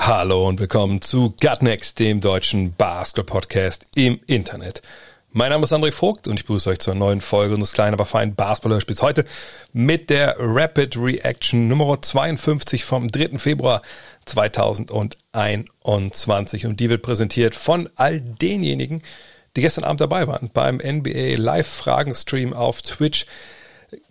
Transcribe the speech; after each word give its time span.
Hallo 0.00 0.46
und 0.46 0.60
willkommen 0.60 1.02
zu 1.02 1.34
Gutnext, 1.40 1.98
dem 1.98 2.20
deutschen 2.20 2.72
Basketball-Podcast 2.72 3.84
im 3.96 4.20
Internet. 4.28 4.80
Mein 5.32 5.50
Name 5.50 5.64
ist 5.64 5.72
André 5.72 5.90
Vogt 5.90 6.28
und 6.28 6.38
ich 6.38 6.46
begrüße 6.46 6.70
euch 6.70 6.78
zur 6.78 6.94
neuen 6.94 7.20
Folge 7.20 7.54
unseres 7.54 7.72
kleinen, 7.72 7.94
aber 7.94 8.06
feinen 8.06 8.36
Basketball-Hörspiels 8.36 9.02
heute 9.02 9.24
mit 9.72 10.08
der 10.08 10.36
Rapid 10.38 10.96
Reaction 10.96 11.66
Nummer 11.66 12.00
52 12.00 12.84
vom 12.84 13.10
3. 13.10 13.40
Februar 13.40 13.82
2021 14.24 16.66
und 16.66 16.78
die 16.78 16.90
wird 16.90 17.02
präsentiert 17.02 17.56
von 17.56 17.90
all 17.96 18.20
denjenigen, 18.20 19.02
die 19.56 19.62
gestern 19.62 19.82
Abend 19.82 20.00
dabei 20.00 20.28
waren 20.28 20.50
beim 20.54 20.76
NBA 20.76 21.34
Live-Fragen-Stream 21.36 22.52
auf 22.52 22.82
Twitch. 22.82 23.26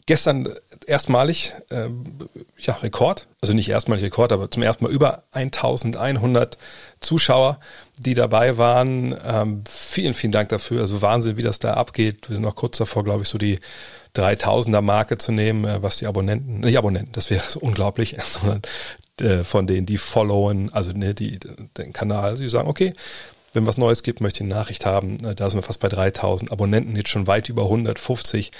Gestern 0.05 0.53
erstmalig, 0.87 1.53
äh, 1.69 1.89
ja, 2.57 2.73
Rekord, 2.75 3.27
also 3.41 3.53
nicht 3.53 3.69
erstmalig 3.69 4.03
Rekord, 4.03 4.31
aber 4.31 4.49
zum 4.49 4.63
ersten 4.63 4.85
Mal 4.85 4.91
über 4.91 5.23
1100 5.31 6.57
Zuschauer, 7.01 7.59
die 7.97 8.13
dabei 8.13 8.57
waren. 8.57 9.15
Ähm, 9.25 9.63
vielen, 9.67 10.13
vielen 10.13 10.31
Dank 10.31 10.49
dafür. 10.49 10.81
Also 10.81 11.01
Wahnsinn, 11.01 11.37
wie 11.37 11.43
das 11.43 11.59
da 11.59 11.73
abgeht. 11.73 12.29
Wir 12.29 12.35
sind 12.35 12.43
noch 12.43 12.55
kurz 12.55 12.77
davor, 12.77 13.03
glaube 13.03 13.23
ich, 13.23 13.29
so 13.29 13.37
die 13.37 13.59
3000er 14.15 14.81
Marke 14.81 15.17
zu 15.17 15.31
nehmen, 15.31 15.65
äh, 15.65 15.83
was 15.83 15.97
die 15.97 16.07
Abonnenten, 16.07 16.61
nicht 16.61 16.77
Abonnenten, 16.77 17.11
das 17.11 17.29
wäre 17.29 17.43
so 17.47 17.59
unglaublich, 17.59 18.15
sondern 18.23 18.61
äh, 19.19 19.43
von 19.43 19.67
denen, 19.67 19.85
die 19.85 19.97
followen, 19.97 20.71
also 20.73 20.91
ne, 20.93 21.13
die, 21.13 21.39
den 21.77 21.93
Kanal, 21.93 22.37
die 22.37 22.49
sagen, 22.49 22.69
okay, 22.69 22.93
wenn 23.53 23.65
was 23.65 23.77
Neues 23.77 24.03
gibt, 24.03 24.21
möchte 24.21 24.43
ich 24.43 24.49
eine 24.49 24.59
Nachricht 24.59 24.85
haben. 24.85 25.17
Äh, 25.25 25.35
Da 25.35 25.49
sind 25.49 25.59
wir 25.59 25.63
fast 25.63 25.81
bei 25.81 25.89
3000 25.89 26.51
Abonnenten, 26.51 26.95
jetzt 26.95 27.09
schon 27.09 27.27
weit 27.27 27.49
über 27.49 27.63
150. 27.63 28.51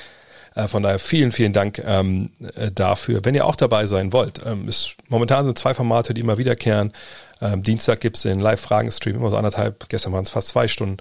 Äh, 0.57 0.67
Von 0.67 0.83
daher 0.83 0.99
vielen, 0.99 1.31
vielen 1.31 1.53
Dank 1.53 1.81
ähm, 1.85 2.31
äh, 2.55 2.71
dafür. 2.71 3.23
Wenn 3.23 3.35
ihr 3.35 3.45
auch 3.45 3.55
dabei 3.55 3.85
sein 3.85 4.11
wollt, 4.11 4.41
ähm, 4.43 4.67
ist, 4.67 4.95
momentan 5.07 5.45
sind 5.45 5.57
zwei 5.57 5.73
Formate, 5.73 6.13
die 6.13 6.21
immer 6.21 6.39
wiederkehren. 6.39 6.93
Ähm, 7.41 7.61
Dienstag 7.61 7.99
gibt's 7.99 8.23
den 8.23 8.39
Live-Fragen-Stream, 8.39 9.15
immer 9.15 9.29
so 9.29 9.37
anderthalb, 9.37 9.87
gestern 9.89 10.13
waren 10.13 10.23
es 10.23 10.31
fast 10.31 10.47
zwei 10.47 10.67
Stunden, 10.67 10.97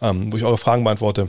ähm, 0.00 0.32
wo 0.32 0.36
ich 0.36 0.44
eure 0.44 0.58
Fragen 0.58 0.84
beantworte. 0.84 1.28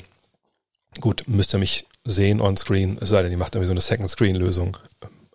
Gut, 0.99 1.23
müsst 1.25 1.55
ihr 1.55 1.57
mich 1.57 1.87
sehen 2.03 2.39
on 2.41 2.55
screen, 2.57 2.99
es 3.01 3.09
sei 3.09 3.23
denn, 3.23 3.31
ihr 3.31 3.37
macht 3.39 3.55
irgendwie 3.55 3.67
so 3.67 3.73
eine 3.73 3.81
Second-Screen-Lösung. 3.81 4.77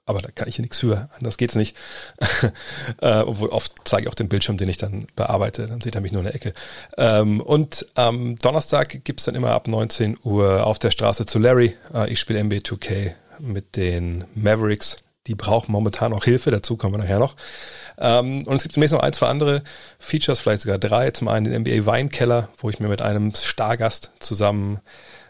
Aber 0.06 0.22
da 0.22 0.30
kann 0.30 0.48
ich 0.48 0.54
hier 0.54 0.62
nichts 0.62 0.78
für, 0.78 1.08
anders 1.16 1.36
geht's 1.36 1.56
nicht. 1.56 1.76
äh, 3.00 3.20
obwohl 3.20 3.48
oft 3.48 3.72
zeige 3.84 4.04
ich 4.04 4.08
auch 4.08 4.14
den 4.14 4.28
Bildschirm, 4.28 4.56
den 4.56 4.68
ich 4.68 4.76
dann 4.76 5.08
bearbeite, 5.16 5.66
dann 5.66 5.80
seht 5.80 5.96
ihr 5.96 6.00
mich 6.00 6.12
nur 6.12 6.20
in 6.20 6.26
der 6.26 6.34
Ecke. 6.36 6.54
Ähm, 6.96 7.40
und 7.40 7.86
am 7.94 8.36
Donnerstag 8.36 9.04
gibt's 9.04 9.24
dann 9.24 9.34
immer 9.34 9.50
ab 9.50 9.66
19 9.66 10.16
Uhr 10.22 10.64
auf 10.64 10.78
der 10.78 10.92
Straße 10.92 11.26
zu 11.26 11.40
Larry. 11.40 11.74
Äh, 11.92 12.12
ich 12.12 12.20
spiele 12.20 12.42
NBA 12.42 12.58
2K 12.58 13.14
mit 13.40 13.74
den 13.74 14.24
Mavericks. 14.34 14.98
Die 15.26 15.34
brauchen 15.34 15.72
momentan 15.72 16.12
auch 16.12 16.22
Hilfe, 16.22 16.52
dazu 16.52 16.76
kommen 16.76 16.94
wir 16.94 16.98
nachher 16.98 17.18
noch. 17.18 17.34
Ähm, 17.98 18.46
und 18.46 18.56
es 18.56 18.62
gibt 18.62 18.74
zunächst 18.74 18.94
noch 18.94 19.02
ein, 19.02 19.12
zwei 19.12 19.26
andere 19.26 19.64
Features, 19.98 20.38
vielleicht 20.38 20.62
sogar 20.62 20.78
drei. 20.78 21.10
Zum 21.10 21.26
einen 21.26 21.50
den 21.50 21.62
NBA 21.62 21.84
Weinkeller, 21.84 22.48
wo 22.58 22.70
ich 22.70 22.78
mir 22.78 22.86
mit 22.88 23.02
einem 23.02 23.34
Stargast 23.34 24.12
zusammen 24.20 24.80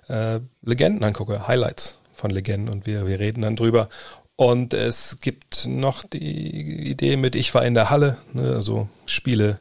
äh, 0.08 0.40
Legenden 0.62 1.02
angucke, 1.02 1.48
Highlights 1.48 1.98
von 2.16 2.30
Legenden 2.30 2.72
und 2.72 2.86
wir, 2.86 3.06
wir 3.06 3.20
reden 3.20 3.42
dann 3.42 3.56
drüber. 3.56 3.88
Und 4.36 4.74
es 4.74 5.18
gibt 5.20 5.66
noch 5.66 6.04
die 6.04 6.90
Idee 6.90 7.16
mit 7.16 7.34
Ich 7.34 7.54
war 7.54 7.64
in 7.64 7.74
der 7.74 7.88
Halle, 7.88 8.18
ne, 8.34 8.54
also 8.54 8.88
Spiele, 9.06 9.60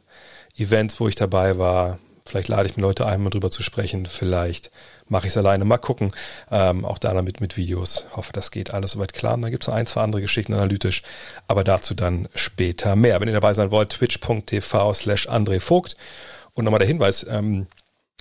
Events, 0.56 1.00
wo 1.00 1.08
ich 1.08 1.14
dabei 1.14 1.58
war. 1.58 1.98
Vielleicht 2.26 2.48
lade 2.48 2.68
ich 2.68 2.76
mir 2.76 2.82
Leute 2.82 3.06
ein, 3.06 3.20
um 3.20 3.30
drüber 3.30 3.50
zu 3.50 3.62
sprechen. 3.62 4.04
Vielleicht 4.06 4.70
mache 5.08 5.26
ich 5.26 5.32
es 5.32 5.36
alleine. 5.36 5.64
Mal 5.64 5.78
gucken. 5.78 6.12
Ähm, 6.50 6.84
auch 6.84 6.98
da 6.98 7.14
damit 7.14 7.40
mit 7.40 7.56
Videos. 7.56 8.06
Hoffe, 8.14 8.32
das 8.32 8.50
geht 8.50 8.72
alles 8.72 8.92
soweit 8.92 9.12
klar. 9.12 9.34
Und 9.34 9.42
dann 9.42 9.50
gibt 9.50 9.62
es 9.62 9.68
noch 9.68 9.76
ein, 9.76 9.86
zwei 9.86 10.02
andere 10.02 10.22
Geschichten 10.22 10.52
analytisch. 10.52 11.02
Aber 11.46 11.62
dazu 11.62 11.94
dann 11.94 12.28
später 12.34 12.96
mehr. 12.96 13.20
Wenn 13.20 13.28
ihr 13.28 13.34
dabei 13.34 13.54
sein 13.54 13.70
wollt, 13.70 13.90
twitch.tv 13.90 14.92
slash 14.92 15.28
André 15.28 15.60
Vogt. 15.60 15.96
Und 16.54 16.64
nochmal 16.64 16.80
der 16.80 16.88
Hinweis, 16.88 17.24
ähm, 17.28 17.68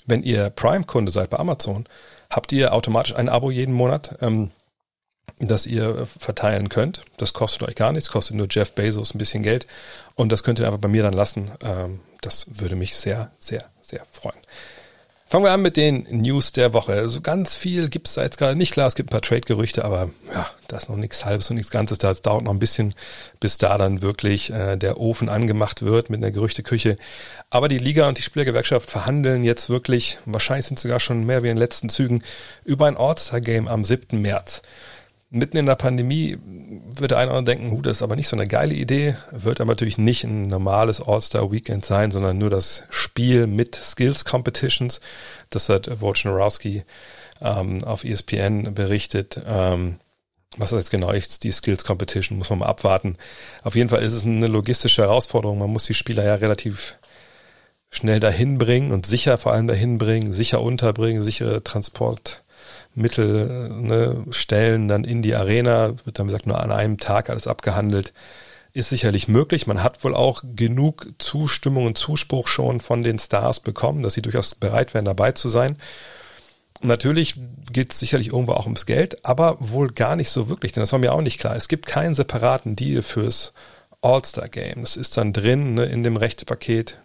wenn 0.05 0.21
ihr 0.21 0.51
Prime-Kunde 0.51 1.11
seid 1.11 1.31
bei 1.31 1.39
Amazon, 1.39 1.87
habt 2.29 2.51
ihr 2.51 2.73
automatisch 2.73 3.15
ein 3.15 3.27
Abo 3.27 3.49
jeden 3.49 3.73
Monat. 3.73 4.17
Ähm, 4.21 4.51
das 5.39 5.65
ihr 5.65 6.07
verteilen 6.19 6.69
könnt. 6.69 7.03
Das 7.17 7.33
kostet 7.33 7.63
euch 7.63 7.75
gar 7.75 7.91
nichts, 7.91 8.09
kostet 8.09 8.37
nur 8.37 8.47
Jeff 8.49 8.71
Bezos 8.73 9.13
ein 9.13 9.17
bisschen 9.17 9.43
Geld. 9.43 9.67
Und 10.15 10.31
das 10.31 10.43
könnt 10.43 10.59
ihr 10.59 10.65
einfach 10.65 10.79
bei 10.79 10.87
mir 10.87 11.03
dann 11.03 11.13
lassen. 11.13 11.51
Ähm, 11.63 11.99
das 12.21 12.47
würde 12.59 12.75
mich 12.75 12.95
sehr, 12.95 13.31
sehr, 13.39 13.65
sehr 13.81 14.03
freuen. 14.09 14.39
Fangen 15.27 15.43
wir 15.43 15.51
an 15.51 15.63
mit 15.63 15.75
den 15.75 16.05
News 16.11 16.51
der 16.51 16.73
Woche. 16.73 16.93
Also 16.93 17.19
ganz 17.19 17.55
viel 17.55 17.89
gibt 17.89 18.07
es 18.07 18.13
da 18.13 18.21
jetzt 18.21 18.37
gerade 18.37 18.55
nicht. 18.55 18.71
Klar, 18.71 18.87
es 18.87 18.93
gibt 18.93 19.09
ein 19.09 19.11
paar 19.11 19.21
Trade-Gerüchte, 19.21 19.83
aber 19.83 20.11
ja, 20.31 20.47
da 20.67 20.77
ist 20.77 20.87
noch 20.87 20.97
nichts 20.97 21.25
Halbes 21.25 21.49
und 21.49 21.55
nichts 21.55 21.71
Ganzes. 21.71 21.97
Da 21.97 22.13
dauert 22.13 22.43
noch 22.43 22.53
ein 22.53 22.59
bisschen, 22.59 22.93
bis 23.39 23.57
da 23.57 23.77
dann 23.79 24.03
wirklich 24.03 24.51
äh, 24.51 24.77
der 24.77 24.99
Ofen 24.99 25.27
angemacht 25.27 25.81
wird 25.81 26.11
mit 26.11 26.23
einer 26.23 26.31
Gerüchteküche. 26.31 26.95
Aber 27.49 27.67
die 27.67 27.79
Liga 27.79 28.07
und 28.07 28.19
die 28.19 28.21
Spielergewerkschaft 28.21 28.91
verhandeln 28.91 29.43
jetzt 29.43 29.67
wirklich, 29.67 30.19
wahrscheinlich 30.25 30.67
sind 30.67 30.79
sogar 30.79 30.99
schon 30.99 31.25
mehr 31.25 31.41
wie 31.41 31.49
in 31.49 31.55
den 31.55 31.61
letzten 31.61 31.89
Zügen, 31.89 32.23
über 32.63 32.85
ein 32.85 32.95
All-Star-Game 32.95 33.67
am 33.67 33.83
7. 33.83 34.21
März 34.21 34.61
mitten 35.35 35.57
in 35.57 35.65
der 35.65 35.75
Pandemie 35.75 36.37
wird 36.97 37.11
der 37.11 37.17
eine 37.17 37.31
oder 37.31 37.39
andere 37.39 37.55
denken, 37.55 37.71
hu, 37.71 37.81
das 37.81 37.97
ist 37.97 38.03
aber 38.03 38.15
nicht 38.15 38.27
so 38.27 38.35
eine 38.35 38.47
geile 38.47 38.73
Idee, 38.73 39.15
wird 39.31 39.59
aber 39.59 39.71
natürlich 39.71 39.97
nicht 39.97 40.23
ein 40.23 40.47
normales 40.47 41.01
All-Star-Weekend 41.01 41.85
sein, 41.85 42.11
sondern 42.11 42.37
nur 42.37 42.49
das 42.49 42.83
Spiel 42.89 43.45
mit 43.45 43.75
Skills-Competitions. 43.75 45.01
Das 45.49 45.67
hat 45.69 46.01
Wojnarowski 46.01 46.83
ähm, 47.41 47.83
auf 47.83 48.05
ESPN 48.05 48.73
berichtet. 48.73 49.41
Ähm, 49.45 49.99
was 50.57 50.71
jetzt 50.71 50.89
genau 50.89 51.11
ist, 51.11 51.43
die 51.43 51.51
Skills 51.51 51.83
Competition, 51.83 52.37
muss 52.37 52.49
man 52.49 52.59
mal 52.59 52.67
abwarten. 52.67 53.17
Auf 53.63 53.75
jeden 53.75 53.89
Fall 53.89 54.03
ist 54.03 54.13
es 54.13 54.23
eine 54.23 54.47
logistische 54.47 55.01
Herausforderung. 55.01 55.59
Man 55.59 55.69
muss 55.69 55.83
die 55.83 55.93
Spieler 55.93 56.23
ja 56.23 56.35
relativ 56.35 56.97
schnell 57.91 58.21
dahin 58.21 58.57
bringen 58.57 58.93
und 58.93 59.05
sicher 59.05 59.37
vor 59.37 59.51
allem 59.51 59.67
dahin 59.67 59.97
bringen, 59.97 60.31
sicher 60.31 60.61
unterbringen, 60.61 61.23
sichere 61.23 61.61
Transport 61.61 62.44
Mittel 62.95 63.69
ne, 63.69 64.25
stellen 64.31 64.87
dann 64.87 65.03
in 65.03 65.21
die 65.21 65.35
Arena, 65.35 65.93
wird 66.05 66.17
dann 66.17 66.27
gesagt 66.27 66.47
nur 66.47 66.61
an 66.61 66.71
einem 66.71 66.97
Tag 66.97 67.29
alles 67.29 67.47
abgehandelt, 67.47 68.13
ist 68.73 68.89
sicherlich 68.89 69.27
möglich. 69.27 69.67
Man 69.67 69.83
hat 69.83 70.03
wohl 70.03 70.15
auch 70.15 70.43
genug 70.55 71.07
Zustimmung 71.17 71.85
und 71.85 71.97
Zuspruch 71.97 72.47
schon 72.47 72.81
von 72.81 73.03
den 73.03 73.19
Stars 73.19 73.59
bekommen, 73.59 74.03
dass 74.03 74.13
sie 74.13 74.21
durchaus 74.21 74.55
bereit 74.55 74.93
wären, 74.93 75.05
dabei 75.05 75.31
zu 75.31 75.49
sein. 75.49 75.77
Natürlich 76.81 77.35
geht 77.71 77.93
es 77.93 77.99
sicherlich 77.99 78.27
irgendwo 78.27 78.53
auch 78.53 78.65
ums 78.65 78.85
Geld, 78.85 79.23
aber 79.25 79.57
wohl 79.59 79.91
gar 79.91 80.15
nicht 80.15 80.29
so 80.29 80.49
wirklich, 80.49 80.73
denn 80.73 80.81
das 80.81 80.91
war 80.91 80.99
mir 80.99 81.13
auch 81.13 81.21
nicht 81.21 81.39
klar. 81.39 81.55
Es 81.55 81.67
gibt 81.67 81.85
keinen 81.85 82.15
separaten 82.15 82.75
Deal 82.75 83.01
fürs 83.01 83.53
All-Star-Game. 84.01 84.81
Das 84.81 84.97
ist 84.97 85.17
dann 85.17 85.33
drin 85.33 85.75
ne, 85.75 85.85
in 85.85 86.03
dem 86.03 86.17
Rechtepaket, 86.17 86.99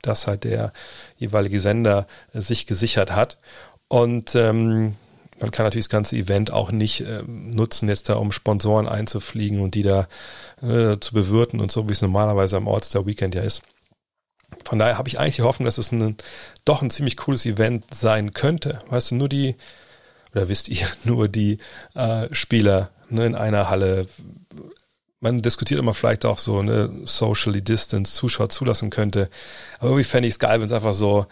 das 0.00 0.26
halt 0.26 0.44
der 0.44 0.72
jeweilige 1.18 1.60
Sender 1.60 2.06
sich 2.32 2.66
gesichert 2.66 3.12
hat. 3.12 3.38
Und 3.88 4.34
ähm, 4.34 4.96
man 5.40 5.50
kann 5.50 5.64
natürlich 5.64 5.86
das 5.86 5.90
ganze 5.90 6.16
Event 6.16 6.52
auch 6.52 6.70
nicht 6.70 7.00
äh, 7.00 7.22
nutzen, 7.26 7.88
jetzt 7.88 8.08
da 8.08 8.14
um 8.14 8.32
Sponsoren 8.32 8.88
einzufliegen 8.88 9.60
und 9.60 9.74
die 9.74 9.82
da 9.82 10.08
äh, 10.62 10.98
zu 10.98 11.12
bewirten 11.12 11.60
und 11.60 11.70
so, 11.70 11.88
wie 11.88 11.92
es 11.92 12.02
normalerweise 12.02 12.56
am 12.56 12.68
All-Star 12.68 13.06
Weekend 13.06 13.34
ja 13.34 13.42
ist. 13.42 13.62
Von 14.64 14.78
daher 14.78 14.98
habe 14.98 15.08
ich 15.08 15.18
eigentlich 15.18 15.36
die 15.36 15.42
Hoffnung, 15.42 15.66
dass 15.66 15.78
es 15.78 15.92
ein, 15.92 16.16
doch 16.64 16.82
ein 16.82 16.90
ziemlich 16.90 17.16
cooles 17.16 17.44
Event 17.46 17.92
sein 17.92 18.32
könnte. 18.32 18.78
Weißt 18.88 19.10
du, 19.10 19.16
nur 19.16 19.28
die, 19.28 19.56
oder 20.32 20.48
wisst 20.48 20.68
ihr, 20.68 20.86
nur 21.04 21.28
die 21.28 21.58
äh, 21.94 22.28
Spieler 22.32 22.90
ne, 23.08 23.26
in 23.26 23.34
einer 23.34 23.68
Halle. 23.68 24.06
Man 25.20 25.42
diskutiert 25.42 25.80
immer 25.80 25.94
vielleicht 25.94 26.24
auch 26.24 26.38
so 26.38 26.58
eine 26.58 26.90
socially 27.04 27.62
distance 27.62 28.14
Zuschauer 28.14 28.48
zulassen 28.48 28.90
könnte. 28.90 29.28
Aber 29.78 29.90
irgendwie 29.90 30.04
fände 30.04 30.28
ich 30.28 30.34
es 30.34 30.38
geil, 30.38 30.60
wenn 30.60 30.66
es 30.66 30.72
einfach 30.72 30.94
so 30.94 31.26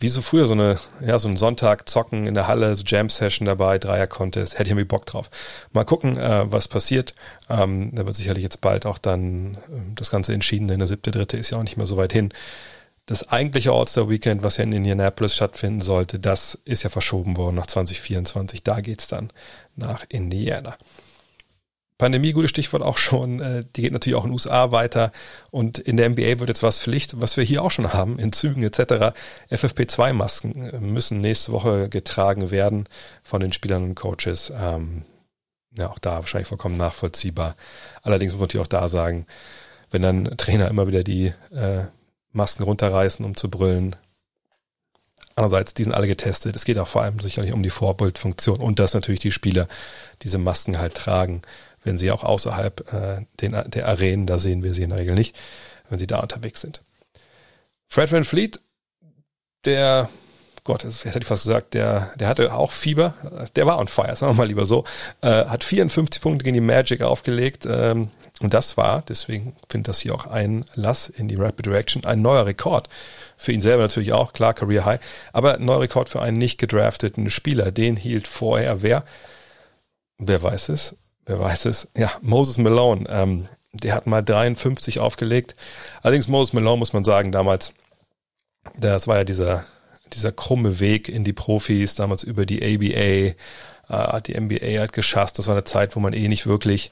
wie 0.00 0.08
so 0.08 0.22
früher 0.22 0.46
so 0.46 0.54
eine, 0.54 0.78
ja, 1.06 1.18
so 1.18 1.28
ein 1.28 1.36
Sonntag 1.36 1.88
zocken 1.88 2.26
in 2.26 2.34
der 2.34 2.48
Halle, 2.48 2.74
so 2.74 2.82
Jam-Session 2.84 3.46
dabei, 3.46 3.78
Dreier-Contest, 3.78 4.54
hätte 4.54 4.64
ich 4.64 4.70
irgendwie 4.70 4.86
Bock 4.86 5.04
drauf. 5.04 5.30
Mal 5.72 5.84
gucken, 5.84 6.16
äh, 6.16 6.50
was 6.50 6.68
passiert. 6.68 7.14
Ähm, 7.50 7.94
da 7.94 8.06
wird 8.06 8.16
sicherlich 8.16 8.42
jetzt 8.42 8.62
bald 8.62 8.86
auch 8.86 8.98
dann 8.98 9.54
äh, 9.54 9.94
das 9.94 10.10
Ganze 10.10 10.32
entschieden, 10.32 10.68
denn 10.68 10.78
der 10.78 10.88
siebte, 10.88 11.10
dritte 11.10 11.36
ist 11.36 11.50
ja 11.50 11.58
auch 11.58 11.62
nicht 11.62 11.76
mehr 11.76 11.86
so 11.86 11.98
weit 11.98 12.14
hin. 12.14 12.30
Das 13.04 13.28
eigentliche 13.28 13.72
All-Star-Weekend, 13.72 14.42
was 14.42 14.56
ja 14.56 14.64
in 14.64 14.72
Indianapolis 14.72 15.34
stattfinden 15.34 15.80
sollte, 15.80 16.18
das 16.18 16.58
ist 16.64 16.82
ja 16.82 16.90
verschoben 16.90 17.36
worden 17.36 17.56
nach 17.56 17.66
2024. 17.66 18.62
Da 18.62 18.80
geht's 18.80 19.08
dann 19.08 19.30
nach 19.76 20.06
Indiana. 20.08 20.76
Pandemie, 22.00 22.32
gutes 22.32 22.48
Stichwort 22.48 22.82
auch 22.82 22.96
schon, 22.96 23.40
äh, 23.40 23.62
die 23.76 23.82
geht 23.82 23.92
natürlich 23.92 24.16
auch 24.16 24.24
in 24.24 24.30
den 24.30 24.32
USA 24.32 24.72
weiter 24.72 25.12
und 25.50 25.78
in 25.78 25.98
der 25.98 26.08
NBA 26.08 26.40
wird 26.40 26.48
jetzt 26.48 26.62
was 26.62 26.80
Pflicht, 26.80 27.20
was 27.20 27.36
wir 27.36 27.44
hier 27.44 27.62
auch 27.62 27.70
schon 27.70 27.92
haben, 27.92 28.18
in 28.18 28.32
Zügen 28.32 28.62
etc. 28.62 29.14
FFP2-Masken 29.50 30.70
äh, 30.70 30.80
müssen 30.80 31.20
nächste 31.20 31.52
Woche 31.52 31.90
getragen 31.90 32.50
werden 32.50 32.88
von 33.22 33.42
den 33.42 33.52
Spielern 33.52 33.84
und 33.84 33.96
Coaches. 33.96 34.50
Ähm, 34.58 35.02
ja, 35.76 35.90
auch 35.90 35.98
da 35.98 36.14
wahrscheinlich 36.14 36.48
vollkommen 36.48 36.78
nachvollziehbar. 36.78 37.54
Allerdings 38.02 38.32
muss 38.32 38.40
man 38.40 38.46
natürlich 38.46 38.64
auch 38.64 38.80
da 38.80 38.88
sagen, 38.88 39.26
wenn 39.90 40.00
dann 40.00 40.24
Trainer 40.38 40.68
immer 40.68 40.86
wieder 40.86 41.04
die 41.04 41.34
äh, 41.52 41.84
Masken 42.32 42.62
runterreißen, 42.62 43.26
um 43.26 43.36
zu 43.36 43.50
brüllen. 43.50 43.94
Andererseits, 45.36 45.74
die 45.74 45.84
sind 45.84 45.92
alle 45.92 46.06
getestet. 46.06 46.56
Es 46.56 46.64
geht 46.64 46.78
auch 46.78 46.88
vor 46.88 47.02
allem 47.02 47.18
sicherlich 47.18 47.52
um 47.52 47.62
die 47.62 47.70
Vorbildfunktion 47.70 48.58
und 48.58 48.78
dass 48.78 48.94
natürlich 48.94 49.20
die 49.20 49.32
Spieler 49.32 49.68
diese 50.22 50.38
Masken 50.38 50.78
halt 50.78 50.94
tragen 50.94 51.42
wenn 51.82 51.96
sie 51.96 52.10
auch 52.10 52.24
außerhalb 52.24 52.92
äh, 52.92 53.26
den, 53.40 53.52
der 53.70 53.88
Arenen, 53.88 54.26
da 54.26 54.38
sehen 54.38 54.62
wir 54.62 54.74
sie 54.74 54.82
in 54.82 54.90
der 54.90 54.98
Regel 54.98 55.14
nicht, 55.14 55.36
wenn 55.88 55.98
sie 55.98 56.06
da 56.06 56.20
unterwegs 56.20 56.60
sind. 56.60 56.82
Fred 57.88 58.12
Van 58.12 58.24
Fleet, 58.24 58.60
der, 59.64 60.08
Gott, 60.64 60.84
das 60.84 61.04
hätte 61.04 61.20
ich 61.20 61.26
fast 61.26 61.44
gesagt, 61.44 61.74
der, 61.74 62.12
der 62.16 62.28
hatte 62.28 62.54
auch 62.54 62.72
Fieber, 62.72 63.14
der 63.56 63.66
war 63.66 63.78
on 63.78 63.88
fire, 63.88 64.14
sagen 64.14 64.32
wir 64.32 64.38
mal 64.38 64.48
lieber 64.48 64.66
so, 64.66 64.84
äh, 65.22 65.46
hat 65.46 65.64
54 65.64 66.22
Punkte 66.22 66.44
gegen 66.44 66.54
die 66.54 66.60
Magic 66.60 67.02
aufgelegt, 67.02 67.66
ähm, 67.68 68.10
und 68.40 68.54
das 68.54 68.78
war, 68.78 69.02
deswegen 69.06 69.54
findet 69.68 69.88
das 69.88 70.00
hier 70.00 70.14
auch 70.14 70.26
ein 70.26 70.64
Lass 70.74 71.10
in 71.10 71.28
die 71.28 71.34
Rapid 71.34 71.68
Reaction, 71.68 72.04
ein 72.06 72.22
neuer 72.22 72.46
Rekord. 72.46 72.88
Für 73.36 73.52
ihn 73.52 73.60
selber 73.60 73.82
natürlich 73.82 74.14
auch, 74.14 74.32
klar, 74.32 74.54
Career 74.54 74.86
High, 74.86 75.00
aber 75.34 75.56
ein 75.56 75.64
neuer 75.66 75.80
Rekord 75.80 76.08
für 76.08 76.22
einen 76.22 76.38
nicht 76.38 76.56
gedrafteten 76.56 77.28
Spieler. 77.28 77.70
Den 77.70 77.96
hielt 77.96 78.26
vorher 78.26 78.80
wer? 78.80 79.04
Wer 80.16 80.42
weiß 80.42 80.70
es? 80.70 80.96
Wer 81.30 81.38
weiß 81.38 81.66
es, 81.66 81.88
ja, 81.96 82.10
Moses 82.22 82.58
Malone, 82.58 83.04
ähm, 83.08 83.48
der 83.72 83.94
hat 83.94 84.08
mal 84.08 84.20
53 84.20 84.98
aufgelegt. 84.98 85.54
Allerdings 86.02 86.26
Moses 86.26 86.52
Malone 86.52 86.78
muss 86.78 86.92
man 86.92 87.04
sagen, 87.04 87.30
damals, 87.30 87.72
das 88.76 89.06
war 89.06 89.18
ja 89.18 89.24
dieser, 89.24 89.64
dieser 90.12 90.32
krumme 90.32 90.80
Weg 90.80 91.08
in 91.08 91.22
die 91.22 91.32
Profis, 91.32 91.94
damals 91.94 92.24
über 92.24 92.46
die 92.46 92.62
ABA, 92.62 93.36
äh, 93.90 93.94
hat 93.94 94.28
die 94.28 94.40
NBA 94.40 94.78
halt 94.78 94.92
geschafft. 94.92 95.38
Das 95.38 95.46
war 95.46 95.54
eine 95.54 95.64
Zeit, 95.64 95.96
wo 95.96 96.00
man 96.00 96.12
eh 96.12 96.28
nicht 96.28 96.46
wirklich 96.46 96.90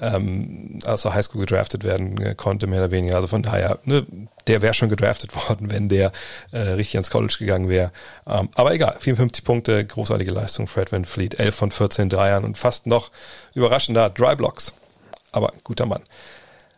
ähm, 0.00 0.80
aus 0.84 1.02
der 1.02 1.14
Highschool 1.14 1.46
gedraftet 1.46 1.84
werden 1.84 2.20
äh, 2.20 2.34
konnte, 2.34 2.66
mehr 2.66 2.80
oder 2.80 2.90
weniger. 2.90 3.16
Also 3.16 3.28
von 3.28 3.42
daher, 3.42 3.78
ne, 3.84 4.06
der 4.46 4.62
wäre 4.62 4.74
schon 4.74 4.88
gedraftet 4.88 5.34
worden, 5.48 5.70
wenn 5.70 5.88
der 5.88 6.12
äh, 6.52 6.58
richtig 6.58 6.96
ans 6.96 7.10
College 7.10 7.36
gegangen 7.38 7.68
wäre. 7.68 7.92
Ähm, 8.26 8.48
aber 8.54 8.74
egal, 8.74 8.96
54 8.98 9.44
Punkte, 9.44 9.84
großartige 9.84 10.32
Leistung, 10.32 10.66
Fred 10.66 10.92
Van 10.92 11.04
Fleet, 11.04 11.38
11 11.38 11.54
von 11.54 11.70
14 11.70 12.08
Dreiern 12.08 12.44
und 12.44 12.58
fast 12.58 12.86
noch 12.86 13.10
überraschender 13.54 14.10
Dry 14.10 14.34
Blocks. 14.34 14.72
Aber 15.32 15.52
guter 15.64 15.86
Mann. 15.86 16.02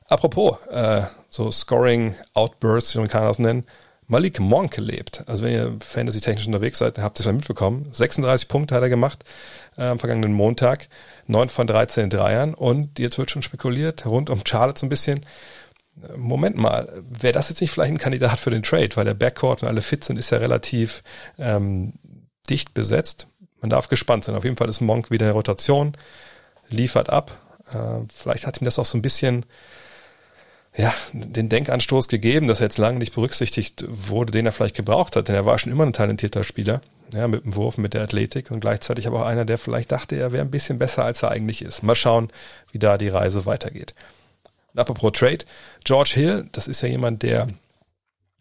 Apropos, 0.09 0.59
äh, 0.71 1.03
so 1.31 1.51
Scoring 1.51 2.15
Outbursts, 2.35 2.95
wie 2.95 2.99
man 2.99 3.09
kann 3.09 3.25
das 3.25 3.39
nennen, 3.39 3.65
Malik 4.09 4.41
Monk 4.41 4.77
lebt. 4.77 5.25
Also 5.27 5.43
wenn 5.43 5.53
ihr 5.53 5.77
fantasy-technisch 5.81 6.47
unterwegs 6.47 6.79
seid, 6.79 6.99
habt 6.99 7.19
ihr 7.19 7.21
es 7.21 7.25
schon 7.25 7.37
mitbekommen. 7.37 7.89
36 7.93 8.49
Punkte 8.49 8.75
hat 8.75 8.83
er 8.83 8.91
gemacht 8.91 9.25
äh, 9.77 9.85
am 9.85 9.99
vergangenen 9.99 10.33
Montag. 10.33 10.89
9 11.27 11.49
von 11.49 11.67
13 11.67 12.11
Dreiern. 12.11 12.55
Und 12.55 12.99
jetzt 12.99 13.19
wird 13.19 13.31
schon 13.31 13.43
spekuliert, 13.43 14.07
rund 14.07 14.31
um 14.31 14.41
Charlotte 14.47 14.81
so 14.81 14.87
ein 14.87 14.91
bisschen. 14.91 15.25
Moment 16.17 16.57
mal, 16.57 17.03
wäre 17.09 17.35
das 17.35 17.51
jetzt 17.51 17.61
nicht 17.61 17.71
vielleicht 17.71 17.93
ein 17.93 17.99
Kandidat 17.99 18.41
für 18.41 18.51
den 18.51 18.63
Trade? 18.63 18.91
Weil 18.95 19.05
der 19.05 19.15
Backcourt 19.15 19.63
und 19.63 19.69
alle 19.69 19.83
fit 19.83 20.05
sind, 20.05 20.19
ist 20.19 20.31
ja 20.31 20.39
relativ 20.39 21.03
ähm, 21.39 21.95
dicht 22.49 22.75
besetzt. 22.75 23.27
Man 23.61 23.71
darf 23.71 23.89
gespannt 23.89 24.25
sein. 24.25 24.35
Auf 24.35 24.45
jeden 24.45 24.57
Fall 24.57 24.69
ist 24.69 24.81
Monk 24.81 25.11
wieder 25.11 25.27
in 25.27 25.33
Rotation, 25.33 25.97
liefert 26.69 27.11
ab. 27.11 27.39
Äh, 27.73 28.07
vielleicht 28.13 28.47
hat 28.47 28.61
ihm 28.61 28.65
das 28.65 28.79
auch 28.79 28.85
so 28.85 28.99
ein 28.99 29.03
bisschen 29.03 29.45
ja, 30.77 30.95
den 31.13 31.49
Denkanstoß 31.49 32.09
gegeben, 32.09 32.47
dass 32.47 32.61
er 32.61 32.67
jetzt 32.67 32.79
lange 32.79 32.99
nicht 32.99 33.15
berücksichtigt 33.15 33.85
wurde, 33.89 34.33
den 34.33 34.47
er 34.47 34.53
vielleicht 34.53 34.77
gebraucht 34.77 35.17
hat, 35.17 35.29
denn 35.29 35.35
er 35.35 35.45
war 35.45 35.59
schon 35.59 35.73
immer 35.73 35.85
ein 35.85 35.93
talentierter 35.93 36.45
Spieler, 36.45 36.81
ja, 37.13 37.29
mit 37.29 37.45
dem 37.45 37.55
Wurf, 37.55 37.77
mit 37.77 37.93
der 37.93 38.03
Athletik 38.03 38.51
und 38.51 38.61
gleichzeitig 38.61 39.07
aber 39.07 39.21
auch 39.21 39.27
einer, 39.27 39.45
der 39.45 39.59
vielleicht 39.59 39.93
dachte, 39.93 40.17
er 40.17 40.33
wäre 40.33 40.45
ein 40.45 40.51
bisschen 40.51 40.79
besser, 40.79 41.05
als 41.05 41.23
er 41.23 41.31
eigentlich 41.31 41.61
ist. 41.61 41.83
Mal 41.83 41.95
schauen, 41.95 42.31
wie 42.71 42.79
da 42.79 42.97
die 42.97 43.11
Reise 43.11 43.45
weitergeht. 43.45 43.95
Apropos 44.75 45.13
Trade, 45.13 45.45
George 45.85 46.13
Hill, 46.15 46.49
das 46.53 46.69
ist 46.69 46.81
ja 46.81 46.89
jemand, 46.89 47.23
der 47.23 47.49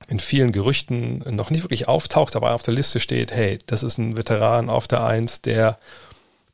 in 0.07 0.22
vielen 0.22 0.54
Gerüchten 0.54 1.24
noch 1.36 1.50
nicht 1.50 1.63
wirklich 1.63 1.89
auftaucht, 1.89 2.38
aber 2.38 2.54
auf 2.54 2.63
der 2.63 2.74
Liste 2.74 3.01
steht, 3.01 3.34
hey, 3.34 3.60
das 3.66 3.84
ist 3.84 3.98
ein 3.98 4.16
Veteran 4.16 4.69
auf 4.69 4.88
der 4.88 5.04
Eins, 5.04 5.42
der 5.42 5.77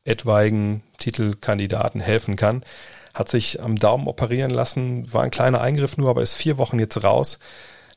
etwaigen 0.04 0.82
Titelkandidaten 0.98 2.00
helfen 2.00 2.34
kann 2.34 2.64
hat 3.18 3.28
sich 3.28 3.60
am 3.60 3.76
Daumen 3.76 4.06
operieren 4.06 4.50
lassen, 4.50 5.12
war 5.12 5.24
ein 5.24 5.32
kleiner 5.32 5.60
Eingriff 5.60 5.96
nur, 5.96 6.08
aber 6.08 6.22
ist 6.22 6.34
vier 6.34 6.56
Wochen 6.56 6.78
jetzt 6.78 7.02
raus. 7.02 7.40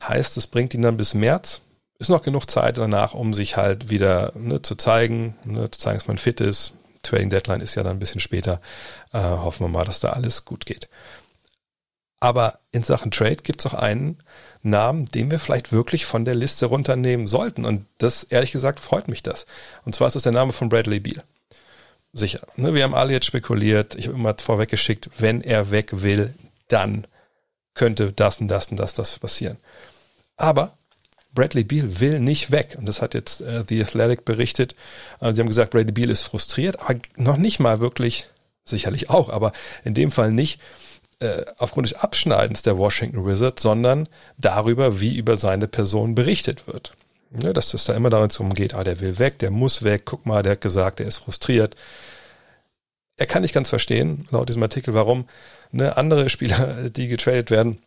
Heißt, 0.02 0.36
es 0.36 0.48
bringt 0.48 0.74
ihn 0.74 0.82
dann 0.82 0.96
bis 0.96 1.14
März. 1.14 1.60
Ist 2.00 2.08
noch 2.08 2.22
genug 2.22 2.50
Zeit 2.50 2.76
danach, 2.76 3.14
um 3.14 3.32
sich 3.32 3.56
halt 3.56 3.88
wieder 3.88 4.32
ne, 4.34 4.60
zu 4.62 4.74
zeigen, 4.74 5.36
ne, 5.44 5.70
zu 5.70 5.78
zeigen, 5.78 5.98
dass 5.98 6.08
man 6.08 6.18
fit 6.18 6.40
ist. 6.40 6.72
Trading 7.02 7.30
Deadline 7.30 7.60
ist 7.60 7.76
ja 7.76 7.84
dann 7.84 7.96
ein 7.96 8.00
bisschen 8.00 8.20
später. 8.20 8.60
Äh, 9.12 9.20
hoffen 9.20 9.64
wir 9.64 9.68
mal, 9.68 9.84
dass 9.84 10.00
da 10.00 10.10
alles 10.10 10.44
gut 10.44 10.66
geht. 10.66 10.88
Aber 12.18 12.58
in 12.72 12.82
Sachen 12.82 13.12
Trade 13.12 13.36
gibt 13.36 13.60
es 13.60 13.66
auch 13.66 13.74
einen 13.74 14.18
Namen, 14.62 15.06
den 15.06 15.30
wir 15.30 15.38
vielleicht 15.38 15.70
wirklich 15.70 16.04
von 16.04 16.24
der 16.24 16.34
Liste 16.34 16.66
runternehmen 16.66 17.28
sollten. 17.28 17.64
Und 17.64 17.86
das, 17.98 18.24
ehrlich 18.24 18.50
gesagt, 18.50 18.80
freut 18.80 19.06
mich 19.06 19.22
das. 19.22 19.46
Und 19.84 19.94
zwar 19.94 20.08
ist 20.08 20.16
es 20.16 20.22
der 20.24 20.32
Name 20.32 20.52
von 20.52 20.68
Bradley 20.68 20.98
Beal 20.98 21.22
sicher. 22.12 22.46
Ne, 22.56 22.74
wir 22.74 22.84
haben 22.84 22.94
alle 22.94 23.12
jetzt 23.12 23.26
spekuliert, 23.26 23.94
ich 23.94 24.06
habe 24.06 24.16
immer 24.16 24.34
vorweggeschickt, 24.38 25.10
wenn 25.18 25.40
er 25.40 25.70
weg 25.70 26.02
will, 26.02 26.34
dann 26.68 27.06
könnte 27.74 28.12
das 28.12 28.38
und 28.38 28.48
das 28.48 28.68
und 28.68 28.76
das, 28.78 28.94
das 28.94 29.18
passieren. 29.18 29.56
Aber 30.36 30.76
Bradley 31.34 31.64
Beal 31.64 32.00
will 32.00 32.20
nicht 32.20 32.50
weg. 32.50 32.76
Und 32.78 32.86
das 32.86 33.00
hat 33.00 33.14
jetzt 33.14 33.40
äh, 33.40 33.64
The 33.66 33.82
Athletic 33.82 34.24
berichtet. 34.24 34.74
Also 35.18 35.36
sie 35.36 35.40
haben 35.40 35.48
gesagt, 35.48 35.70
Bradley 35.70 35.92
Beal 35.92 36.10
ist 36.10 36.22
frustriert, 36.22 36.80
aber 36.80 36.98
noch 37.16 37.36
nicht 37.36 37.58
mal 37.58 37.80
wirklich, 37.80 38.28
sicherlich 38.64 39.10
auch, 39.10 39.28
aber 39.28 39.52
in 39.84 39.94
dem 39.94 40.10
Fall 40.10 40.30
nicht 40.30 40.60
äh, 41.20 41.44
aufgrund 41.58 41.88
des 41.88 41.94
Abschneidens 41.94 42.62
der 42.62 42.78
Washington 42.78 43.24
Wizards, 43.24 43.62
sondern 43.62 44.08
darüber, 44.36 45.00
wie 45.00 45.16
über 45.16 45.36
seine 45.36 45.68
Person 45.68 46.14
berichtet 46.14 46.66
wird. 46.66 46.94
Ne, 47.34 47.54
dass 47.54 47.72
es 47.72 47.84
da 47.84 47.94
immer 47.94 48.10
darum 48.10 48.52
geht, 48.52 48.74
ah, 48.74 48.84
der 48.84 49.00
will 49.00 49.18
weg, 49.18 49.38
der 49.38 49.50
muss 49.50 49.82
weg, 49.82 50.02
guck 50.04 50.26
mal, 50.26 50.42
der 50.42 50.52
hat 50.52 50.60
gesagt, 50.60 50.98
der 50.98 51.06
ist 51.06 51.16
frustriert. 51.16 51.76
Er 53.16 53.26
kann 53.26 53.40
nicht 53.40 53.54
ganz 53.54 53.70
verstehen, 53.70 54.26
laut 54.30 54.50
diesem 54.50 54.62
Artikel, 54.62 54.92
warum 54.92 55.26
ne, 55.70 55.96
andere 55.96 56.28
Spieler, 56.28 56.90
die 56.90 57.08
getradet 57.08 57.50
werden, 57.50 57.78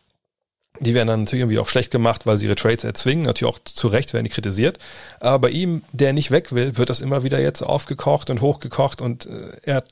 die 0.80 0.94
werden 0.94 1.08
dann 1.08 1.20
natürlich 1.20 1.42
irgendwie 1.42 1.58
auch 1.58 1.68
schlecht 1.68 1.90
gemacht, 1.90 2.26
weil 2.26 2.36
sie 2.36 2.46
ihre 2.46 2.54
Trades 2.54 2.84
erzwingen. 2.84 3.24
Natürlich 3.24 3.54
auch 3.54 3.58
zu 3.60 3.88
Recht 3.88 4.12
werden 4.12 4.24
die 4.24 4.30
kritisiert. 4.30 4.78
Aber 5.20 5.38
bei 5.38 5.50
ihm, 5.50 5.82
der 5.92 6.12
nicht 6.12 6.30
weg 6.30 6.52
will, 6.52 6.76
wird 6.76 6.90
das 6.90 7.00
immer 7.00 7.22
wieder 7.22 7.40
jetzt 7.40 7.62
aufgekocht 7.62 8.30
und 8.30 8.40
hochgekocht 8.40 9.00
und 9.00 9.26
äh, 9.26 9.56
er 9.62 9.76
hat 9.76 9.88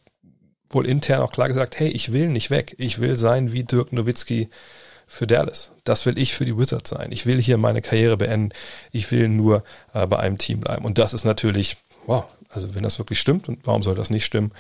wohl 0.69 0.87
intern 0.87 1.23
auch 1.23 1.33
klar 1.33 1.49
gesagt, 1.49 1.79
hey, 1.79 1.88
ich 1.88 2.12
will 2.12 2.29
nicht 2.29 2.50
weg. 2.50 2.75
Ich 2.79 3.00
will 3.00 3.17
sein 3.17 3.52
wie 3.52 3.64
Dirk 3.64 3.93
Nowitzki 3.93 4.49
für 5.07 5.27
Dallas. 5.27 5.71
Das 5.85 6.07
will 6.07 6.19
ich 6.19 6.35
für 6.35 6.45
die 6.45 6.57
Wizards 6.57 6.91
sein. 6.91 7.13
Ich 7.13 7.27
will 7.27 7.41
hier 7.41 7.59
meine 7.59 7.83
Karriere 7.83 8.17
beenden. 8.17 8.51
Ich 8.93 9.11
will 9.11 9.29
nur 9.29 9.65
äh, 9.93 10.07
bei 10.07 10.19
einem 10.19 10.39
Team 10.39 10.61
bleiben. 10.61 10.85
Und 10.85 10.99
das 10.99 11.15
ist 11.15 11.25
natürlich, 11.25 11.77
wow, 12.07 12.25
also 12.51 12.75
wenn 12.75 12.83
das 12.83 12.99
wirklich 12.99 13.21
stimmt, 13.21 13.49
und 13.49 13.61
warum 13.65 13.83
soll 13.83 13.95
das 13.95 14.11
nicht 14.11 14.25
stimmen, 14.25 14.53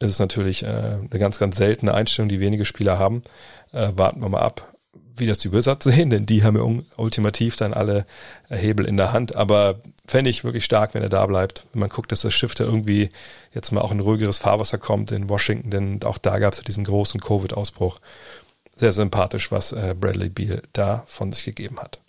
ist 0.00 0.10
es 0.10 0.18
natürlich 0.18 0.62
äh, 0.62 0.66
eine 0.66 1.18
ganz, 1.18 1.38
ganz 1.38 1.56
seltene 1.56 1.94
Einstellung, 1.94 2.28
die 2.28 2.40
wenige 2.40 2.64
Spieler 2.64 2.98
haben. 2.98 3.22
Äh, 3.72 3.90
warten 3.94 4.20
wir 4.20 4.28
mal 4.28 4.40
ab, 4.40 4.74
wie 5.16 5.26
das 5.26 5.38
die 5.38 5.52
Wizards 5.52 5.84
sehen, 5.84 6.10
denn 6.10 6.26
die 6.26 6.42
haben 6.42 6.56
ja 6.56 6.82
ultimativ 6.96 7.56
dann 7.56 7.74
alle 7.74 8.06
äh, 8.48 8.56
Hebel 8.56 8.86
in 8.86 8.96
der 8.96 9.12
Hand. 9.12 9.34
Aber 9.36 9.80
fände 10.06 10.30
ich 10.30 10.44
wirklich 10.44 10.64
stark, 10.64 10.94
wenn 10.94 11.02
er 11.02 11.08
da 11.08 11.24
bleibt. 11.26 11.66
Wenn 11.72 11.80
man 11.80 11.88
guckt, 11.88 12.12
dass 12.12 12.22
das 12.22 12.34
Schiff 12.34 12.54
da 12.54 12.64
irgendwie 12.64 13.08
jetzt 13.52 13.70
mal 13.72 13.80
auch 13.80 13.92
in 13.92 14.00
ruhigeres 14.00 14.38
Fahrwasser 14.38 14.78
kommt 14.78 15.12
in 15.12 15.28
Washington, 15.28 15.70
denn 15.70 16.00
auch 16.04 16.18
da 16.18 16.38
gab 16.38 16.52
es 16.52 16.58
ja 16.58 16.64
diesen 16.64 16.84
großen 16.84 17.20
Covid-Ausbruch 17.20 17.98
sehr 18.76 18.92
sympathisch, 18.92 19.50
was 19.50 19.72
äh, 19.72 19.94
Bradley 19.98 20.28
Beal 20.28 20.62
da 20.72 21.04
von 21.06 21.32
sich 21.32 21.44
gegeben 21.44 21.80
hat. 21.80 22.00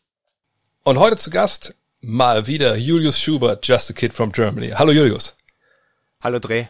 Und 0.83 0.99
heute 0.99 1.17
zu 1.17 1.29
Gast 1.29 1.75
mal 2.01 2.47
wieder 2.47 2.75
Julius 2.75 3.19
Schubert, 3.19 3.67
Just 3.67 3.89
a 3.89 3.93
Kid 3.93 4.13
from 4.13 4.31
Germany. 4.31 4.69
Hallo 4.69 4.91
Julius. 4.91 5.35
Hallo 6.21 6.39
Dreh. 6.39 6.65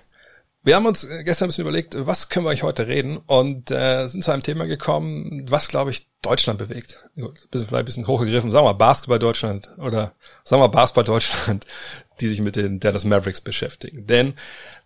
Wir 0.66 0.76
haben 0.76 0.88
uns 0.88 1.04
äh, 1.04 1.24
gestern 1.24 1.46
ein 1.46 1.50
bisschen 1.50 1.62
überlegt, 1.62 1.96
was 2.08 2.30
können 2.30 2.48
wir 2.48 2.50
euch 2.50 2.64
heute 2.64 2.88
reden 2.88 3.18
und 3.18 3.70
äh, 3.70 4.08
sind 4.08 4.24
zu 4.24 4.32
einem 4.32 4.42
Thema 4.42 4.66
gekommen, 4.66 5.46
was, 5.48 5.68
glaube 5.68 5.92
ich, 5.92 6.08
Deutschland 6.24 6.58
bewegt. 6.58 7.06
Gut, 7.16 7.52
bisschen, 7.52 7.68
vielleicht 7.68 7.84
ein 7.84 7.86
bisschen 7.86 8.08
hochgegriffen. 8.08 8.50
Sagen 8.50 8.66
wir 8.66 8.74
Basketball 8.74 9.20
Deutschland 9.20 9.70
oder 9.78 10.14
sagen 10.44 10.64
wir 10.64 10.70
Basketball 10.70 11.04
Deutschland, 11.04 11.68
die 12.20 12.28
sich 12.28 12.42
mit 12.42 12.56
den 12.56 12.80
Dallas 12.80 13.06
Mavericks 13.06 13.42
beschäftigen. 13.42 14.08
Denn 14.08 14.34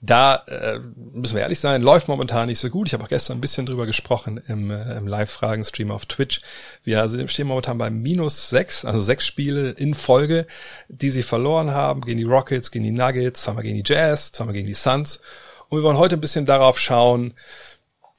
da, 0.01 0.43
äh, 0.47 0.79
müssen 1.13 1.35
wir 1.35 1.43
ehrlich 1.43 1.61
sein, 1.61 1.81
läuft 1.81 2.09
momentan 2.09 2.49
nicht 2.49 2.59
so 2.59 2.69
gut. 2.69 2.87
Ich 2.87 2.93
habe 2.93 3.05
auch 3.05 3.09
gestern 3.09 3.37
ein 3.37 3.41
bisschen 3.41 3.65
drüber 3.65 3.85
gesprochen 3.85 4.41
im, 4.49 4.71
äh, 4.71 4.97
im 4.97 5.07
Live-Fragen-Stream 5.07 5.91
auf 5.91 6.07
Twitch. 6.07 6.41
Wir 6.83 7.07
stehen 7.29 7.47
momentan 7.47 7.77
bei 7.77 7.89
minus 7.89 8.49
sechs, 8.49 8.83
also 8.83 8.99
sechs 8.99 9.25
Spiele 9.25 9.69
in 9.69 9.93
Folge, 9.93 10.45
die 10.89 11.09
sie 11.09 11.23
verloren 11.23 11.71
haben 11.71 12.01
gegen 12.01 12.17
die 12.17 12.25
Rockets, 12.25 12.69
gegen 12.69 12.83
die 12.83 12.91
Nuggets, 12.91 13.43
zweimal 13.43 13.63
gegen 13.63 13.81
die 13.81 13.89
Jazz, 13.89 14.33
zweimal 14.33 14.53
gegen 14.53 14.67
die 14.67 14.73
Suns. 14.73 15.21
Und 15.69 15.79
wir 15.79 15.83
wollen 15.83 15.97
heute 15.97 16.15
ein 16.15 16.21
bisschen 16.21 16.45
darauf 16.45 16.79
schauen, 16.79 17.33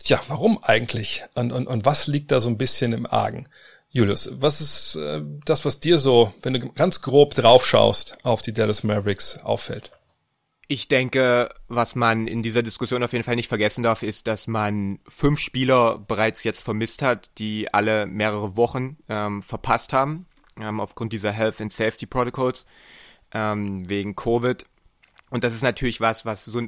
Tja, 0.03 0.19
warum 0.29 0.63
eigentlich? 0.63 1.25
Und, 1.35 1.53
und, 1.53 1.67
und 1.67 1.85
was 1.85 2.07
liegt 2.07 2.31
da 2.31 2.41
so 2.41 2.49
ein 2.49 2.59
bisschen 2.59 2.93
im 2.93 3.07
Argen? 3.07 3.47
Julius, 3.91 4.31
was 4.41 4.61
ist 4.61 4.97
äh, 4.97 5.21
das, 5.45 5.65
was 5.65 5.81
dir 5.81 5.99
so, 5.99 6.33
wenn 6.43 6.55
du 6.55 6.61
ganz 6.73 7.03
grob 7.03 7.35
drauf 7.35 7.67
schaust, 7.67 8.17
auf 8.23 8.41
die 8.41 8.55
Dallas 8.55 8.83
Mavericks 8.83 9.39
auffällt? 9.39 9.91
Ich 10.69 10.89
denke, 10.89 11.53
was 11.69 11.97
man 11.97 12.29
in 12.29 12.43
dieser 12.43 12.63
Diskussion 12.63 13.03
auf 13.03 13.13
jeden 13.13 13.25
Fall 13.25 13.35
nicht 13.35 13.49
vergessen 13.49 13.83
darf, 13.83 14.03
ist, 14.03 14.27
dass 14.27 14.47
man 14.47 15.01
fünf 15.09 15.41
Spieler 15.41 15.99
bereits 15.99 16.45
jetzt 16.45 16.63
vermisst 16.63 17.03
hat, 17.03 17.29
die 17.39 17.75
alle 17.75 18.07
mehrere 18.07 18.57
Wochen 18.57 18.97
ähm, 19.09 19.43
verpasst 19.43 19.93
haben, 19.93 20.27
ähm, 20.61 20.81
aufgrund 20.81 21.13
dieser 21.13 21.33
Health 21.33 21.61
and 21.61 21.73
Safety 21.73 22.07
Protocols 22.07 22.65
ähm, 23.33 23.89
wegen 23.89 24.15
Covid. 24.15 24.65
Und 25.31 25.45
das 25.45 25.55
ist 25.55 25.63
natürlich 25.63 26.01
was, 26.01 26.27
was 26.27 26.45
so, 26.45 26.61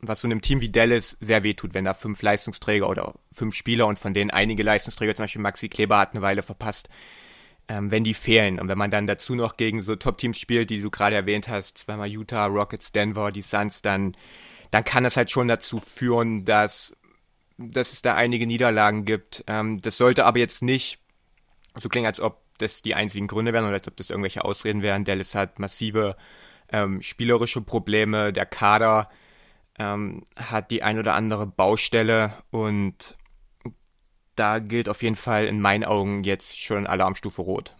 was 0.00 0.20
so 0.20 0.28
einem 0.28 0.42
Team 0.42 0.60
wie 0.60 0.70
Dallas 0.70 1.16
sehr 1.20 1.42
wehtut, 1.42 1.72
wenn 1.72 1.86
da 1.86 1.94
fünf 1.94 2.20
Leistungsträger 2.20 2.88
oder 2.88 3.14
fünf 3.32 3.54
Spieler 3.54 3.86
und 3.86 3.98
von 3.98 4.12
denen 4.12 4.30
einige 4.30 4.62
Leistungsträger, 4.62 5.16
zum 5.16 5.24
Beispiel 5.24 5.40
Maxi 5.40 5.68
Kleber 5.70 5.98
hat 5.98 6.12
eine 6.12 6.20
Weile 6.20 6.42
verpasst, 6.42 6.90
ähm, 7.68 7.90
wenn 7.90 8.04
die 8.04 8.12
fehlen. 8.12 8.60
Und 8.60 8.68
wenn 8.68 8.76
man 8.76 8.90
dann 8.90 9.06
dazu 9.06 9.34
noch 9.34 9.56
gegen 9.56 9.80
so 9.80 9.96
Top-Teams 9.96 10.38
spielt, 10.38 10.68
die 10.68 10.82
du 10.82 10.90
gerade 10.90 11.16
erwähnt 11.16 11.48
hast, 11.48 11.78
zweimal 11.78 12.08
Utah, 12.08 12.46
Rockets, 12.46 12.92
Denver, 12.92 13.32
die 13.32 13.40
Suns, 13.40 13.80
dann, 13.80 14.14
dann 14.70 14.84
kann 14.84 15.04
das 15.04 15.16
halt 15.16 15.30
schon 15.30 15.48
dazu 15.48 15.80
führen, 15.80 16.44
dass, 16.44 16.94
dass 17.56 17.94
es 17.94 18.02
da 18.02 18.14
einige 18.14 18.46
Niederlagen 18.46 19.06
gibt. 19.06 19.42
Ähm, 19.46 19.80
das 19.80 19.96
sollte 19.96 20.26
aber 20.26 20.38
jetzt 20.38 20.60
nicht 20.60 20.98
so 21.80 21.88
klingen, 21.88 22.06
als 22.06 22.20
ob 22.20 22.42
das 22.58 22.82
die 22.82 22.94
einzigen 22.94 23.26
Gründe 23.26 23.54
wären 23.54 23.64
oder 23.64 23.74
als 23.74 23.88
ob 23.88 23.96
das 23.96 24.10
irgendwelche 24.10 24.44
Ausreden 24.44 24.82
wären. 24.82 25.04
Dallas 25.04 25.34
hat 25.34 25.58
massive 25.58 26.14
ähm, 26.72 27.02
spielerische 27.02 27.60
Probleme, 27.60 28.32
der 28.32 28.46
Kader 28.46 29.08
ähm, 29.78 30.24
hat 30.36 30.70
die 30.70 30.82
ein 30.82 30.98
oder 30.98 31.14
andere 31.14 31.46
Baustelle 31.46 32.32
und 32.50 33.14
da 34.34 34.58
gilt 34.58 34.88
auf 34.88 35.02
jeden 35.02 35.16
Fall 35.16 35.46
in 35.46 35.60
meinen 35.60 35.84
Augen 35.84 36.24
jetzt 36.24 36.58
schon 36.58 36.86
Alarmstufe 36.86 37.42
Rot. 37.42 37.74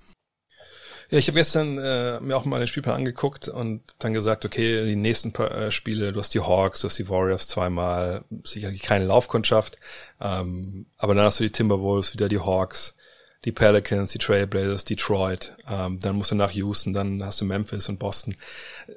Ja, 1.11 1.19
ich 1.19 1.29
habe 1.29 1.37
gestern 1.37 1.77
äh, 1.77 2.21
mir 2.21 2.37
auch 2.37 2.47
mal 2.47 2.59
den 2.59 2.67
Spielplan 2.67 2.97
angeguckt 2.97 3.49
und 3.49 3.83
dann 3.99 4.15
gesagt, 4.15 4.47
okay, 4.47 4.87
die 4.87 4.97
nächsten 4.97 5.33
paar, 5.33 5.51
äh, 5.51 5.71
Spiele, 5.71 6.13
du 6.13 6.21
hast 6.21 6.33
die 6.33 6.41
Hawks, 6.41 6.81
du 6.81 6.89
hast 6.89 6.99
die 6.99 7.09
Warriors 7.09 7.49
zweimal, 7.49 8.25
sicherlich 8.45 8.81
keine 8.81 9.05
Laufkundschaft, 9.05 9.77
ähm, 10.23 10.87
aber 10.97 11.15
dann 11.15 11.27
hast 11.27 11.39
du 11.41 11.45
die 11.45 11.53
Timberwolves, 11.53 12.15
wieder 12.15 12.31
die 12.31 12.39
Hawks, 12.39 12.97
die 13.45 13.53
Pelicans, 13.53 14.13
die 14.13 14.19
Trailblazers, 14.19 14.85
Detroit, 14.85 15.57
ähm, 15.69 15.99
dann 16.01 16.17
musst 16.17 16.31
du 16.31 16.35
nach 16.37 16.53
Houston, 16.53 16.93
dann 16.93 17.25
hast 17.25 17.41
du 17.41 17.45
Memphis 17.45 17.89
und 17.89 17.99
Boston. 17.99 18.37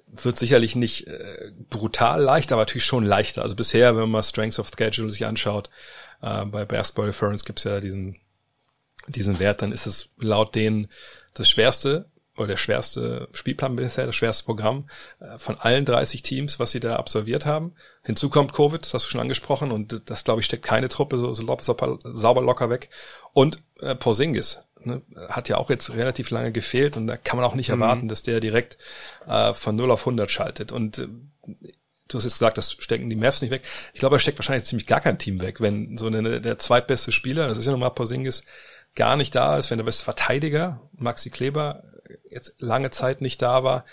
Wird 0.07 0.37
sicherlich 0.37 0.75
nicht 0.75 1.07
äh, 1.07 1.51
brutal 1.69 2.21
leicht, 2.21 2.51
aber 2.51 2.61
natürlich 2.61 2.85
schon 2.85 3.05
leichter. 3.05 3.41
Also 3.41 3.55
bisher, 3.55 3.95
wenn 3.95 4.01
man 4.01 4.11
mal 4.11 4.23
Strengths 4.23 4.59
of 4.59 4.69
Schedule 4.69 5.09
sich 5.09 5.25
anschaut, 5.25 5.69
äh, 6.21 6.45
bei 6.45 6.65
Basketball 6.65 7.07
Reference 7.07 7.43
gibt's 7.43 7.63
ja 7.63 7.79
diesen, 7.79 8.17
diesen 9.07 9.39
Wert, 9.39 9.61
dann 9.61 9.71
ist 9.71 9.87
es 9.87 10.09
laut 10.17 10.53
denen 10.53 10.87
das 11.33 11.49
schwerste 11.49 12.09
oder 12.37 12.47
der 12.47 12.57
schwerste 12.57 13.27
Spielplan 13.31 13.75
bisher, 13.75 14.05
das 14.05 14.15
schwerste 14.15 14.45
Programm 14.45 14.89
äh, 15.19 15.37
von 15.37 15.57
allen 15.59 15.85
30 15.85 16.21
Teams, 16.21 16.59
was 16.59 16.71
sie 16.71 16.79
da 16.79 16.97
absolviert 16.97 17.45
haben. 17.45 17.73
Hinzu 18.03 18.29
kommt 18.29 18.53
Covid, 18.53 18.81
das 18.81 18.93
hast 18.93 19.05
du 19.05 19.09
schon 19.09 19.21
angesprochen, 19.21 19.71
und 19.71 20.09
das, 20.09 20.23
glaube 20.23 20.41
ich, 20.41 20.45
steckt 20.45 20.65
keine 20.65 20.89
Truppe 20.89 21.17
so, 21.17 21.33
so 21.33 21.57
sauber, 22.03 22.41
locker 22.41 22.69
weg. 22.69 22.89
Und 23.33 23.63
äh, 23.79 23.95
Porzingis 23.95 24.59
ne, 24.83 25.01
hat 25.29 25.49
ja 25.49 25.57
auch 25.57 25.69
jetzt 25.69 25.93
relativ 25.93 26.29
lange 26.29 26.51
gefehlt 26.51 26.97
und 26.97 27.07
da 27.07 27.17
kann 27.17 27.37
man 27.37 27.45
auch 27.45 27.55
nicht 27.55 27.69
mhm. 27.69 27.81
erwarten, 27.81 28.07
dass 28.07 28.23
der 28.23 28.39
direkt 28.39 28.77
äh, 29.27 29.53
von 29.53 29.75
0 29.75 29.91
auf 29.91 30.01
100 30.01 30.29
schaltet. 30.29 30.71
Und 30.71 30.99
äh, 30.99 31.07
du 32.07 32.17
hast 32.17 32.25
jetzt 32.25 32.33
gesagt, 32.33 32.57
das 32.57 32.73
stecken 32.73 33.09
die 33.09 33.15
Mavs 33.15 33.41
nicht 33.41 33.51
weg. 33.51 33.63
Ich 33.93 33.99
glaube, 33.99 34.17
er 34.17 34.19
steckt 34.19 34.39
wahrscheinlich 34.39 34.65
ziemlich 34.65 34.87
gar 34.87 35.01
kein 35.01 35.17
Team 35.17 35.41
weg, 35.41 35.61
wenn 35.61 35.97
so 35.97 36.07
eine, 36.07 36.41
der 36.41 36.59
zweitbeste 36.59 37.11
Spieler, 37.11 37.47
das 37.47 37.57
ist 37.57 37.65
ja 37.65 37.71
nochmal 37.71 37.91
Porzingis, 37.91 38.43
gar 38.93 39.17
nicht 39.17 39.35
da 39.35 39.57
ist, 39.57 39.71
wenn 39.71 39.77
der 39.77 39.85
beste 39.85 40.03
Verteidiger, 40.03 40.81
Maxi 40.93 41.29
Kleber, 41.29 41.83
jetzt 42.29 42.55
lange 42.59 42.91
Zeit 42.91 43.21
nicht 43.21 43.41
da 43.41 43.63
war, 43.63 43.85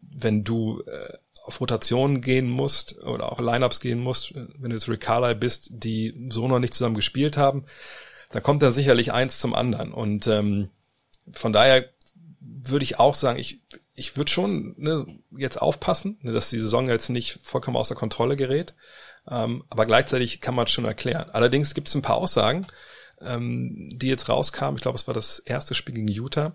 wenn 0.00 0.44
du 0.44 0.82
äh, 0.86 1.14
auf 1.44 1.60
Rotationen 1.60 2.20
gehen 2.20 2.48
musst 2.48 3.02
oder 3.04 3.30
auch 3.30 3.40
Lineups 3.40 3.80
gehen 3.80 4.00
musst, 4.00 4.34
wenn 4.34 4.70
du 4.70 4.76
jetzt 4.76 4.88
Rick 4.88 5.00
Carlisle 5.02 5.36
bist, 5.36 5.68
die 5.70 6.28
so 6.30 6.48
noch 6.48 6.58
nicht 6.58 6.74
zusammen 6.74 6.96
gespielt 6.96 7.36
haben, 7.36 7.64
da 8.30 8.40
kommt 8.40 8.62
da 8.62 8.70
sicherlich 8.70 9.12
eins 9.12 9.38
zum 9.38 9.54
anderen. 9.54 9.92
Und 9.92 10.26
ähm, 10.26 10.70
von 11.32 11.52
daher 11.52 11.88
würde 12.40 12.82
ich 12.82 12.98
auch 12.98 13.14
sagen, 13.14 13.38
ich, 13.38 13.62
ich 13.94 14.16
würde 14.16 14.30
schon 14.30 14.74
ne, 14.76 15.06
jetzt 15.36 15.62
aufpassen, 15.62 16.18
ne, 16.22 16.32
dass 16.32 16.50
die 16.50 16.58
Saison 16.58 16.88
jetzt 16.88 17.10
nicht 17.10 17.38
vollkommen 17.42 17.76
außer 17.76 17.94
Kontrolle 17.94 18.36
gerät. 18.36 18.74
Ähm, 19.28 19.64
aber 19.70 19.86
gleichzeitig 19.86 20.40
kann 20.40 20.54
man 20.54 20.66
es 20.66 20.72
schon 20.72 20.84
erklären. 20.84 21.30
Allerdings 21.30 21.74
gibt 21.74 21.88
es 21.88 21.94
ein 21.94 22.02
paar 22.02 22.16
Aussagen, 22.16 22.66
ähm, 23.20 23.90
die 23.92 24.08
jetzt 24.08 24.28
rauskamen. 24.28 24.76
Ich 24.76 24.82
glaube, 24.82 24.96
es 24.96 25.06
war 25.06 25.14
das 25.14 25.38
erste 25.38 25.74
Spiel 25.74 25.94
gegen 25.94 26.08
Utah 26.08 26.54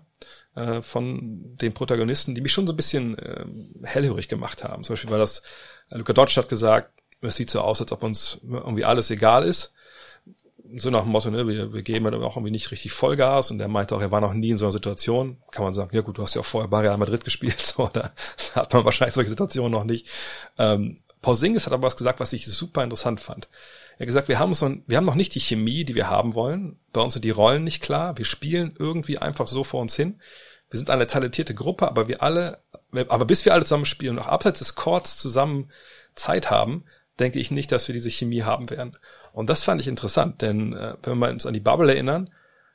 äh, 0.54 0.82
von 0.82 1.56
den 1.56 1.72
Protagonisten, 1.72 2.34
die 2.34 2.40
mich 2.40 2.52
schon 2.52 2.66
so 2.66 2.72
ein 2.72 2.76
bisschen 2.76 3.18
äh, 3.18 3.44
hellhörig 3.82 4.28
gemacht 4.28 4.64
haben. 4.64 4.84
Zum 4.84 4.94
Beispiel 4.94 5.10
war 5.10 5.18
das, 5.18 5.42
äh, 5.90 5.98
Luca 5.98 6.12
Dodge 6.12 6.36
hat 6.36 6.48
gesagt, 6.48 6.92
es 7.20 7.36
sieht 7.36 7.50
so 7.50 7.60
aus, 7.60 7.80
als 7.80 7.92
ob 7.92 8.02
uns 8.02 8.38
irgendwie 8.42 8.84
alles 8.84 9.10
egal 9.10 9.44
ist. 9.44 9.74
So 10.74 10.90
nach 10.90 11.02
dem 11.02 11.10
Motto, 11.10 11.30
ne, 11.30 11.46
wir, 11.46 11.72
wir 11.72 11.82
geben 11.82 12.06
dann 12.06 12.22
auch 12.22 12.36
irgendwie 12.36 12.50
nicht 12.50 12.70
richtig 12.70 12.92
Vollgas 12.92 13.50
und 13.50 13.60
er 13.60 13.68
meinte 13.68 13.94
auch, 13.94 14.00
er 14.00 14.10
war 14.10 14.22
noch 14.22 14.32
nie 14.32 14.50
in 14.50 14.58
so 14.58 14.64
einer 14.64 14.72
Situation. 14.72 15.36
Kann 15.50 15.64
man 15.64 15.74
sagen, 15.74 15.94
ja 15.94 16.00
gut, 16.00 16.16
du 16.16 16.22
hast 16.22 16.34
ja 16.34 16.40
auch 16.40 16.46
vorher 16.46 16.70
Real 16.72 16.96
Madrid 16.96 17.24
gespielt, 17.24 17.60
so, 17.76 17.90
da 17.92 18.12
hat 18.54 18.72
man 18.72 18.84
wahrscheinlich 18.84 19.14
solche 19.14 19.30
Situationen 19.30 19.70
noch 19.70 19.84
nicht. 19.84 20.06
Ähm, 20.58 20.96
Porzingis 21.20 21.66
hat 21.66 21.72
aber 21.72 21.86
was 21.86 21.96
gesagt, 21.96 22.20
was 22.20 22.32
ich 22.32 22.46
super 22.46 22.82
interessant 22.82 23.20
fand. 23.20 23.48
Er 23.96 24.00
hat 24.00 24.06
gesagt, 24.06 24.28
wir 24.28 24.38
haben, 24.38 24.50
uns 24.50 24.60
noch, 24.62 24.74
wir 24.86 24.96
haben 24.96 25.04
noch 25.04 25.14
nicht 25.14 25.34
die 25.34 25.40
Chemie, 25.40 25.84
die 25.84 25.94
wir 25.94 26.08
haben 26.08 26.34
wollen. 26.34 26.78
Bei 26.92 27.00
uns 27.00 27.12
sind 27.14 27.24
die 27.24 27.30
Rollen 27.30 27.64
nicht 27.64 27.82
klar. 27.82 28.18
Wir 28.18 28.24
spielen 28.24 28.74
irgendwie 28.78 29.18
einfach 29.18 29.46
so 29.46 29.64
vor 29.64 29.80
uns 29.80 29.94
hin. 29.94 30.20
Wir 30.70 30.78
sind 30.78 30.90
eine 30.90 31.06
talentierte 31.06 31.54
Gruppe, 31.54 31.86
aber 31.86 32.08
wir 32.08 32.22
alle, 32.22 32.62
aber 32.92 33.26
bis 33.26 33.44
wir 33.44 33.52
alle 33.52 33.64
zusammen 33.64 33.84
spielen 33.84 34.16
und 34.16 34.24
auch 34.24 34.28
abseits 34.28 34.60
des 34.60 34.74
Chords 34.74 35.18
zusammen 35.18 35.70
Zeit 36.14 36.50
haben, 36.50 36.84
denke 37.18 37.38
ich 37.38 37.50
nicht, 37.50 37.70
dass 37.72 37.88
wir 37.88 37.92
diese 37.92 38.10
Chemie 38.10 38.42
haben 38.42 38.70
werden. 38.70 38.96
Und 39.32 39.50
das 39.50 39.62
fand 39.62 39.80
ich 39.80 39.88
interessant, 39.88 40.42
denn 40.42 40.72
äh, 40.72 40.94
wenn 41.02 41.18
wir 41.18 41.28
uns 41.28 41.46
an 41.46 41.54
die 41.54 41.60
Bubble 41.60 41.92
erinnern, 41.92 42.30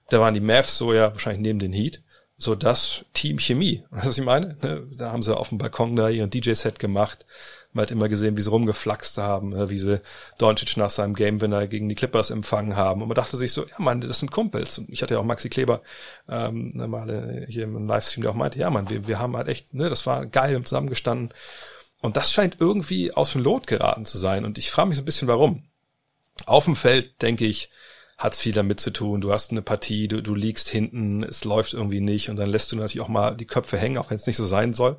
da 0.10 0.20
waren 0.20 0.34
die 0.34 0.40
Mavs 0.40 0.78
so 0.78 0.94
ja 0.94 1.12
wahrscheinlich 1.14 1.42
neben 1.42 1.60
den 1.60 1.74
Heat, 1.74 2.04
so 2.38 2.56
das 2.56 3.06
Team 3.14 3.40
Chemie. 3.40 3.84
Weißt 3.90 4.06
du, 4.06 4.10
was 4.10 4.18
ich 4.18 4.24
meine? 4.24 4.56
Ne, 4.62 4.88
da 4.96 5.12
haben 5.12 5.24
sie 5.24 5.36
auf 5.36 5.50
dem 5.50 5.58
Balkon 5.58 5.96
da 5.96 6.10
ihren 6.10 6.30
DJ-Set 6.30 6.80
gemacht. 6.80 7.26
Man 7.74 7.84
hat 7.84 7.92
immer 7.92 8.10
gesehen, 8.10 8.38
wie 8.38 8.42
sie 8.42 8.50
rumgeflaxt 8.50 9.18
haben, 9.18 9.70
wie 9.70 9.78
sie 9.78 10.02
Doncic 10.38 10.78
nach 10.78 10.90
seinem 10.90 11.14
Game-Winner 11.14 11.68
gegen 11.68 11.90
die 11.90 11.96
Clippers 11.96 12.30
empfangen 12.30 12.76
haben. 12.76 13.02
Und 13.02 13.10
man 13.10 13.16
dachte 13.16 13.38
sich 13.38 13.52
so, 13.52 13.66
ja 13.66 13.76
Mann, 13.78 14.02
das 14.02 14.20
sind 14.20 14.32
Kumpels. 14.32 14.78
Und 14.80 14.90
ich 14.90 15.02
hatte 15.02 15.16
ja 15.16 15.20
auch 15.20 15.26
Maxi 15.26 15.50
Kleber 15.50 15.82
ähm, 16.28 16.72
mal 16.76 17.10
äh, 17.10 17.52
hier 17.52 17.66
im 17.66 17.88
Livestream, 17.88 18.24
der 18.24 18.32
auch 18.32 18.36
meinte, 18.36 18.60
ja 18.60 18.70
Mann, 18.70 18.90
wir, 18.90 19.08
wir 19.08 19.20
haben 19.20 19.36
halt 19.36 19.48
echt, 19.48 19.74
ne, 19.74 19.90
das 19.90 20.06
war 20.06 20.26
geil 20.26 20.56
und 20.56 20.68
zusammengestanden. 20.68 21.34
Und 22.02 22.16
das 22.16 22.32
scheint 22.32 22.58
irgendwie 22.60 23.14
aus 23.14 23.34
dem 23.34 23.42
Lot 23.42 23.68
geraten 23.68 24.06
zu 24.06 24.18
sein. 24.18 24.46
Und 24.46 24.58
ich 24.58 24.72
frage 24.72 24.90
mich 24.90 24.98
so 24.98 25.02
ein 25.02 25.06
bisschen, 25.06 25.28
warum. 25.28 25.64
Auf 26.46 26.66
dem 26.66 26.76
Feld, 26.76 27.22
denke 27.22 27.46
ich, 27.46 27.70
hat's 28.18 28.40
viel 28.40 28.54
damit 28.54 28.80
zu 28.80 28.92
tun. 28.92 29.22
Du 29.22 29.32
hast 29.32 29.52
eine 29.52 29.62
Partie, 29.62 30.08
du, 30.08 30.22
du 30.22 30.34
liegst 30.34 30.70
hinten, 30.70 31.24
es 31.24 31.44
läuft 31.44 31.74
irgendwie 31.74 32.00
nicht 32.00 32.30
und 32.30 32.36
dann 32.38 32.50
lässt 32.50 32.72
du 32.72 32.76
natürlich 32.76 33.02
auch 33.02 33.10
mal 33.10 33.36
die 33.36 33.46
Köpfe 33.46 33.78
hängen, 33.78 33.98
auch 33.98 34.10
wenn 34.10 34.18
es 34.18 34.26
nicht 34.26 34.38
so 34.38 34.46
sein 34.46 34.74
soll. 34.74 34.98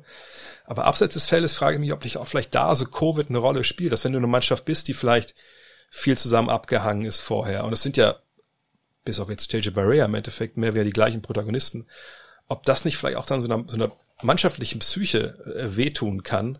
Aber 0.65 0.85
abseits 0.85 1.15
des 1.15 1.25
Feldes 1.25 1.55
frage 1.55 1.75
ich 1.75 1.79
mich, 1.81 1.91
ob 1.91 2.03
nicht 2.03 2.17
auch 2.17 2.27
vielleicht 2.27 2.55
da 2.55 2.73
so 2.75 2.85
Covid 2.85 3.29
eine 3.29 3.39
Rolle 3.39 3.63
spielt, 3.65 3.91
dass 3.91 4.05
wenn 4.05 4.13
du 4.13 4.19
eine 4.19 4.27
Mannschaft 4.27 4.63
bist, 4.65 4.87
die 4.87 4.93
vielleicht 4.93 5.35
viel 5.89 6.17
zusammen 6.17 6.49
abgehangen 6.49 7.05
ist 7.05 7.19
vorher. 7.19 7.65
Und 7.65 7.73
es 7.73 7.81
sind 7.81 7.97
ja, 7.97 8.15
bis 9.03 9.19
auf 9.19 9.29
jetzt 9.29 9.51
JJ 9.51 9.71
Barrea 9.71 10.05
im 10.05 10.15
Endeffekt, 10.15 10.55
mehr 10.55 10.73
wie 10.73 10.83
die 10.83 10.91
gleichen 10.91 11.21
Protagonisten, 11.21 11.87
ob 12.47 12.63
das 12.63 12.85
nicht 12.85 12.97
vielleicht 12.97 13.17
auch 13.17 13.25
dann 13.25 13.41
so 13.41 13.51
einer, 13.51 13.67
so 13.67 13.75
einer 13.75 13.91
mannschaftlichen 14.21 14.79
Psyche 14.79 15.37
äh, 15.45 15.75
wehtun 15.75 16.23
kann, 16.23 16.59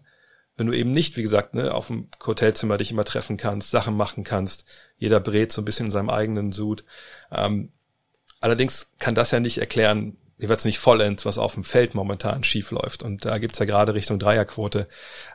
wenn 0.60 0.68
du 0.68 0.74
eben 0.74 0.92
nicht, 0.92 1.18
wie 1.18 1.22
gesagt, 1.22 1.54
ne, 1.54 1.74
auf 1.74 1.88
dem 1.88 2.10
Hotelzimmer 2.26 2.78
dich 2.78 2.92
immer 2.92 3.06
treffen 3.06 3.38
kannst, 3.38 3.72
Sachen 3.72 3.96
machen 3.96 4.24
kannst, 4.24 4.66
jeder 4.98 5.20
brät 5.20 5.52
so 5.52 5.62
ein 5.62 5.66
bisschen 5.66 5.88
in 5.88 5.92
seinem 5.92 6.10
eigenen 6.10 6.52
Sud. 6.52 6.84
Ähm, 7.32 7.72
allerdings 8.42 8.92
kann 9.00 9.16
das 9.16 9.32
ja 9.32 9.40
nicht 9.40 9.58
erklären, 9.58 10.18
ich 10.38 10.48
werde 10.48 10.68
nicht 10.68 10.80
vollends, 10.80 11.26
was 11.26 11.38
auf 11.38 11.54
dem 11.54 11.66
Feld 11.66 11.96
momentan 11.96 12.44
schief 12.44 12.72
läuft. 12.72 13.04
Und 13.04 13.26
da 13.26 13.38
gibt's 13.40 13.60
ja 13.60 13.66
gerade 13.66 13.94
Richtung 13.94 14.20
Dreierquote, 14.20 14.88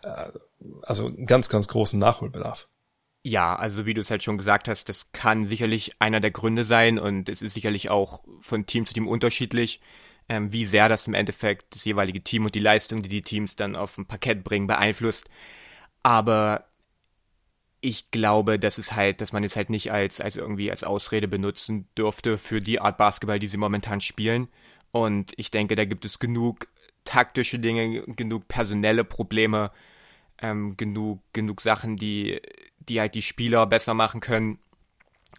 äh, 0.02 0.31
also 0.83 1.12
ganz, 1.26 1.49
ganz 1.49 1.69
großen 1.69 1.99
Nachholbedarf. 1.99 2.69
Ja, 3.23 3.57
also 3.57 3.87
wie 3.87 3.95
du 3.95 4.02
es 4.02 4.11
halt 4.11 4.23
schon 4.23 4.38
gesagt 4.38 4.69
hast, 4.69 4.88
das 4.88 5.11
kann 5.12 5.45
sicherlich 5.45 5.93
einer 5.99 6.21
der 6.21 6.31
Gründe 6.31 6.64
sein 6.64 6.99
und 6.99 7.28
es 7.31 7.40
ist 7.40 7.54
sicherlich 7.54 7.88
auch 7.88 8.23
von 8.40 8.66
Team 8.66 8.85
zu 8.85 8.93
Team 8.93 9.09
unterschiedlich 9.09 9.81
ähm, 10.28 10.52
wie 10.52 10.64
sehr 10.64 10.88
das 10.88 11.07
im 11.07 11.14
Endeffekt 11.14 11.75
das 11.75 11.85
jeweilige 11.85 12.23
Team 12.23 12.45
und 12.45 12.54
die 12.54 12.61
Leistung, 12.61 13.02
die 13.02 13.09
die 13.09 13.23
Teams 13.23 13.57
dann 13.57 13.76
auf 13.76 13.97
dem 13.97 14.07
Parkett 14.07 14.45
bringen, 14.45 14.66
beeinflusst. 14.66 15.28
Aber 16.02 16.66
ich 17.81 18.11
glaube, 18.11 18.59
dass 18.59 18.78
es 18.78 18.93
halt, 18.93 19.21
dass 19.21 19.33
man 19.33 19.45
es 19.45 19.57
halt 19.57 19.69
nicht 19.69 19.93
als, 19.93 20.21
als 20.21 20.37
irgendwie 20.37 20.71
als 20.71 20.85
Ausrede 20.85 21.28
benutzen 21.28 21.87
dürfte 21.99 22.38
für 22.38 22.62
die 22.62 22.81
Art 22.81 22.97
Basketball, 22.97 23.38
die 23.38 23.49
sie 23.49 23.59
momentan 23.59 24.00
spielen. 24.00 24.49
Und 24.90 25.33
ich 25.37 25.50
denke, 25.50 25.76
da 25.76 25.85
gibt 25.85 26.04
es 26.04 26.19
genug 26.19 26.69
taktische 27.04 27.59
Dinge, 27.59 28.02
genug 28.07 28.49
personelle 28.49 29.04
Probleme, 29.04 29.71
ähm, 30.40 30.76
genug, 30.78 31.21
genug 31.35 31.61
Sachen, 31.61 31.97
die, 31.97 32.40
die 32.78 33.00
halt 33.00 33.14
die 33.14 33.23
Spieler 33.23 33.66
besser 33.66 33.93
machen 33.93 34.21
können, 34.21 34.59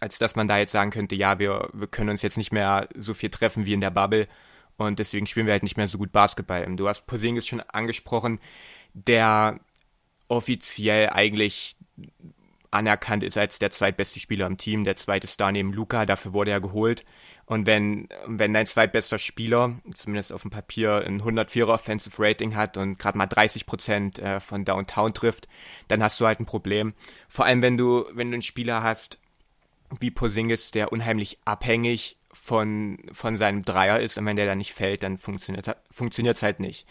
als 0.00 0.18
dass 0.18 0.36
man 0.36 0.46
da 0.46 0.58
jetzt 0.58 0.72
sagen 0.72 0.90
könnte, 0.90 1.16
ja, 1.16 1.38
wir, 1.40 1.68
wir 1.72 1.88
können 1.88 2.10
uns 2.10 2.22
jetzt 2.22 2.36
nicht 2.36 2.52
mehr 2.52 2.88
so 2.96 3.14
viel 3.14 3.30
treffen 3.30 3.66
wie 3.66 3.72
in 3.72 3.80
der 3.80 3.90
Bubble 3.90 4.28
und 4.76 4.98
deswegen 4.98 5.26
spielen 5.26 5.46
wir 5.46 5.52
halt 5.52 5.62
nicht 5.62 5.76
mehr 5.76 5.88
so 5.88 5.98
gut 5.98 6.12
Basketball. 6.12 6.64
Du 6.76 6.88
hast 6.88 7.06
Porzingis 7.06 7.46
schon 7.46 7.60
angesprochen, 7.60 8.40
der 8.94 9.60
offiziell 10.28 11.10
eigentlich 11.10 11.76
anerkannt 12.70 13.22
ist 13.22 13.38
als 13.38 13.58
der 13.58 13.70
zweitbeste 13.70 14.20
Spieler 14.20 14.46
im 14.46 14.58
Team, 14.58 14.84
der 14.84 14.96
zweite 14.96 15.26
Star 15.26 15.52
neben 15.52 15.72
Luca, 15.72 16.04
dafür 16.04 16.32
wurde 16.32 16.50
er 16.50 16.60
geholt. 16.60 17.04
Und 17.46 17.66
wenn, 17.66 18.08
wenn 18.26 18.52
dein 18.52 18.66
zweitbester 18.66 19.18
Spieler, 19.18 19.80
zumindest 19.94 20.32
auf 20.32 20.42
dem 20.42 20.50
Papier, 20.50 21.04
ein 21.06 21.22
104er 21.22 21.68
Offensive 21.68 22.20
Rating 22.20 22.56
hat 22.56 22.76
und 22.76 22.98
gerade 22.98 23.16
mal 23.16 23.26
30 23.26 23.66
Prozent 23.66 24.18
äh, 24.18 24.40
von 24.40 24.64
Downtown 24.64 25.14
trifft, 25.14 25.46
dann 25.86 26.02
hast 26.02 26.20
du 26.20 26.26
halt 26.26 26.40
ein 26.40 26.46
Problem. 26.46 26.92
Vor 27.28 27.44
allem, 27.44 27.62
wenn 27.62 27.76
du, 27.76 28.04
wenn 28.12 28.30
du 28.30 28.34
einen 28.34 28.42
Spieler 28.42 28.82
hast, 28.82 29.20
wie 30.00 30.10
Posingis, 30.10 30.72
der 30.72 30.90
unheimlich 30.90 31.38
abhängig 31.44 32.18
von, 32.42 32.98
von 33.12 33.36
seinem 33.36 33.64
Dreier 33.64 33.98
ist 33.98 34.18
und 34.18 34.26
wenn 34.26 34.36
der 34.36 34.46
dann 34.46 34.58
nicht 34.58 34.74
fällt, 34.74 35.02
dann 35.02 35.18
funktioniert 35.18 35.66
es 36.36 36.42
halt 36.42 36.60
nicht. 36.60 36.86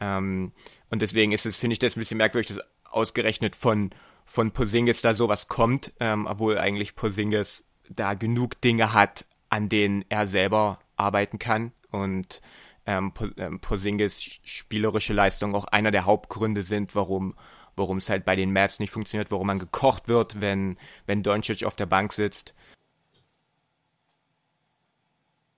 Ähm, 0.00 0.52
und 0.90 1.00
deswegen 1.00 1.32
ist 1.32 1.46
es, 1.46 1.56
finde 1.56 1.74
ich 1.74 1.78
das 1.78 1.96
ein 1.96 2.00
bisschen 2.00 2.18
merkwürdig, 2.18 2.54
dass 2.54 2.66
ausgerechnet 2.84 3.54
von, 3.54 3.90
von 4.24 4.50
Posingis 4.50 5.00
da 5.00 5.14
sowas 5.14 5.48
kommt, 5.48 5.92
ähm, 6.00 6.26
obwohl 6.26 6.58
eigentlich 6.58 6.96
Posingis 6.96 7.64
da 7.88 8.14
genug 8.14 8.60
Dinge 8.60 8.92
hat, 8.92 9.24
an 9.48 9.68
denen 9.68 10.04
er 10.08 10.26
selber 10.26 10.80
arbeiten 10.96 11.38
kann 11.38 11.72
und 11.90 12.40
ähm, 12.86 13.12
ähm 13.36 13.60
Posingis 13.60 14.20
spielerische 14.44 15.12
Leistung 15.12 15.54
auch 15.54 15.64
einer 15.66 15.90
der 15.90 16.04
Hauptgründe 16.04 16.62
sind, 16.62 16.94
warum 16.94 17.34
warum 17.76 17.98
es 17.98 18.10
halt 18.10 18.24
bei 18.24 18.36
den 18.36 18.52
Mavs 18.52 18.80
nicht 18.80 18.90
funktioniert, 18.90 19.30
warum 19.30 19.46
man 19.46 19.58
gekocht 19.58 20.08
wird, 20.08 20.40
wenn 20.40 20.76
wenn 21.06 21.22
Doncic 21.22 21.64
auf 21.64 21.76
der 21.76 21.86
Bank 21.86 22.12
sitzt. 22.12 22.54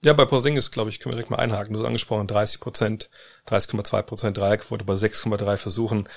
Ja, 0.04 0.12
bei 0.14 0.24
Porzingis, 0.24 0.70
glaube 0.70 0.90
ich, 0.90 0.98
können 0.98 1.12
wir 1.12 1.16
direkt 1.16 1.30
mal 1.30 1.38
einhaken. 1.38 1.72
Du 1.72 1.78
hast 1.78 1.86
angesprochen, 1.86 2.26
30 2.26 2.60
Prozent, 2.60 3.10
30,2 3.46 4.02
Prozent 4.02 4.36
Dreierquote 4.36 4.84
bei 4.84 4.94
6,3 4.94 5.56
Versuchen 5.56 6.08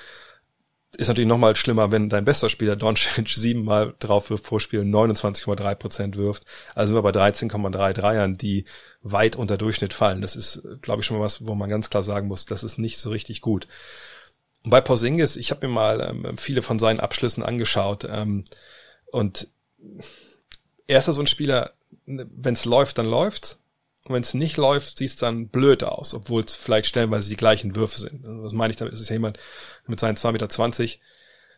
ist 0.98 1.08
natürlich 1.08 1.28
nochmal 1.28 1.56
schlimmer, 1.56 1.92
wenn 1.92 2.10
dein 2.10 2.26
bester 2.26 2.50
Spieler 2.50 2.76
Doncic 2.76 3.28
siebenmal 3.36 3.94
drauf 4.00 4.30
wirft 4.30 4.46
pro 4.46 4.60
Spiel 4.60 4.82
29,3 4.82 5.76
Prozent 5.76 6.18
wirft. 6.18 6.46
Also 6.74 6.94
sind 6.94 7.04
wir 7.04 7.12
bei 7.12 7.28
13,3 7.28 7.94
Dreiern, 7.94 8.38
die 8.38 8.66
weit 9.02 9.36
unter 9.36 9.58
Durchschnitt 9.58 9.94
fallen. 9.94 10.22
Das 10.22 10.36
ist, 10.36 10.64
glaube 10.82 11.02
ich, 11.02 11.06
schon 11.06 11.18
mal 11.18 11.24
was, 11.24 11.46
wo 11.46 11.56
man 11.56 11.70
ganz 11.70 11.90
klar 11.90 12.04
sagen 12.04 12.28
muss, 12.28 12.46
das 12.46 12.64
ist 12.64 12.78
nicht 12.78 12.98
so 12.98 13.10
richtig 13.10 13.42
gut. 13.42 13.68
Und 14.64 14.72
bei 14.72 14.82
Porzingis, 14.82 15.36
ich 15.36 15.52
habe 15.52 15.68
mir 15.68 15.74
mal 15.74 16.02
ähm, 16.02 16.38
viele 16.38 16.62
von 16.62 16.80
seinen 16.80 17.00
Abschlüssen 17.00 17.44
angeschaut 17.44 18.08
ähm, 18.10 18.46
und 19.12 19.48
er 20.88 21.00
ist 21.00 21.08
ja 21.08 21.14
so 21.14 21.22
ein 21.22 21.28
Spieler, 21.28 21.74
wenn 22.06 22.54
es 22.54 22.66
läuft, 22.66 22.98
dann 22.98 23.06
läuft. 23.06 23.58
Und 24.06 24.14
wenn 24.14 24.22
es 24.22 24.36
nicht 24.36 24.58
läuft, 24.58 25.00
sieht 25.00 25.10
es 25.10 25.16
dann 25.16 25.48
blöd 25.48 25.84
aus, 25.84 26.14
obwohl 26.14 26.44
es 26.44 26.54
vielleicht 26.54 26.88
stellenweise 26.88 27.28
die 27.28 27.36
gleichen 27.36 27.76
Würfe 27.76 28.00
sind. 28.00 28.28
Also 28.28 28.44
was 28.44 28.54
meine 28.54 28.72
ich 28.72 28.78
damit? 28.78 28.94
Das 28.94 29.02
ist 29.02 29.10
ja 29.10 29.16
jemand 29.16 29.40
mit 29.88 30.00
seinen 30.00 30.16
2,20 30.16 30.32
Meter, 30.32 31.00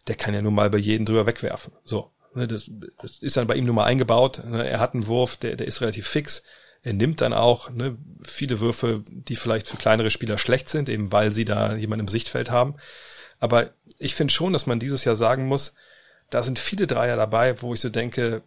der 0.07 0.15
kann 0.15 0.33
ja 0.33 0.41
nun 0.41 0.55
mal 0.55 0.69
bei 0.69 0.77
jedem 0.77 1.05
drüber 1.05 1.25
wegwerfen. 1.25 1.73
So. 1.83 2.11
Ne, 2.33 2.47
das, 2.47 2.69
das 3.01 3.19
ist 3.19 3.35
dann 3.35 3.47
bei 3.47 3.55
ihm 3.55 3.65
nun 3.65 3.75
mal 3.75 3.83
eingebaut. 3.83 4.43
Ne, 4.45 4.65
er 4.65 4.79
hat 4.79 4.93
einen 4.93 5.07
Wurf, 5.07 5.35
der, 5.35 5.57
der 5.57 5.67
ist 5.67 5.81
relativ 5.81 6.07
fix. 6.07 6.43
Er 6.83 6.93
nimmt 6.93 7.19
dann 7.19 7.33
auch 7.33 7.69
ne, 7.69 7.97
viele 8.23 8.61
Würfe, 8.61 9.03
die 9.09 9.35
vielleicht 9.35 9.67
für 9.67 9.77
kleinere 9.77 10.09
Spieler 10.09 10.37
schlecht 10.37 10.69
sind, 10.69 10.87
eben 10.87 11.11
weil 11.11 11.33
sie 11.33 11.43
da 11.43 11.75
jemanden 11.75 12.05
im 12.05 12.07
Sichtfeld 12.07 12.49
haben. 12.49 12.75
Aber 13.39 13.71
ich 13.97 14.15
finde 14.15 14.33
schon, 14.33 14.53
dass 14.53 14.67
man 14.67 14.79
dieses 14.79 15.03
Jahr 15.03 15.17
sagen 15.17 15.47
muss, 15.47 15.73
da 16.29 16.43
sind 16.43 16.59
viele 16.59 16.87
Dreier 16.87 17.17
dabei, 17.17 17.61
wo 17.61 17.73
ich 17.73 17.81
so 17.81 17.89
denke, 17.89 18.43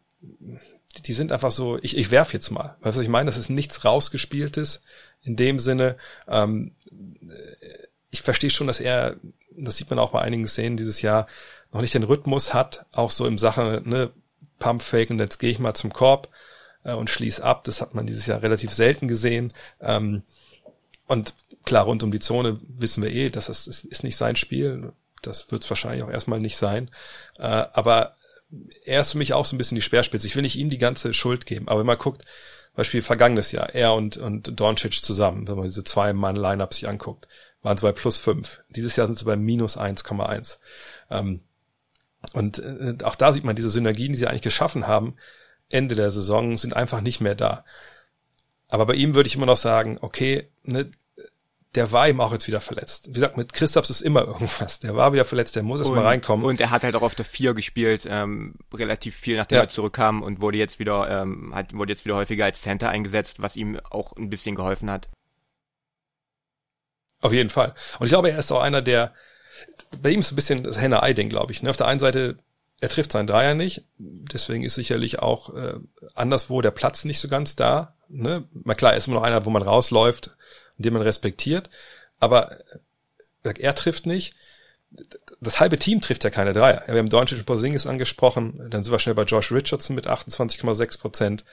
die 0.98 1.12
sind 1.12 1.32
einfach 1.32 1.50
so, 1.50 1.78
ich, 1.82 1.96
ich 1.96 2.10
werf 2.10 2.32
jetzt 2.32 2.50
mal. 2.50 2.76
Weißt 2.80 2.96
du, 2.96 2.98
was 2.98 3.04
ich 3.04 3.08
meine? 3.08 3.26
Das 3.26 3.36
ist 3.36 3.50
nichts 3.50 3.84
rausgespieltes 3.84 4.82
in 5.22 5.36
dem 5.36 5.58
Sinne. 5.58 5.96
Ähm, 6.28 6.72
ich 8.10 8.22
verstehe 8.22 8.50
schon, 8.50 8.66
dass 8.66 8.80
er, 8.80 9.16
das 9.56 9.76
sieht 9.76 9.90
man 9.90 9.98
auch 9.98 10.10
bei 10.10 10.20
einigen 10.20 10.48
Szenen 10.48 10.76
dieses 10.76 11.02
Jahr, 11.02 11.26
noch 11.72 11.80
nicht 11.80 11.94
den 11.94 12.02
Rhythmus 12.02 12.52
hat, 12.52 12.86
auch 12.92 13.10
so 13.10 13.26
im 13.26 13.38
Sache, 13.38 13.82
ne, 13.84 14.10
Pump 14.58 14.82
Fake 14.82 15.10
und 15.10 15.18
jetzt 15.20 15.38
gehe 15.38 15.50
ich 15.50 15.58
mal 15.58 15.74
zum 15.74 15.92
Korb 15.92 16.28
äh, 16.84 16.92
und 16.92 17.08
schließ 17.08 17.40
ab. 17.40 17.64
Das 17.64 17.80
hat 17.80 17.94
man 17.94 18.06
dieses 18.06 18.26
Jahr 18.26 18.42
relativ 18.42 18.72
selten 18.72 19.08
gesehen. 19.08 19.52
Ähm, 19.80 20.22
und 21.06 21.34
klar, 21.64 21.84
rund 21.84 22.02
um 22.02 22.10
die 22.10 22.20
Zone 22.20 22.60
wissen 22.62 23.02
wir 23.02 23.10
eh, 23.10 23.30
dass 23.30 23.46
das 23.46 23.66
ist, 23.66 23.84
ist 23.84 24.04
nicht 24.04 24.16
sein 24.16 24.36
Spiel. 24.36 24.92
Das 25.22 25.50
wird 25.52 25.62
es 25.62 25.70
wahrscheinlich 25.70 26.02
auch 26.02 26.10
erstmal 26.10 26.40
nicht 26.40 26.56
sein. 26.56 26.90
Äh, 27.38 27.44
aber 27.44 28.16
er 28.84 29.00
ist 29.00 29.12
für 29.12 29.18
mich 29.18 29.32
auch 29.32 29.44
so 29.44 29.54
ein 29.54 29.58
bisschen 29.58 29.76
die 29.76 29.82
Speerspitze. 29.82 30.26
Ich 30.26 30.34
will 30.34 30.42
nicht 30.42 30.56
ihm 30.56 30.70
die 30.70 30.78
ganze 30.78 31.14
Schuld 31.14 31.46
geben, 31.46 31.68
aber 31.68 31.80
wenn 31.80 31.86
man 31.86 31.98
guckt, 31.98 32.24
Beispiel 32.74 33.02
vergangenes 33.02 33.52
Jahr, 33.52 33.74
er 33.74 33.94
und, 33.94 34.16
und 34.16 34.58
Doncic 34.58 35.02
zusammen, 35.02 35.48
wenn 35.48 35.56
man 35.56 35.66
diese 35.66 35.84
zwei 35.84 36.12
Mann-Lineups 36.12 36.76
sich 36.76 36.88
anguckt, 36.88 37.26
waren 37.62 37.76
sie 37.76 37.82
bei 37.82 37.92
plus 37.92 38.16
fünf. 38.16 38.62
Dieses 38.70 38.96
Jahr 38.96 39.06
sind 39.06 39.18
sie 39.18 39.24
bei 39.24 39.36
minus 39.36 39.76
1,1. 39.76 40.58
Ähm, 41.10 41.40
und 42.32 42.58
äh, 42.58 42.96
auch 43.04 43.16
da 43.16 43.32
sieht 43.32 43.44
man 43.44 43.56
diese 43.56 43.70
Synergien, 43.70 44.12
die 44.12 44.18
sie 44.18 44.26
eigentlich 44.26 44.42
geschaffen 44.42 44.86
haben, 44.86 45.16
Ende 45.68 45.94
der 45.94 46.10
Saison 46.10 46.56
sind 46.56 46.74
einfach 46.74 47.00
nicht 47.00 47.20
mehr 47.20 47.34
da. 47.34 47.64
Aber 48.68 48.86
bei 48.86 48.94
ihm 48.94 49.14
würde 49.14 49.26
ich 49.26 49.36
immer 49.36 49.46
noch 49.46 49.56
sagen, 49.56 49.98
okay, 50.00 50.48
ne, 50.62 50.90
der 51.74 51.92
war 51.92 52.08
eben 52.08 52.20
auch 52.20 52.32
jetzt 52.32 52.48
wieder 52.48 52.60
verletzt. 52.60 53.08
Wie 53.08 53.12
gesagt, 53.12 53.36
mit 53.36 53.52
Christophs 53.52 53.90
ist 53.90 54.00
immer 54.00 54.24
irgendwas. 54.26 54.80
Der 54.80 54.96
war 54.96 55.12
wieder 55.12 55.24
verletzt, 55.24 55.54
der 55.54 55.62
muss 55.62 55.78
erst 55.78 55.92
mal 55.92 56.04
reinkommen. 56.04 56.44
Und 56.44 56.60
er 56.60 56.70
hat 56.70 56.82
halt 56.82 56.96
auch 56.96 57.02
auf 57.02 57.14
der 57.14 57.24
4 57.24 57.54
gespielt, 57.54 58.06
ähm, 58.08 58.56
relativ 58.74 59.14
viel, 59.14 59.36
nachdem 59.36 59.56
ja. 59.56 59.62
er 59.62 59.68
zurückkam 59.68 60.22
und 60.22 60.40
wurde 60.40 60.58
jetzt 60.58 60.80
wieder, 60.80 61.08
ähm, 61.22 61.54
hat, 61.54 61.72
wurde 61.72 61.92
jetzt 61.92 62.04
wieder 62.04 62.16
häufiger 62.16 62.44
als 62.44 62.62
Center 62.62 62.88
eingesetzt, 62.88 63.40
was 63.40 63.56
ihm 63.56 63.78
auch 63.90 64.16
ein 64.16 64.30
bisschen 64.30 64.56
geholfen 64.56 64.90
hat. 64.90 65.08
Auf 67.20 67.32
jeden 67.32 67.50
Fall. 67.50 67.74
Und 67.98 68.06
ich 68.06 68.10
glaube, 68.10 68.30
er 68.30 68.38
ist 68.38 68.50
auch 68.50 68.62
einer, 68.62 68.82
der, 68.82 69.14
bei 70.02 70.10
ihm 70.10 70.20
ist 70.20 70.32
ein 70.32 70.36
bisschen 70.36 70.64
das 70.64 70.80
Henne-Ei-Ding, 70.80 71.28
glaube 71.28 71.52
ich. 71.52 71.62
Ne? 71.62 71.70
Auf 71.70 71.76
der 71.76 71.86
einen 71.86 72.00
Seite, 72.00 72.38
er 72.80 72.88
trifft 72.88 73.12
seinen 73.12 73.26
Dreier 73.26 73.54
nicht, 73.54 73.84
deswegen 73.98 74.64
ist 74.64 74.74
sicherlich 74.74 75.20
auch 75.20 75.54
äh, 75.54 75.74
anderswo 76.14 76.62
der 76.62 76.70
Platz 76.70 77.04
nicht 77.04 77.20
so 77.20 77.28
ganz 77.28 77.54
da. 77.54 77.94
Ne? 78.08 78.48
Mal 78.52 78.74
klar, 78.74 78.92
er 78.92 78.98
ist 78.98 79.06
immer 79.06 79.16
noch 79.16 79.22
einer, 79.22 79.44
wo 79.44 79.50
man 79.50 79.62
rausläuft, 79.62 80.36
den 80.82 80.92
man 80.92 81.02
respektiert. 81.02 81.70
Aber 82.18 82.52
äh, 83.42 83.54
er 83.58 83.74
trifft 83.74 84.06
nicht. 84.06 84.34
Das 85.40 85.60
halbe 85.60 85.78
Team 85.78 86.00
trifft 86.00 86.24
ja 86.24 86.30
keine 86.30 86.52
Dreier. 86.52 86.82
Wir 86.86 86.98
haben 86.98 87.08
Doncic 87.08 87.38
und 87.38 87.46
Porzingis 87.46 87.86
angesprochen. 87.86 88.68
Dann 88.70 88.82
sind 88.82 88.92
wir 88.92 88.98
schnell 88.98 89.14
bei 89.14 89.22
Josh 89.22 89.52
Richardson 89.52 89.94
mit 89.94 90.08
28,6 90.08 90.98
Prozent. 90.98 91.44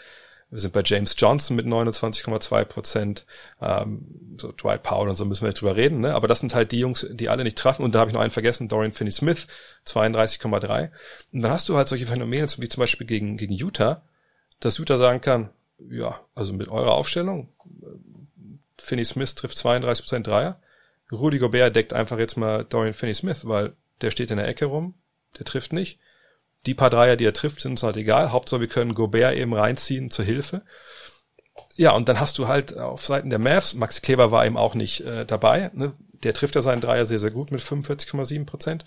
Wir 0.50 0.60
sind 0.60 0.74
bei 0.74 0.82
James 0.84 1.16
Johnson 1.18 1.56
mit 1.56 1.66
29,2 1.66 2.64
Prozent. 2.66 3.26
Ähm, 3.62 4.36
so 4.38 4.52
Dwight 4.52 4.82
Powell 4.82 5.10
und 5.10 5.18
so 5.18 5.26
müssen 5.26 5.44
wir 5.44 5.50
jetzt 5.50 5.62
drüber 5.62 5.76
reden. 5.76 6.00
Ne? 6.00 6.16
Aber 6.16 6.28
das 6.28 6.40
sind 6.40 6.56
halt 6.56 6.72
die 6.72 6.80
Jungs, 6.80 7.06
die 7.10 7.30
alle 7.30 7.44
nicht 7.44 7.58
treffen. 7.58 7.84
Und 7.84 7.94
da 7.94 8.00
habe 8.00 8.10
ich 8.10 8.14
noch 8.14 8.22
einen 8.22 8.32
vergessen, 8.32 8.68
Dorian 8.68 8.94
Finney-Smith, 8.94 9.48
32,3. 9.86 10.90
Und 11.32 11.42
dann 11.42 11.52
hast 11.52 11.70
du 11.70 11.78
halt 11.78 11.90
solche 11.90 12.08
Phänomene 12.08 12.48
wie 12.58 12.70
zum 12.70 12.82
Beispiel 12.82 13.06
gegen, 13.06 13.38
gegen 13.38 13.54
Utah, 13.54 14.04
dass 14.60 14.78
Utah 14.78 14.98
sagen 14.98 15.22
kann, 15.22 15.50
ja, 15.90 16.20
also 16.34 16.54
mit 16.54 16.70
eurer 16.70 16.94
Aufstellung 16.94 17.50
Finney 18.80 19.06
Smith 19.06 19.36
trifft 19.36 19.58
32% 19.58 20.24
Dreier. 20.24 20.60
Rudy 21.12 21.40
Gobert 21.40 21.76
deckt 21.76 21.94
einfach 21.94 22.18
jetzt 22.18 22.38
mal 22.38 22.66
Dorian 22.66 22.94
Finney-Smith, 22.94 23.48
weil 23.48 23.74
der 24.02 24.12
steht 24.12 24.32
in 24.32 24.38
der 24.38 24.48
Ecke 24.48 24.66
rum, 24.66 24.96
der 25.38 25.46
trifft 25.46 25.74
nicht. 25.74 26.00
Die 26.66 26.74
paar 26.74 26.90
Dreier, 26.90 27.16
die 27.16 27.26
er 27.26 27.34
trifft, 27.34 27.62
sind 27.62 27.72
uns 27.72 27.84
halt 27.84 27.96
egal. 27.98 28.32
Hauptsache, 28.32 28.60
wir 28.60 28.68
können 28.68 28.94
Gobert 28.94 29.36
eben 29.36 29.54
reinziehen 29.54 30.12
zur 30.12 30.26
Hilfe. 30.26 30.64
Ja, 31.76 31.92
und 31.92 32.10
dann 32.10 32.20
hast 32.20 32.38
du 32.40 32.48
halt 32.48 32.78
auf 32.78 33.06
Seiten 33.06 33.30
der 33.30 33.40
Mavs, 33.40 33.74
Maxi 33.76 34.02
Kleber 34.02 34.32
war 34.32 34.46
eben 34.46 34.58
auch 34.58 34.76
nicht 34.76 35.02
äh, 35.02 35.26
dabei, 35.26 35.70
ne? 35.74 35.94
der 36.24 36.34
trifft 36.34 36.56
ja 36.56 36.64
seinen 36.64 36.82
Dreier 36.82 37.06
sehr, 37.06 37.20
sehr 37.20 37.32
gut 37.32 37.52
mit 37.52 37.62
45,7 37.62 38.46
Prozent. 38.46 38.86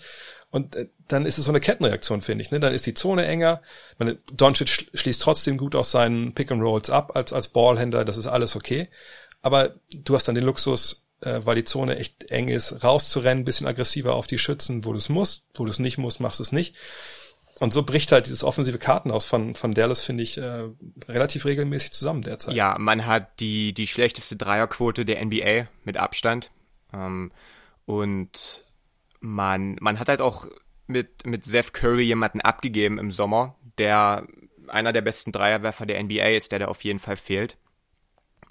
Und 0.49 0.75
äh, 0.75 0.89
dann 1.07 1.25
ist 1.25 1.37
es 1.37 1.45
so 1.45 1.51
eine 1.51 1.61
Kettenreaktion, 1.61 2.21
finde 2.21 2.41
ich. 2.41 2.51
Ne? 2.51 2.59
Dann 2.59 2.73
ist 2.73 2.85
die 2.85 2.93
Zone 2.93 3.25
enger. 3.25 3.61
Meine, 3.97 4.17
Doncic 4.33 4.89
schließt 4.93 5.21
trotzdem 5.21 5.57
gut 5.57 5.75
aus 5.75 5.91
seinen 5.91 6.33
Pick 6.33 6.51
and 6.51 6.61
Rolls 6.61 6.89
ab 6.89 7.15
als 7.15 7.31
als 7.31 7.47
Ballhändler. 7.47 8.03
Das 8.03 8.17
ist 8.17 8.27
alles 8.27 8.57
okay. 8.57 8.89
Aber 9.41 9.75
du 9.91 10.15
hast 10.15 10.27
dann 10.27 10.35
den 10.35 10.43
Luxus, 10.43 11.07
äh, 11.21 11.41
weil 11.43 11.55
die 11.55 11.63
Zone 11.63 11.97
echt 11.97 12.25
eng 12.31 12.47
ist, 12.47 12.83
rauszurennen, 12.83 13.45
bisschen 13.45 13.67
aggressiver 13.67 14.15
auf 14.15 14.27
die 14.27 14.37
Schützen, 14.37 14.85
wo 14.85 14.91
du 14.91 14.97
es 14.97 15.09
musst, 15.09 15.45
wo 15.55 15.65
du 15.65 15.71
es 15.71 15.79
nicht 15.79 15.97
musst, 15.97 16.19
machst 16.19 16.39
du 16.39 16.43
es 16.43 16.51
nicht. 16.51 16.75
Und 17.59 17.73
so 17.73 17.83
bricht 17.83 18.11
halt 18.11 18.25
dieses 18.25 18.43
offensive 18.43 18.79
Kartenhaus 18.79 19.25
von, 19.25 19.53
von 19.53 19.75
Dallas, 19.75 20.01
finde 20.01 20.23
ich, 20.23 20.37
äh, 20.37 20.63
relativ 21.07 21.45
regelmäßig 21.45 21.91
zusammen 21.91 22.23
derzeit. 22.23 22.55
Ja, 22.55 22.75
man 22.79 23.05
hat 23.05 23.39
die, 23.39 23.73
die 23.73 23.85
schlechteste 23.85 24.35
Dreierquote 24.35 25.05
der 25.05 25.23
NBA 25.23 25.67
mit 25.83 25.97
Abstand. 25.97 26.49
Ähm, 26.91 27.31
und 27.85 28.65
man, 29.19 29.77
man 29.79 29.99
hat 29.99 30.09
halt 30.09 30.21
auch 30.21 30.47
mit, 30.87 31.25
mit 31.25 31.45
Seth 31.45 31.73
Curry 31.73 32.03
jemanden 32.03 32.41
abgegeben 32.41 32.97
im 32.97 33.11
Sommer, 33.11 33.55
der 33.77 34.25
einer 34.67 34.93
der 34.93 35.01
besten 35.01 35.31
Dreierwerfer 35.31 35.85
der 35.85 36.01
NBA 36.01 36.29
ist, 36.29 36.51
der 36.51 36.59
da 36.59 36.67
auf 36.67 36.83
jeden 36.83 36.99
Fall 36.99 37.17
fehlt. 37.17 37.57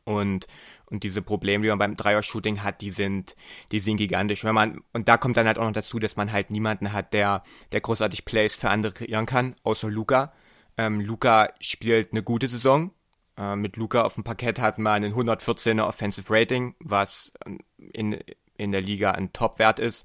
Und 0.05 0.47
und 0.91 1.05
diese 1.05 1.23
Probleme, 1.23 1.63
die 1.63 1.69
man 1.69 1.79
beim 1.79 1.97
Dreier-Shooting 1.97 2.63
hat, 2.63 2.81
die 2.81 2.91
sind, 2.91 3.37
die 3.71 3.81
sind 3.81 3.97
gigantisch. 3.97 4.45
Wenn 4.45 4.55
man, 4.55 4.81
und 4.93 5.09
da 5.09 5.17
kommt 5.17 5.37
dann 5.37 5.47
halt 5.47 5.59
auch 5.59 5.65
noch 5.65 5.73
dazu, 5.73 5.99
dass 5.99 6.17
man 6.17 6.33
halt 6.33 6.51
niemanden 6.51 6.93
hat, 6.93 7.15
der, 7.15 7.45
der 7.71 7.81
großartig 7.81 8.25
Plays 8.25 8.57
für 8.57 8.71
andere 8.71 8.93
kreieren 8.93 9.27
kann, 9.27 9.55
außer 9.63 9.89
Luca. 9.89 10.33
Ähm, 10.77 11.01
Luca 11.01 11.51
spielt 11.61 12.13
eine 12.13 12.23
gute 12.23 12.49
Saison. 12.49 12.91
Äh, 13.39 13.55
mit 13.55 13.77
Luca 13.77 14.03
auf 14.03 14.15
dem 14.15 14.25
Parkett 14.25 14.59
hat 14.59 14.79
man 14.79 15.05
ein 15.05 15.15
114er 15.15 15.87
Offensive 15.87 16.27
Rating, 16.29 16.75
was 16.81 17.33
in, 17.79 18.19
in 18.57 18.73
der 18.73 18.81
Liga 18.81 19.13
ein 19.13 19.33
Top-Wert 19.33 19.79
ist. 19.79 20.05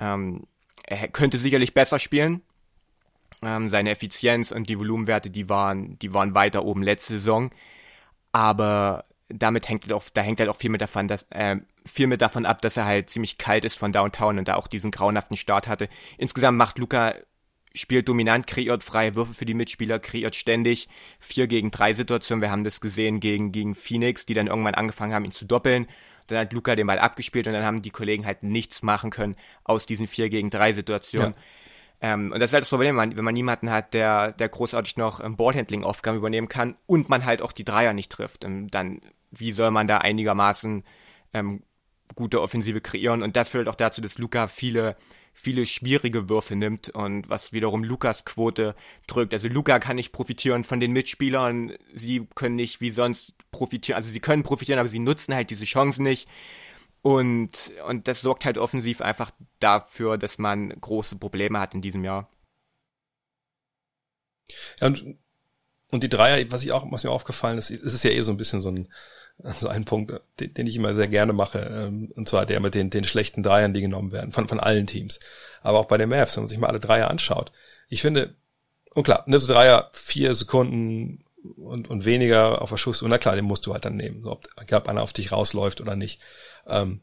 Ähm, 0.00 0.46
er 0.84 1.08
könnte 1.08 1.38
sicherlich 1.38 1.74
besser 1.74 2.00
spielen. 2.00 2.42
Ähm, 3.40 3.68
seine 3.68 3.90
Effizienz 3.90 4.50
und 4.50 4.68
die 4.68 4.80
Volumenwerte, 4.80 5.30
die 5.30 5.48
waren, 5.48 5.96
die 6.00 6.12
waren 6.12 6.34
weiter 6.34 6.64
oben 6.64 6.82
letzte 6.82 7.14
Saison. 7.14 7.50
Aber 8.32 9.04
damit 9.28 9.68
hängt 9.68 9.84
halt 9.84 9.92
auch, 9.92 10.04
da 10.12 10.22
hängt 10.22 10.40
halt 10.40 10.48
auch 10.48 10.56
viel 10.56 10.70
mit 10.70 10.80
davon, 10.80 11.08
dass, 11.08 11.24
äh, 11.30 11.56
viel 11.84 12.06
mit 12.06 12.22
davon 12.22 12.46
ab, 12.46 12.62
dass 12.62 12.76
er 12.76 12.86
halt 12.86 13.10
ziemlich 13.10 13.38
kalt 13.38 13.64
ist 13.64 13.78
von 13.78 13.92
Downtown 13.92 14.38
und 14.38 14.48
da 14.48 14.56
auch 14.56 14.66
diesen 14.66 14.90
grauenhaften 14.90 15.36
Start 15.36 15.68
hatte. 15.68 15.88
Insgesamt 16.16 16.58
macht 16.58 16.78
Luca 16.78 17.14
spielt 17.74 18.08
dominant, 18.08 18.46
kreiert 18.46 18.82
freie 18.82 19.14
Würfe 19.14 19.34
für 19.34 19.44
die 19.44 19.54
Mitspieler, 19.54 19.98
kreiert 19.98 20.34
ständig 20.34 20.88
vier 21.20 21.46
gegen 21.46 21.70
drei 21.70 21.92
Situationen. 21.92 22.42
Wir 22.42 22.50
haben 22.50 22.64
das 22.64 22.80
gesehen 22.80 23.20
gegen, 23.20 23.52
gegen 23.52 23.74
Phoenix, 23.74 24.26
die 24.26 24.34
dann 24.34 24.46
irgendwann 24.46 24.74
angefangen 24.74 25.14
haben, 25.14 25.24
ihn 25.24 25.32
zu 25.32 25.44
doppeln. 25.44 25.86
Dann 26.26 26.38
hat 26.38 26.52
Luca 26.52 26.74
den 26.74 26.86
Ball 26.86 26.98
abgespielt 26.98 27.46
und 27.46 27.52
dann 27.52 27.64
haben 27.64 27.82
die 27.82 27.90
Kollegen 27.90 28.26
halt 28.26 28.42
nichts 28.42 28.82
machen 28.82 29.10
können 29.10 29.36
aus 29.64 29.86
diesen 29.86 30.06
vier 30.06 30.28
gegen 30.28 30.50
drei 30.50 30.72
Situationen. 30.72 31.34
Ja. 31.34 31.40
Ähm, 32.00 32.32
und 32.32 32.38
das 32.40 32.50
ist 32.50 32.54
halt 32.54 32.62
das 32.62 32.68
Problem, 32.68 32.96
wenn 32.96 33.24
man 33.24 33.34
niemanden 33.34 33.70
hat, 33.70 33.92
der, 33.94 34.32
der 34.32 34.48
großartig 34.48 34.96
noch 34.96 35.20
ähm, 35.20 35.36
Ballhandling-Aufgaben 35.36 36.16
übernehmen 36.16 36.48
kann 36.48 36.76
und 36.86 37.08
man 37.08 37.24
halt 37.24 37.42
auch 37.42 37.52
die 37.52 37.64
Dreier 37.64 37.92
nicht 37.92 38.12
trifft. 38.12 38.44
Ähm, 38.44 38.70
dann, 38.70 39.00
wie 39.30 39.52
soll 39.52 39.70
man 39.70 39.86
da 39.86 39.98
einigermaßen 39.98 40.84
ähm, 41.34 41.62
gute 42.14 42.40
Offensive 42.40 42.80
kreieren? 42.80 43.22
Und 43.22 43.36
das 43.36 43.50
führt 43.50 43.68
auch 43.68 43.74
dazu, 43.74 44.00
dass 44.00 44.18
Luca 44.18 44.48
viele 44.48 44.96
viele 45.38 45.66
schwierige 45.66 46.28
Würfe 46.28 46.56
nimmt 46.56 46.88
und 46.88 47.30
was 47.30 47.52
wiederum 47.52 47.84
Lukas 47.84 48.24
Quote 48.24 48.74
drückt. 49.06 49.32
Also 49.32 49.46
Luca 49.46 49.78
kann 49.78 49.94
nicht 49.94 50.10
profitieren 50.10 50.64
von 50.64 50.80
den 50.80 50.92
Mitspielern, 50.92 51.74
sie 51.94 52.26
können 52.34 52.56
nicht 52.56 52.80
wie 52.80 52.90
sonst 52.90 53.34
profitieren, 53.52 53.96
also 53.96 54.10
sie 54.10 54.18
können 54.18 54.42
profitieren, 54.42 54.80
aber 54.80 54.88
sie 54.88 54.98
nutzen 54.98 55.34
halt 55.34 55.50
diese 55.50 55.64
Chancen 55.64 56.02
nicht. 56.02 56.28
Und, 57.02 57.72
und 57.86 58.08
das 58.08 58.20
sorgt 58.20 58.44
halt 58.44 58.58
offensiv 58.58 59.00
einfach 59.00 59.30
dafür, 59.60 60.18
dass 60.18 60.38
man 60.38 60.70
große 60.70 61.16
Probleme 61.16 61.60
hat 61.60 61.72
in 61.72 61.82
diesem 61.82 62.02
Jahr. 62.02 62.28
Ja, 64.80 64.88
und, 64.88 65.18
und 65.92 66.02
die 66.02 66.08
Dreier, 66.08 66.50
was 66.50 66.64
ich 66.64 66.72
auch, 66.72 66.90
was 66.90 67.04
mir 67.04 67.10
aufgefallen 67.10 67.58
ist, 67.58 67.70
ist 67.70 67.94
es 67.94 68.02
ja 68.02 68.10
eh 68.10 68.20
so 68.22 68.32
ein 68.32 68.38
bisschen 68.38 68.60
so 68.60 68.72
ein, 68.72 68.92
so 69.44 69.68
ein 69.68 69.84
Punkt, 69.84 70.12
den, 70.40 70.54
den 70.54 70.66
ich 70.66 70.76
immer 70.76 70.94
sehr 70.94 71.08
gerne 71.08 71.32
mache, 71.32 71.58
ähm, 71.60 72.12
und 72.16 72.28
zwar 72.28 72.46
der 72.46 72.60
mit 72.60 72.74
den, 72.74 72.90
den 72.90 73.04
schlechten 73.04 73.42
Dreiern, 73.42 73.72
die 73.72 73.80
genommen 73.80 74.12
werden, 74.12 74.32
von, 74.32 74.48
von 74.48 74.60
allen 74.60 74.86
Teams. 74.86 75.20
Aber 75.62 75.78
auch 75.78 75.86
bei 75.86 75.98
den 75.98 76.08
Mavs, 76.08 76.36
wenn 76.36 76.44
man 76.44 76.48
sich 76.48 76.58
mal 76.58 76.68
alle 76.68 76.80
Dreier 76.80 77.10
anschaut. 77.10 77.52
Ich 77.88 78.02
finde, 78.02 78.34
und 78.94 79.04
klar, 79.04 79.22
ne, 79.26 79.38
so 79.38 79.52
Dreier, 79.52 79.90
vier 79.92 80.34
Sekunden 80.34 81.24
und, 81.56 81.88
und 81.88 82.04
weniger 82.04 82.60
auf 82.62 82.70
der 82.70 82.86
und 82.86 83.10
na 83.10 83.18
klar, 83.18 83.36
den 83.36 83.44
musst 83.44 83.66
du 83.66 83.72
halt 83.72 83.84
dann 83.84 83.96
nehmen, 83.96 84.22
so, 84.22 84.32
ob, 84.32 84.48
ob 84.56 84.88
einer 84.88 85.02
auf 85.02 85.12
dich 85.12 85.32
rausläuft 85.32 85.80
oder 85.80 85.94
nicht. 85.94 86.20
Ähm, 86.66 87.02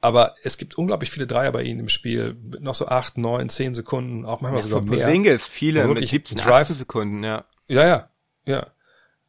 aber 0.00 0.36
es 0.44 0.58
gibt 0.58 0.78
unglaublich 0.78 1.10
viele 1.10 1.26
Dreier 1.26 1.50
bei 1.52 1.62
ihnen 1.62 1.80
im 1.80 1.88
Spiel, 1.88 2.36
noch 2.60 2.74
so 2.74 2.86
acht, 2.86 3.18
neun, 3.18 3.48
zehn 3.48 3.74
Sekunden, 3.74 4.24
auch 4.24 4.40
manchmal 4.40 4.62
ja, 4.62 4.68
sogar 4.68 4.82
mehr. 4.82 5.04
Porzingis, 5.04 5.44
viele 5.44 5.86
mit 5.86 6.08
17, 6.08 6.40
18 6.40 6.76
Sekunden, 6.76 7.24
ja. 7.24 7.44
Ja, 7.66 7.84
ja, 7.84 8.10
ja. 8.46 8.66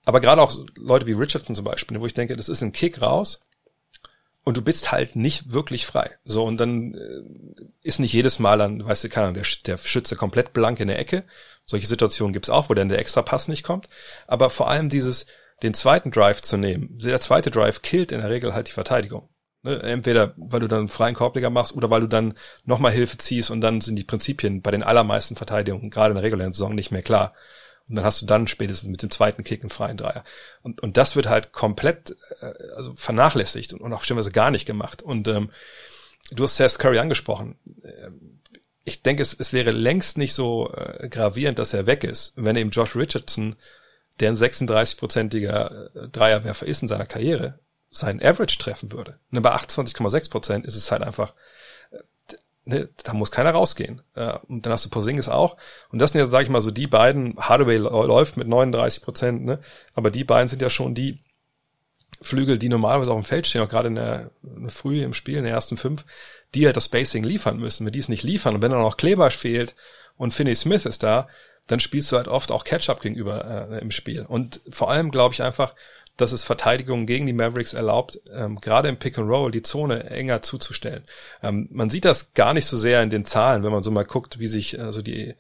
Aber 0.10 0.22
gerade 0.22 0.42
auch 0.42 0.52
Leute 0.76 1.06
wie 1.06 1.14
Richardson 1.14 1.56
zum 1.56 1.66
Beispiel, 1.66 2.00
wo 2.00 2.08
ich 2.08 2.16
denke, 2.16 2.36
das 2.36 2.50
ist 2.50 2.64
ein 2.64 2.72
Kick 2.72 3.00
raus 3.00 3.42
und 4.44 4.58
du 4.58 4.64
bist 4.64 4.92
halt 4.92 5.16
nicht 5.16 5.52
wirklich 5.54 5.86
frei. 5.86 6.10
So, 6.26 6.46
und 6.46 6.58
dann 6.58 6.96
äh, 6.96 7.22
ist 7.84 8.00
nicht 8.00 8.12
jedes 8.12 8.40
Mal 8.40 8.58
dann, 8.58 8.84
weißt 8.84 9.04
du, 9.04 9.10
keine 9.10 9.28
Ahnung, 9.28 9.36
der, 9.36 9.46
der 9.68 9.78
Schütze 9.78 10.16
komplett 10.16 10.52
blank 10.52 10.80
in 10.80 10.88
der 10.88 10.98
Ecke. 10.98 11.26
Solche 11.68 11.86
Situationen 11.86 12.34
gibt's 12.34 12.50
auch, 12.50 12.72
wo 12.72 12.74
dann 12.74 12.90
der 12.90 12.98
extra 12.98 13.22
Pass 13.22 13.48
nicht 13.50 13.62
kommt. 13.62 13.88
Aber 14.26 14.50
vor 14.50 14.68
allem 14.68 14.90
dieses, 14.90 15.28
den 15.62 15.76
zweiten 15.76 16.10
Drive 16.10 16.42
zu 16.42 16.58
nehmen. 16.58 16.98
Der 16.98 17.20
zweite 17.20 17.52
Drive 17.52 17.84
killt 17.84 18.12
in 18.12 18.22
der 18.22 18.32
Regel 18.32 18.56
halt 18.56 18.68
die 18.68 18.72
Verteidigung. 18.72 19.30
Ne? 19.62 19.80
Entweder 19.84 20.34
weil 20.38 20.62
du 20.62 20.68
dann 20.68 20.80
einen 20.80 20.88
freien 20.88 21.14
Korbleger 21.14 21.52
machst 21.52 21.76
oder 21.76 21.92
weil 21.92 22.02
du 22.02 22.08
dann 22.08 22.34
nochmal 22.64 22.94
Hilfe 22.94 23.20
ziehst 23.20 23.52
und 23.52 23.62
dann 23.62 23.80
sind 23.80 23.98
die 23.98 24.04
Prinzipien 24.04 24.64
bei 24.64 24.72
den 24.72 24.82
allermeisten 24.82 25.36
Verteidigungen, 25.36 25.92
gerade 25.92 26.14
in 26.14 26.16
der 26.16 26.24
regulären 26.24 26.54
Saison, 26.54 26.74
nicht 26.74 26.90
mehr 26.90 27.04
klar. 27.04 27.36
Und 27.90 27.96
dann 27.96 28.06
hast 28.06 28.22
du 28.22 28.28
dann 28.28 28.48
spätestens 28.48 28.90
mit 28.90 29.02
dem 29.02 29.10
zweiten 29.10 29.44
Kick 29.44 29.62
einen 29.62 29.72
freien 29.72 29.98
Dreier. 29.98 30.24
Und, 30.62 30.82
und 30.82 30.96
das 30.96 31.16
wird 31.16 31.28
halt 31.28 31.52
komplett 31.52 32.16
äh, 32.40 32.54
also 32.76 32.94
vernachlässigt 32.96 33.74
und, 33.74 33.82
und 33.82 33.92
auch 33.94 34.04
stellenweise 34.04 34.32
gar 34.32 34.52
nicht 34.52 34.66
gemacht. 34.66 35.02
Und 35.02 35.28
ähm, 35.28 35.50
du 36.32 36.44
hast 36.44 36.58
Seth 36.58 36.78
Curry 36.78 37.00
angesprochen. 37.00 37.58
Ähm, 37.84 38.40
ich 38.84 39.02
denke, 39.02 39.24
es, 39.24 39.34
es 39.34 39.54
wäre 39.54 39.72
längst 39.72 40.18
nicht 40.18 40.34
so 40.34 40.72
äh, 40.74 41.10
gravierend, 41.10 41.58
dass 41.58 41.74
er 41.74 41.88
weg 41.88 42.04
ist, 42.04 42.34
wenn 42.36 42.56
eben 42.56 42.70
Josh 42.70 42.96
Richardson, 42.96 43.56
der 44.20 44.30
ein 44.30 44.38
36-prozentiger 44.38 45.96
äh, 45.96 46.08
Dreierwerfer 46.10 46.68
ist 46.68 46.84
in 46.84 46.88
seiner 46.88 47.06
Karriere, 47.08 47.60
seinen 47.92 48.22
Average 48.22 48.60
treffen 48.60 48.92
würde. 48.92 49.20
Und 49.32 49.42
bei 49.42 49.54
28,6 49.54 50.30
Prozent 50.30 50.66
ist 50.66 50.76
es 50.76 50.92
halt 50.92 51.02
einfach 51.02 51.34
ne, 52.70 52.90
da 53.04 53.14
muss 53.14 53.32
keiner 53.32 53.52
rausgehen. 53.52 54.02
Ja, 54.16 54.38
und 54.48 54.66
dann 54.66 54.74
hast 54.74 54.86
du 54.86 54.90
Porzingis 54.90 55.28
auch. 55.28 55.58
Und 55.92 56.00
das 56.00 56.12
sind 56.12 56.22
ja, 56.22 56.28
sag 56.28 56.44
ich 56.44 56.50
mal, 56.50 56.62
so 56.62 56.72
die 56.72 56.88
beiden, 56.88 57.36
Hardaway 57.38 57.78
läuft 57.78 58.38
mit 58.38 58.48
39 58.48 59.04
Prozent, 59.04 59.46
ne, 59.46 59.60
aber 59.94 60.12
die 60.12 60.24
beiden 60.24 60.48
sind 60.48 60.62
ja 60.62 60.70
schon 60.70 60.96
die 60.96 61.24
Flügel, 62.22 62.58
die 62.58 62.70
normalerweise 62.70 63.12
auch 63.12 63.18
im 63.18 63.24
Feld 63.24 63.48
stehen, 63.48 63.62
auch 63.62 63.70
gerade 63.70 63.88
in 63.88 63.96
der, 63.96 64.32
in 64.44 64.64
der 64.64 64.72
Früh 64.72 65.04
im 65.04 65.14
Spiel, 65.14 65.38
in 65.38 65.44
der 65.44 65.54
ersten 65.54 65.78
fünf, 65.78 66.06
die 66.54 66.66
halt 66.66 66.76
das 66.76 66.86
Spacing 66.86 67.24
liefern 67.24 67.58
müssen. 67.58 67.86
Wenn 67.86 67.94
die 67.94 68.00
es 68.00 68.10
nicht 68.10 68.24
liefern 68.24 68.56
und 68.56 68.62
wenn 68.62 68.72
dann 68.72 68.82
noch 68.82 68.98
Kleber 68.98 69.30
fehlt 69.32 69.76
und 70.18 70.34
Finney 70.34 70.56
Smith 70.56 70.86
ist 70.86 71.04
da, 71.04 71.28
dann 71.68 71.80
spielst 71.80 72.12
du 72.12 72.18
halt 72.18 72.28
oft 72.28 72.52
auch 72.52 72.64
Catch-up 72.64 73.02
gegenüber 73.02 73.70
äh, 73.72 73.80
im 73.80 73.92
Spiel. 73.92 74.26
Und 74.28 74.60
vor 74.70 74.90
allem 74.92 75.12
glaube 75.12 75.34
ich 75.34 75.44
einfach, 75.44 75.76
dass 76.22 76.32
es 76.34 76.44
Verteidigungen 76.44 77.06
gegen 77.06 77.26
die 77.26 77.34
Mavericks 77.34 77.74
erlaubt, 77.74 78.20
ähm, 78.34 78.60
gerade 78.60 78.90
im 78.90 78.98
Pick 78.98 79.18
and 79.18 79.30
Roll 79.30 79.52
die 79.52 79.62
Zone 79.62 80.10
enger 80.10 80.42
zuzustellen. 80.42 81.04
Ähm, 81.42 81.70
man 81.72 81.90
sieht 81.90 82.06
das 82.06 82.34
gar 82.34 82.54
nicht 82.54 82.66
so 82.66 82.76
sehr 82.76 83.02
in 83.02 83.10
den 83.10 83.26
Zahlen, 83.26 83.64
wenn 83.64 83.72
man 83.72 83.84
so 83.84 83.92
mal 83.92 84.06
guckt, 84.06 84.40
wie 84.40 84.48
sich 84.48 84.80
also 84.80 85.02
die 85.02 85.36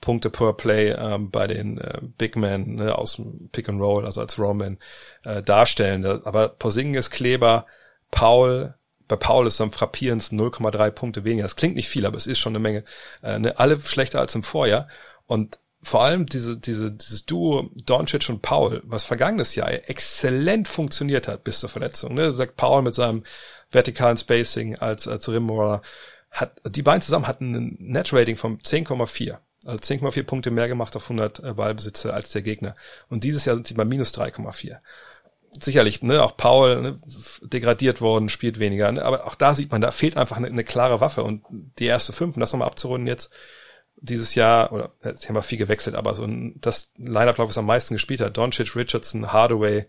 Punkte 0.00 0.30
per 0.30 0.52
Play 0.52 0.90
ähm, 0.90 1.30
bei 1.30 1.46
den 1.46 1.78
äh, 1.78 2.00
Big 2.18 2.36
Men 2.36 2.74
ne, 2.74 2.98
aus 2.98 3.16
dem 3.16 3.48
Pick 3.50 3.68
and 3.68 3.80
Roll, 3.80 4.04
also 4.04 4.20
als 4.20 4.38
Roman, 4.38 4.78
äh, 5.22 5.40
darstellen. 5.40 6.04
Aber 6.04 6.48
Porzingis, 6.48 7.10
Kleber, 7.10 7.66
Paul, 8.10 8.74
bei 9.06 9.16
Paul 9.16 9.46
ist 9.46 9.60
am 9.60 9.72
frappierendsten 9.72 10.38
0,3 10.40 10.90
Punkte 10.90 11.24
weniger. 11.24 11.44
Das 11.44 11.56
klingt 11.56 11.76
nicht 11.76 11.88
viel, 11.88 12.06
aber 12.06 12.16
es 12.16 12.26
ist 12.26 12.38
schon 12.38 12.52
eine 12.52 12.58
Menge. 12.58 12.84
Äh, 13.22 13.38
ne, 13.38 13.58
alle 13.58 13.78
schlechter 13.80 14.20
als 14.20 14.34
im 14.34 14.42
Vorjahr. 14.42 14.88
Und 15.26 15.58
vor 15.84 16.02
allem 16.02 16.26
diese, 16.26 16.58
diese, 16.58 16.90
dieses 16.90 17.26
Duo 17.26 17.70
Doncic 17.74 18.28
und 18.28 18.42
Paul, 18.42 18.82
was 18.84 19.04
vergangenes 19.04 19.54
Jahr 19.54 19.70
exzellent 19.70 20.66
funktioniert 20.66 21.28
hat 21.28 21.44
bis 21.44 21.60
zur 21.60 21.68
Verletzung. 21.68 22.14
Ne? 22.14 22.32
Sagt 22.32 22.56
Paul 22.56 22.82
mit 22.82 22.94
seinem 22.94 23.22
vertikalen 23.70 24.16
Spacing 24.16 24.76
als, 24.76 25.06
als 25.06 25.28
Rimroller. 25.28 25.82
Hat, 26.30 26.60
die 26.68 26.82
beiden 26.82 27.02
zusammen 27.02 27.26
hatten 27.26 27.54
ein 27.54 27.76
Net-Rating 27.78 28.36
von 28.36 28.58
10,4. 28.58 29.38
Also 29.64 29.78
10,4 29.78 30.22
Punkte 30.24 30.50
mehr 30.50 30.68
gemacht 30.68 30.96
auf 30.96 31.04
100 31.04 31.40
äh, 31.40 31.52
Ballbesitze 31.52 32.12
als 32.12 32.30
der 32.30 32.42
Gegner. 32.42 32.76
Und 33.08 33.24
dieses 33.24 33.44
Jahr 33.44 33.56
sind 33.56 33.66
sie 33.66 33.74
bei 33.74 33.84
minus 33.84 34.12
3,4. 34.14 34.78
Sicherlich, 35.60 36.02
ne, 36.02 36.22
auch 36.22 36.36
Paul 36.36 36.82
ne, 36.82 36.96
degradiert 37.42 38.00
worden, 38.00 38.28
spielt 38.28 38.58
weniger. 38.58 38.90
Ne, 38.90 39.04
aber 39.04 39.26
auch 39.26 39.34
da 39.34 39.54
sieht 39.54 39.70
man, 39.70 39.80
da 39.80 39.90
fehlt 39.90 40.16
einfach 40.16 40.36
eine, 40.36 40.48
eine 40.48 40.64
klare 40.64 41.00
Waffe. 41.00 41.22
Und 41.22 41.44
die 41.78 41.86
erste 41.86 42.12
fünf, 42.12 42.36
um 42.36 42.40
das 42.40 42.52
nochmal 42.52 42.68
abzurunden 42.68 43.06
jetzt, 43.06 43.30
dieses 43.96 44.34
Jahr, 44.34 44.72
oder 44.72 44.92
sie 45.14 45.28
haben 45.28 45.36
ja 45.36 45.42
viel 45.42 45.58
gewechselt, 45.58 45.96
aber 45.96 46.14
so 46.14 46.24
ein, 46.24 46.60
das 46.60 46.92
Lineup, 46.96 47.36
glaube 47.36 47.50
ich, 47.50 47.58
am 47.58 47.66
meisten 47.66 47.94
gespielt 47.94 48.20
hat, 48.20 48.36
Doncic, 48.36 48.76
Richardson, 48.76 49.32
Hardaway, 49.32 49.86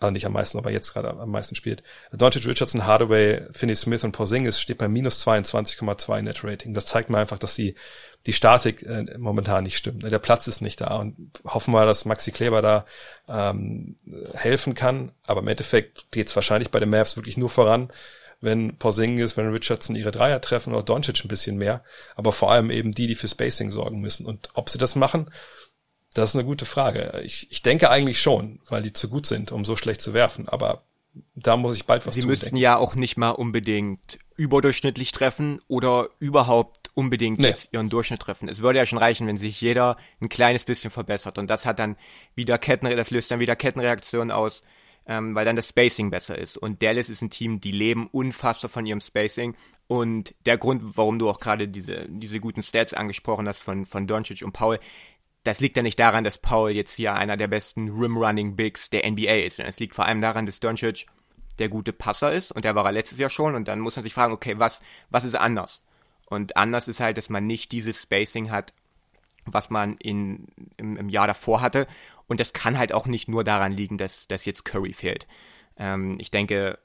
also 0.00 0.10
nicht 0.10 0.26
am 0.26 0.32
meisten, 0.32 0.58
aber 0.58 0.70
jetzt 0.70 0.92
gerade 0.92 1.10
am 1.10 1.30
meisten 1.30 1.54
spielt. 1.54 1.82
Doncic, 2.12 2.46
Richardson, 2.46 2.84
Hardaway, 2.84 3.42
Finney 3.52 3.74
Smith 3.74 4.04
und 4.04 4.12
Porzingis 4.12 4.60
steht 4.60 4.78
bei 4.78 4.88
minus 4.88 5.26
22,2 5.26 6.22
Net 6.22 6.44
Rating. 6.44 6.74
Das 6.74 6.86
zeigt 6.86 7.10
mir 7.10 7.18
einfach, 7.18 7.38
dass 7.38 7.54
die, 7.54 7.74
die 8.26 8.32
Statik 8.32 8.82
äh, 8.82 9.16
momentan 9.18 9.64
nicht 9.64 9.76
stimmt. 9.76 10.02
Der 10.02 10.18
Platz 10.18 10.46
ist 10.46 10.60
nicht 10.60 10.80
da 10.80 10.96
und 10.96 11.30
hoffen 11.44 11.72
wir, 11.72 11.86
dass 11.86 12.04
Maxi 12.04 12.32
Kleber 12.32 12.60
da 12.60 12.84
ähm, 13.28 13.96
helfen 14.34 14.74
kann. 14.74 15.12
Aber 15.26 15.40
im 15.40 15.48
Endeffekt 15.48 16.10
geht 16.10 16.28
es 16.28 16.36
wahrscheinlich 16.36 16.70
bei 16.70 16.80
den 16.80 16.90
Mavs 16.90 17.16
wirklich 17.16 17.36
nur 17.36 17.50
voran, 17.50 17.90
wenn 18.44 18.76
Porzingis, 18.76 19.36
wenn 19.36 19.50
Richardson 19.50 19.96
ihre 19.96 20.12
Dreier 20.12 20.40
treffen 20.40 20.72
oder 20.72 20.82
Doncic 20.82 21.24
ein 21.24 21.28
bisschen 21.28 21.56
mehr, 21.56 21.82
aber 22.14 22.32
vor 22.32 22.52
allem 22.52 22.70
eben 22.70 22.92
die, 22.92 23.06
die 23.06 23.14
für 23.14 23.28
Spacing 23.28 23.70
sorgen 23.70 24.00
müssen. 24.00 24.26
Und 24.26 24.50
ob 24.54 24.70
sie 24.70 24.78
das 24.78 24.94
machen, 24.94 25.30
das 26.14 26.30
ist 26.30 26.36
eine 26.36 26.44
gute 26.44 26.64
Frage. 26.64 27.20
Ich, 27.24 27.50
ich 27.50 27.62
denke 27.62 27.90
eigentlich 27.90 28.20
schon, 28.20 28.60
weil 28.68 28.82
die 28.82 28.92
zu 28.92 29.08
gut 29.08 29.26
sind, 29.26 29.50
um 29.50 29.64
so 29.64 29.76
schlecht 29.76 30.00
zu 30.00 30.14
werfen, 30.14 30.48
aber 30.48 30.84
da 31.34 31.56
muss 31.56 31.76
ich 31.76 31.86
bald 31.86 32.06
was 32.06 32.14
Sie 32.14 32.20
tun. 32.20 32.28
Sie 32.28 32.30
müssten 32.30 32.56
ja 32.56 32.76
auch 32.76 32.94
nicht 32.94 33.16
mal 33.16 33.30
unbedingt 33.30 34.18
überdurchschnittlich 34.36 35.12
treffen 35.12 35.60
oder 35.68 36.08
überhaupt 36.18 36.90
unbedingt 36.94 37.38
nee. 37.38 37.48
jetzt 37.48 37.72
ihren 37.72 37.88
Durchschnitt 37.88 38.20
treffen. 38.20 38.48
Es 38.48 38.60
würde 38.60 38.78
ja 38.78 38.86
schon 38.86 38.98
reichen, 38.98 39.26
wenn 39.26 39.36
sich 39.36 39.60
jeder 39.60 39.96
ein 40.20 40.28
kleines 40.28 40.64
bisschen 40.64 40.90
verbessert 40.90 41.38
und 41.38 41.48
das 41.48 41.66
hat 41.66 41.78
dann 41.78 41.96
wieder 42.34 42.58
Ketten, 42.58 42.88
das 42.96 43.10
löst 43.10 43.30
dann 43.30 43.40
wieder 43.40 43.56
Kettenreaktionen 43.56 44.30
aus 44.30 44.64
ähm, 45.06 45.34
weil 45.34 45.44
dann 45.44 45.56
das 45.56 45.68
Spacing 45.68 46.10
besser 46.10 46.38
ist. 46.38 46.56
Und 46.56 46.82
Dallas 46.82 47.10
ist 47.10 47.22
ein 47.22 47.30
Team, 47.30 47.60
die 47.60 47.72
leben 47.72 48.08
unfassbar 48.10 48.70
von 48.70 48.86
ihrem 48.86 49.00
Spacing. 49.00 49.54
Und 49.86 50.34
der 50.46 50.58
Grund, 50.58 50.96
warum 50.96 51.18
du 51.18 51.28
auch 51.28 51.40
gerade 51.40 51.68
diese, 51.68 52.06
diese 52.08 52.40
guten 52.40 52.62
Stats 52.62 52.94
angesprochen 52.94 53.46
hast 53.46 53.62
von, 53.62 53.86
von 53.86 54.06
Doncic 54.06 54.42
und 54.42 54.52
Paul, 54.52 54.78
das 55.44 55.60
liegt 55.60 55.76
ja 55.76 55.82
nicht 55.82 55.98
daran, 55.98 56.24
dass 56.24 56.38
Paul 56.38 56.70
jetzt 56.70 56.94
hier 56.94 57.14
einer 57.14 57.36
der 57.36 57.48
besten 57.48 57.90
Rim-Running 57.90 58.56
Bigs 58.56 58.88
der 58.88 59.08
NBA 59.08 59.44
ist, 59.44 59.58
es 59.58 59.78
liegt 59.78 59.94
vor 59.94 60.06
allem 60.06 60.22
daran, 60.22 60.46
dass 60.46 60.58
Doncic 60.58 61.06
der 61.58 61.68
gute 61.68 61.92
Passer 61.92 62.32
ist 62.32 62.50
und 62.50 62.64
der 62.64 62.74
war 62.74 62.86
er 62.86 62.92
letztes 62.92 63.18
Jahr 63.18 63.30
schon 63.30 63.54
und 63.54 63.68
dann 63.68 63.78
muss 63.78 63.94
man 63.94 64.02
sich 64.02 64.14
fragen, 64.14 64.32
okay, 64.32 64.54
was, 64.58 64.82
was 65.10 65.24
ist 65.24 65.36
anders? 65.36 65.84
Und 66.26 66.56
anders 66.56 66.88
ist 66.88 67.00
halt, 67.00 67.18
dass 67.18 67.28
man 67.28 67.46
nicht 67.46 67.72
dieses 67.72 68.02
Spacing 68.02 68.50
hat, 68.50 68.72
was 69.44 69.70
man 69.70 69.96
in, 69.98 70.46
im, 70.78 70.96
im 70.96 71.08
Jahr 71.10 71.26
davor 71.26 71.60
hatte. 71.60 71.86
Und 72.26 72.40
das 72.40 72.52
kann 72.52 72.78
halt 72.78 72.92
auch 72.92 73.06
nicht 73.06 73.28
nur 73.28 73.44
daran 73.44 73.72
liegen, 73.72 73.98
dass, 73.98 74.28
dass 74.28 74.44
jetzt 74.44 74.64
Curry 74.64 74.92
fehlt. 74.92 75.26
Ähm, 75.76 76.16
ich 76.18 76.30
denke, 76.30 76.78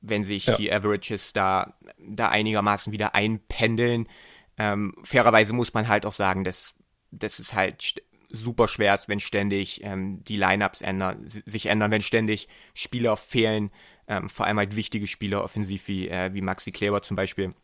wenn 0.00 0.22
sich 0.22 0.46
ja. 0.46 0.56
die 0.56 0.72
Averages 0.72 1.32
da, 1.32 1.74
da 1.98 2.28
einigermaßen 2.28 2.92
wieder 2.92 3.14
einpendeln, 3.14 4.08
ähm, 4.58 4.94
fairerweise 5.02 5.52
muss 5.52 5.74
man 5.74 5.88
halt 5.88 6.06
auch 6.06 6.12
sagen, 6.12 6.44
dass, 6.44 6.74
dass 7.10 7.38
es 7.38 7.54
halt 7.54 8.02
super 8.28 8.68
schwer 8.68 8.94
ist, 8.94 9.08
wenn 9.08 9.20
ständig 9.20 9.82
ähm, 9.84 10.22
die 10.24 10.36
Lineups 10.36 10.82
ändern, 10.82 11.24
sich 11.26 11.66
ändern, 11.66 11.90
wenn 11.90 12.02
ständig 12.02 12.48
Spieler 12.74 13.16
fehlen, 13.16 13.70
ähm, 14.08 14.28
vor 14.28 14.46
allem 14.46 14.58
halt 14.58 14.76
wichtige 14.76 15.06
Spieler 15.06 15.42
offensiv 15.42 15.88
wie, 15.88 16.08
äh, 16.08 16.34
wie 16.34 16.42
Maxi 16.42 16.72
Kleber 16.72 17.02
zum 17.02 17.16
Beispiel. 17.16 17.54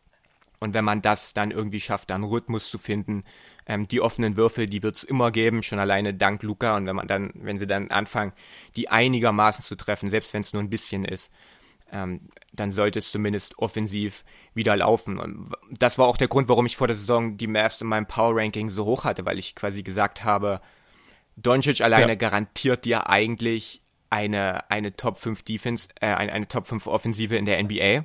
Und 0.59 0.73
wenn 0.73 0.85
man 0.85 1.01
das 1.01 1.33
dann 1.33 1.51
irgendwie 1.51 1.79
schafft, 1.79 2.11
dann 2.11 2.23
Rhythmus 2.23 2.69
zu 2.69 2.77
finden, 2.77 3.23
ähm, 3.71 3.87
die 3.87 4.01
offenen 4.01 4.35
Würfel, 4.35 4.67
die 4.67 4.83
wird 4.83 4.97
es 4.97 5.05
immer 5.05 5.31
geben, 5.31 5.63
schon 5.63 5.79
alleine 5.79 6.13
dank 6.13 6.43
Luca. 6.43 6.75
Und 6.75 6.87
wenn 6.87 6.95
man 6.97 7.07
dann, 7.07 7.31
wenn 7.35 7.57
sie 7.57 7.67
dann 7.67 7.89
anfangen, 7.89 8.33
die 8.75 8.89
einigermaßen 8.89 9.63
zu 9.63 9.77
treffen, 9.77 10.09
selbst 10.09 10.33
wenn 10.33 10.41
es 10.41 10.51
nur 10.51 10.61
ein 10.61 10.69
bisschen 10.69 11.05
ist, 11.05 11.31
ähm, 11.89 12.27
dann 12.51 12.73
sollte 12.73 12.99
es 12.99 13.11
zumindest 13.11 13.59
offensiv 13.59 14.25
wieder 14.53 14.75
laufen. 14.75 15.17
Und 15.17 15.53
das 15.71 15.97
war 15.97 16.07
auch 16.07 16.17
der 16.17 16.27
Grund, 16.27 16.49
warum 16.49 16.65
ich 16.65 16.75
vor 16.75 16.87
der 16.87 16.97
Saison 16.97 17.37
die 17.37 17.47
Mavs 17.47 17.79
in 17.79 17.87
meinem 17.87 18.07
Power 18.07 18.35
Ranking 18.35 18.71
so 18.71 18.83
hoch 18.83 19.05
hatte, 19.05 19.25
weil 19.25 19.39
ich 19.39 19.55
quasi 19.55 19.83
gesagt 19.83 20.25
habe, 20.25 20.59
Doncic 21.37 21.79
alleine 21.79 22.13
ja. 22.13 22.15
garantiert 22.15 22.83
dir 22.83 23.09
eigentlich 23.09 23.83
eine, 24.09 24.69
eine 24.69 24.97
Top 24.97 25.17
5 25.17 25.43
Defense, 25.43 25.87
äh, 26.01 26.07
eine, 26.07 26.33
eine 26.33 26.47
Top 26.49 26.65
5 26.65 26.87
Offensive 26.87 27.37
in 27.37 27.45
der 27.45 27.63
NBA. 27.63 28.03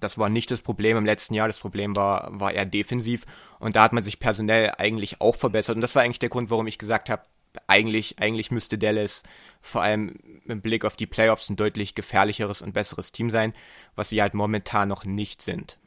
Das 0.00 0.18
war 0.18 0.28
nicht 0.28 0.50
das 0.50 0.62
Problem 0.62 0.96
im 0.96 1.04
letzten 1.04 1.34
Jahr. 1.34 1.48
Das 1.48 1.58
Problem 1.58 1.96
war, 1.96 2.28
war 2.32 2.52
eher 2.52 2.66
defensiv. 2.66 3.24
Und 3.58 3.76
da 3.76 3.82
hat 3.82 3.92
man 3.92 4.02
sich 4.02 4.18
personell 4.18 4.72
eigentlich 4.78 5.20
auch 5.20 5.36
verbessert. 5.36 5.76
Und 5.76 5.82
das 5.82 5.94
war 5.94 6.02
eigentlich 6.02 6.18
der 6.18 6.28
Grund, 6.28 6.50
warum 6.50 6.66
ich 6.66 6.78
gesagt 6.78 7.10
habe, 7.10 7.22
eigentlich, 7.66 8.18
eigentlich 8.18 8.50
müsste 8.50 8.78
Dallas 8.78 9.22
vor 9.60 9.82
allem 9.82 10.18
im 10.46 10.60
Blick 10.60 10.84
auf 10.84 10.96
die 10.96 11.06
Playoffs 11.06 11.50
ein 11.50 11.56
deutlich 11.56 11.94
gefährlicheres 11.94 12.62
und 12.62 12.72
besseres 12.72 13.12
Team 13.12 13.30
sein, 13.30 13.52
was 13.94 14.08
sie 14.08 14.22
halt 14.22 14.34
momentan 14.34 14.88
noch 14.88 15.04
nicht 15.04 15.42
sind. 15.42 15.78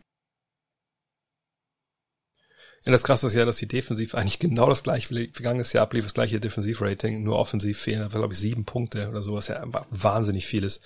Ja, 2.86 2.91
das 2.91 3.04
krasse 3.04 3.26
ist 3.26 3.34
ja, 3.34 3.46
dass 3.46 3.58
die 3.58 3.68
Defensiv 3.68 4.13
eigentlich 4.13 4.38
genau 4.38 4.70
das 4.70 4.84
gleiche, 4.84 5.30
vergangenes 5.34 5.74
Jahr 5.74 5.84
ablief 5.84 6.04
das 6.04 6.13
gleiche 6.13 6.39
Defensivrating, 6.39 7.24
nur 7.24 7.39
offensiv 7.39 7.80
fehlen, 7.80 8.08
glaube 8.10 8.34
ich, 8.34 8.39
sieben 8.39 8.63
Punkte 8.63 9.10
oder 9.10 9.24
sowas, 9.24 9.48
ja 9.48 9.65
wahnsinnig 9.89 10.46
vieles. 10.46 10.82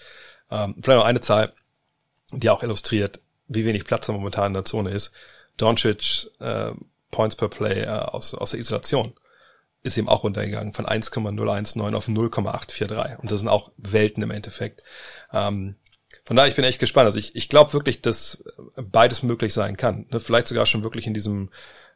Ähm, 0.49 0.75
vielleicht 0.81 0.97
noch 0.97 1.05
eine 1.05 1.19
Zahl, 1.19 1.53
die 2.31 2.49
auch 2.49 2.63
illustriert, 2.63 3.19
wie 3.47 3.65
wenig 3.65 3.85
Platz 3.85 4.07
da 4.07 4.13
momentan 4.13 4.47
in 4.47 4.53
der 4.53 4.65
Zone 4.65 4.91
ist. 4.91 5.11
Doncic 5.57 6.27
äh, 6.39 6.71
Points 7.11 7.35
per 7.35 7.49
Play 7.49 7.83
äh, 7.83 7.87
aus, 7.87 8.33
aus 8.33 8.51
der 8.51 8.59
Isolation 8.59 9.13
ist 9.81 9.97
eben 9.97 10.09
auch 10.09 10.23
runtergegangen 10.23 10.73
von 10.73 10.85
1,019 10.85 11.81
auf 11.95 12.07
0,843 12.07 13.19
und 13.19 13.31
das 13.31 13.39
sind 13.39 13.47
auch 13.47 13.71
Welten 13.77 14.21
im 14.21 14.31
Endeffekt. 14.31 14.83
Ähm, 15.31 15.75
von 16.25 16.35
daher, 16.35 16.49
ich 16.49 16.55
bin 16.55 16.65
echt 16.65 16.79
gespannt. 16.79 17.05
Also 17.05 17.17
ich, 17.17 17.35
ich 17.35 17.49
glaube 17.49 17.73
wirklich, 17.73 18.01
dass 18.01 18.43
beides 18.75 19.23
möglich 19.23 19.53
sein 19.53 19.77
kann. 19.77 20.05
Ne? 20.11 20.19
Vielleicht 20.19 20.47
sogar 20.47 20.65
schon 20.65 20.83
wirklich 20.83 21.07
in 21.07 21.13
diesem 21.13 21.49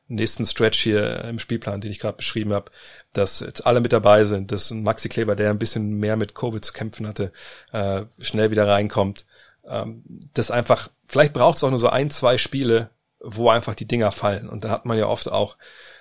nächsten 0.07 0.45
Stretch 0.45 0.79
hier 0.79 1.25
im 1.25 1.39
Spielplan, 1.39 1.81
den 1.81 1.91
ich 1.91 1.99
gerade 1.99 2.17
beschrieben 2.17 2.53
habe, 2.53 2.71
dass 3.13 3.41
jetzt 3.41 3.65
alle 3.65 3.79
mit 3.79 3.93
dabei 3.93 4.23
sind, 4.23 4.51
dass 4.51 4.71
Maxi 4.71 5.09
Kleber, 5.09 5.35
der 5.35 5.49
ein 5.49 5.59
bisschen 5.59 5.99
mehr 5.99 6.17
mit 6.17 6.35
Covid 6.35 6.63
zu 6.63 6.73
kämpfen 6.73 7.07
hatte, 7.07 7.31
äh, 7.71 8.03
schnell 8.19 8.49
wieder 8.51 8.67
reinkommt 8.67 9.25
ähm, 9.67 10.03
das 10.33 10.51
einfach, 10.51 10.89
vielleicht 11.07 11.33
braucht 11.33 11.57
es 11.57 11.63
auch 11.63 11.69
nur 11.69 11.79
so 11.79 11.89
ein, 11.89 12.11
zwei 12.11 12.37
Spiele, 12.37 12.89
wo 13.19 13.49
einfach 13.49 13.75
die 13.75 13.87
Dinger 13.87 14.11
fallen. 14.11 14.49
Und 14.49 14.63
da 14.63 14.69
hat 14.69 14.85
man 14.85 14.97
ja 14.97 15.07
oft 15.07 15.31
auch 15.31 15.57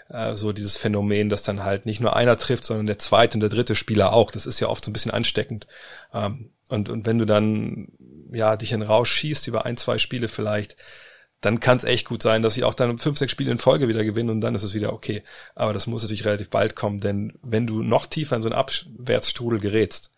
äh, 0.09 0.35
so 0.35 0.53
dieses 0.53 0.77
Phänomen, 0.77 1.29
dass 1.29 1.42
dann 1.42 1.64
halt 1.64 1.87
nicht 1.87 2.01
nur 2.01 2.16
einer 2.16 2.38
trifft, 2.38 2.64
sondern 2.64 2.87
der 2.87 2.98
zweite 2.98 3.37
und 3.37 3.40
der 3.40 3.51
dritte 3.51 3.77
Spieler 3.77 4.12
auch. 4.12 4.31
Das 4.31 4.46
ist 4.46 4.61
ja 4.61 4.68
oft 4.68 4.85
so 4.85 4.90
ein 4.90 4.92
bisschen 4.92 5.12
ansteckend. 5.12 5.66
Ähm, 6.12 6.51
und, 6.68 6.88
und 6.88 7.07
wenn 7.07 7.18
du 7.18 7.27
dann 7.27 7.88
ja 8.33 8.57
dich 8.57 8.72
in 8.72 8.83
Rausch 8.83 9.12
schießt 9.12 9.46
über 9.46 9.64
ein, 9.66 9.77
zwei 9.77 9.98
Spiele 9.98 10.29
vielleicht, 10.29 10.77
dann 11.42 11.61
kann 11.61 11.77
es 11.77 11.85
echt 11.85 12.07
gut 12.07 12.22
sein, 12.22 12.40
dass 12.42 12.55
sie 12.55 12.64
auch 12.64 12.75
dann 12.75 12.98
fünf, 12.98 13.18
sechs 13.18 13.33
Spiele 13.33 13.51
in 13.51 13.59
Folge 13.59 13.88
wieder 13.88 14.05
gewinnen 14.05 14.31
und 14.31 14.40
dann 14.40 14.55
ist 14.55 14.62
es 14.62 14.75
wieder 14.75 14.92
okay. 14.92 15.22
Aber 15.55 15.72
das 15.72 15.87
muss 15.87 16.03
natürlich 16.03 16.25
relativ 16.25 16.51
bald 16.51 16.77
kommen, 16.77 17.01
denn 17.01 17.33
wenn 17.42 17.66
du 17.66 17.83
noch 17.83 18.07
tiefer 18.07 18.37
in 18.37 18.42
so 18.42 18.48
einen 18.48 18.59
Abwärtsstrudel 18.59 19.59
gerätst, 19.59 20.12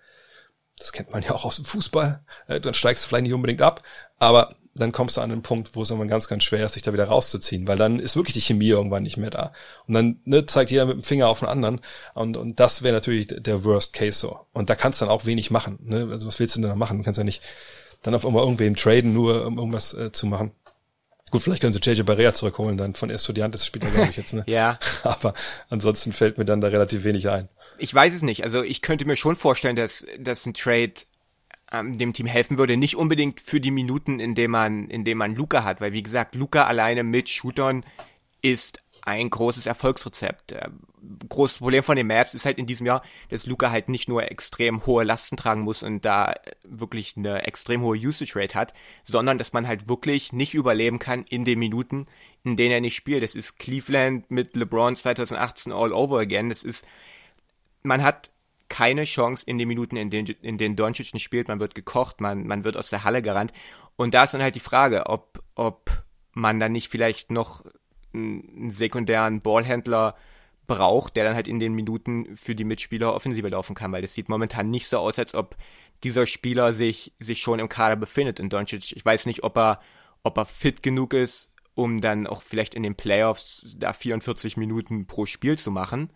das 0.78 0.92
kennt 0.92 1.12
man 1.12 1.22
ja 1.22 1.32
auch 1.32 1.44
aus 1.44 1.56
dem 1.56 1.64
Fußball, 1.64 2.24
äh, 2.48 2.60
dann 2.60 2.74
steigst 2.74 3.04
du 3.04 3.08
vielleicht 3.08 3.24
nicht 3.24 3.34
unbedingt 3.34 3.62
ab, 3.62 3.82
aber 4.18 4.56
dann 4.74 4.92
kommst 4.92 5.16
du 5.16 5.20
an 5.20 5.30
den 5.30 5.42
Punkt, 5.42 5.76
wo 5.76 5.82
es 5.82 5.90
irgendwann 5.90 6.08
ganz, 6.08 6.26
ganz 6.26 6.42
schwer 6.42 6.66
ist, 6.66 6.72
sich 6.72 6.82
da 6.82 6.92
wieder 6.92 7.06
rauszuziehen, 7.06 7.68
weil 7.68 7.78
dann 7.78 8.00
ist 8.00 8.16
wirklich 8.16 8.34
die 8.34 8.40
Chemie 8.40 8.68
irgendwann 8.68 9.04
nicht 9.04 9.16
mehr 9.16 9.30
da. 9.30 9.52
Und 9.87 9.94
dann 9.94 10.20
ne, 10.24 10.46
zeigt 10.46 10.72
jeder 10.72 10.87
mit 10.87 10.96
dem 10.96 11.04
Finger 11.04 11.28
auf 11.28 11.40
den 11.40 11.48
anderen 11.48 11.80
und, 12.14 12.37
und 12.37 12.58
das 12.58 12.82
wäre 12.82 12.94
natürlich 12.94 13.28
der 13.28 13.62
Worst 13.64 13.92
Case 13.92 14.18
so. 14.18 14.40
Und 14.52 14.70
da 14.70 14.74
kannst 14.74 15.00
du 15.00 15.04
dann 15.04 15.14
auch 15.14 15.26
wenig 15.26 15.50
machen. 15.50 15.78
Ne? 15.82 16.08
Also 16.10 16.26
was 16.26 16.40
willst 16.40 16.56
du 16.56 16.60
denn 16.60 16.70
da 16.70 16.74
machen? 16.74 16.98
Du 16.98 17.04
kannst 17.04 17.18
ja 17.18 17.24
nicht 17.24 17.42
dann 18.02 18.14
auf 18.14 18.26
einmal 18.26 18.42
irgendwem 18.42 18.74
traden, 18.74 19.12
nur 19.12 19.46
um 19.46 19.58
irgendwas 19.58 19.94
äh, 19.94 20.10
zu 20.10 20.26
machen. 20.26 20.52
Gut, 21.35 21.42
vielleicht 21.42 21.62
können 21.62 21.73
sie 21.73 21.81
JJ 21.81 22.03
Barrea 22.03 22.33
zurückholen, 22.33 22.77
dann 22.77 22.94
von 22.94 23.11
Estudiantes 23.11 23.66
spielt 23.66 23.83
er, 23.87 23.90
glaube 23.90 24.09
ich, 24.09 24.16
jetzt, 24.16 24.35
ne? 24.35 24.44
ja. 24.47 24.79
Aber 25.03 25.35
ansonsten 25.68 26.12
fällt 26.12 26.38
mir 26.38 26.44
dann 26.44 26.61
da 26.61 26.68
relativ 26.68 27.03
wenig 27.03 27.29
ein. 27.29 27.49
Ich 27.77 27.92
weiß 27.92 28.14
es 28.14 28.23
nicht. 28.23 28.44
Also 28.44 28.62
ich 28.62 28.83
könnte 28.83 29.05
mir 29.05 29.16
schon 29.16 29.35
vorstellen, 29.35 29.75
dass, 29.75 30.07
dass 30.16 30.47
ein 30.47 30.55
Trade 30.55 30.92
ähm, 31.73 31.99
dem 31.99 32.12
Team 32.12 32.27
helfen 32.27 32.57
würde. 32.57 32.77
Nicht 32.77 32.94
unbedingt 32.94 33.40
für 33.40 33.61
die 33.61 33.73
Minuten, 33.73 34.20
in 34.20 34.37
denen 34.37 34.53
man, 34.53 34.87
in 34.87 35.05
denen 35.05 35.18
man 35.18 35.35
Luca 35.35 35.64
hat, 35.64 35.81
weil 35.81 35.92
wie 35.92 36.05
gesagt, 36.05 36.37
Luca 36.37 36.66
alleine 36.66 37.03
mit 37.03 37.29
Shootern 37.29 37.85
ist 38.40 38.84
ein 39.05 39.29
großes 39.29 39.67
Erfolgsrezept. 39.67 40.53
Äh, 40.53 40.71
großes 41.29 41.59
Problem 41.59 41.83
von 41.83 41.97
den 41.97 42.07
Maps 42.07 42.35
ist 42.35 42.47
halt 42.47 42.59
in 42.59 42.67
diesem 42.67 42.87
Jahr, 42.87 43.03
dass 43.29 43.47
Luca 43.47 43.71
halt 43.71 43.88
nicht 43.88 44.09
nur 44.09 44.31
extrem 44.31 44.87
hohe 44.87 45.05
Lasten 45.05 45.37
tragen 45.37 45.61
muss 45.61 45.83
und 45.83 46.05
da 46.05 46.35
wirklich 46.62 47.17
eine 47.17 47.47
extrem 47.47 47.83
hohe 47.83 47.99
Usage 47.99 48.35
Rate 48.35 48.55
hat, 48.55 48.75
sondern 49.05 49.37
dass 49.37 49.53
man 49.53 49.69
halt 49.69 49.88
wirklich 49.88 50.33
nicht 50.33 50.55
überleben 50.55 50.99
kann 50.99 51.25
in 51.25 51.45
den 51.45 51.59
Minuten, 51.59 52.07
in 52.45 52.57
denen 52.57 52.73
er 52.73 52.81
nicht 52.81 52.97
spielt. 52.97 53.23
Das 53.23 53.35
ist 53.35 53.59
Cleveland 53.59 54.31
mit 54.31 54.57
LeBron 54.57 54.97
2018 54.97 55.73
all 55.73 55.93
over 55.93 56.21
again. 56.21 56.49
Das 56.49 56.62
ist, 56.62 56.87
man 57.83 58.03
hat 58.03 58.31
keine 58.71 59.05
Chance 59.05 59.45
in 59.47 59.59
den 59.59 59.69
Minuten, 59.69 59.97
in 59.97 60.09
denen, 60.09 60.29
in 60.40 60.57
denen 60.57 60.77
Doncic 60.77 61.12
nicht 61.12 61.25
spielt. 61.25 61.49
Man 61.49 61.61
wird 61.61 61.75
gekocht, 61.75 62.23
man, 62.23 62.47
man 62.47 62.64
wird 62.64 62.79
aus 62.79 62.88
der 62.88 63.05
Halle 63.05 63.21
gerannt. 63.21 63.53
Und 63.97 64.14
da 64.14 64.25
ist 64.25 64.33
dann 64.33 64.43
halt 64.43 64.55
die 64.55 64.61
Frage, 64.61 65.07
ob, 65.07 65.43
ob 65.55 66.05
man 66.33 66.59
dann 66.59 66.73
nicht 66.73 66.88
vielleicht 66.88 67.31
noch 67.31 67.62
einen 68.14 68.70
sekundären 68.70 69.40
Ballhändler 69.40 70.16
braucht, 70.66 71.16
der 71.16 71.24
dann 71.24 71.35
halt 71.35 71.48
in 71.48 71.61
den 71.61 71.74
Minuten 71.74 72.37
für 72.37 72.55
die 72.55 72.64
Mitspieler 72.64 73.14
Offensive 73.14 73.48
laufen 73.48 73.74
kann, 73.74 73.92
weil 73.92 74.03
das 74.03 74.14
sieht 74.14 74.29
momentan 74.29 74.70
nicht 74.70 74.88
so 74.88 74.98
aus, 74.98 75.18
als 75.18 75.35
ob 75.35 75.57
dieser 76.03 76.27
Spieler 76.27 76.72
sich, 76.72 77.12
sich 77.18 77.40
schon 77.40 77.59
im 77.59 77.68
Kader 77.68 77.96
befindet. 77.96 78.40
Und 78.40 78.53
Doncic, 78.53 78.92
ich 78.92 79.05
weiß 79.05 79.27
nicht, 79.27 79.44
ob 79.44 79.57
er, 79.57 79.81
ob 80.22 80.38
er 80.38 80.46
fit 80.46 80.83
genug 80.83 81.14
ist, 81.14 81.50
um 81.74 82.00
dann 82.00 82.27
auch 82.27 82.42
vielleicht 82.42 82.74
in 82.74 82.83
den 82.83 82.94
Playoffs 82.94 83.74
da 83.77 83.92
44 83.92 84.57
Minuten 84.57 85.07
pro 85.07 85.27
Spiel 85.27 85.59
zu 85.59 85.70
machen. 85.70 86.11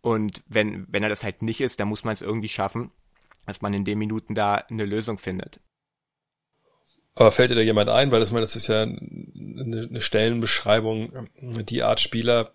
Und 0.00 0.42
wenn, 0.46 0.86
wenn 0.88 1.02
er 1.02 1.08
das 1.08 1.24
halt 1.24 1.42
nicht 1.42 1.60
ist, 1.60 1.80
dann 1.80 1.88
muss 1.88 2.04
man 2.04 2.12
es 2.12 2.20
irgendwie 2.20 2.48
schaffen, 2.48 2.90
dass 3.46 3.62
man 3.62 3.74
in 3.74 3.84
den 3.84 3.98
Minuten 3.98 4.34
da 4.34 4.56
eine 4.56 4.84
Lösung 4.84 5.18
findet. 5.18 5.60
Aber 7.16 7.32
fällt 7.32 7.50
dir 7.50 7.54
da 7.54 7.62
jemand 7.62 7.88
ein, 7.88 8.12
weil 8.12 8.20
das, 8.20 8.30
meine, 8.30 8.42
das 8.42 8.56
ist 8.56 8.66
ja 8.68 8.82
eine, 8.82 10.00
Stellenbeschreibung, 10.00 11.08
die 11.40 11.82
Art 11.82 11.98
Spieler, 11.98 12.52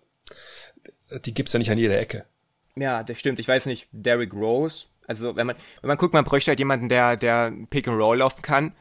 die 1.24 1.34
gibt's 1.34 1.52
ja 1.52 1.58
nicht 1.58 1.70
an 1.70 1.78
jeder 1.78 1.98
Ecke. 1.98 2.24
Ja, 2.76 3.02
das 3.02 3.18
stimmt. 3.18 3.40
Ich 3.40 3.48
weiß 3.48 3.66
nicht, 3.66 3.88
Derrick 3.90 4.32
Rose. 4.32 4.86
Also 5.08 5.34
wenn 5.34 5.48
man, 5.48 5.56
wenn 5.80 5.88
man 5.88 5.98
guckt, 5.98 6.14
man 6.14 6.24
bräuchte 6.24 6.52
halt 6.52 6.60
jemanden, 6.60 6.88
der, 6.88 7.16
der 7.16 7.52
Pick 7.70 7.88
and 7.88 8.00
Roll 8.00 8.18
laufen 8.18 8.40
kann. 8.40 8.72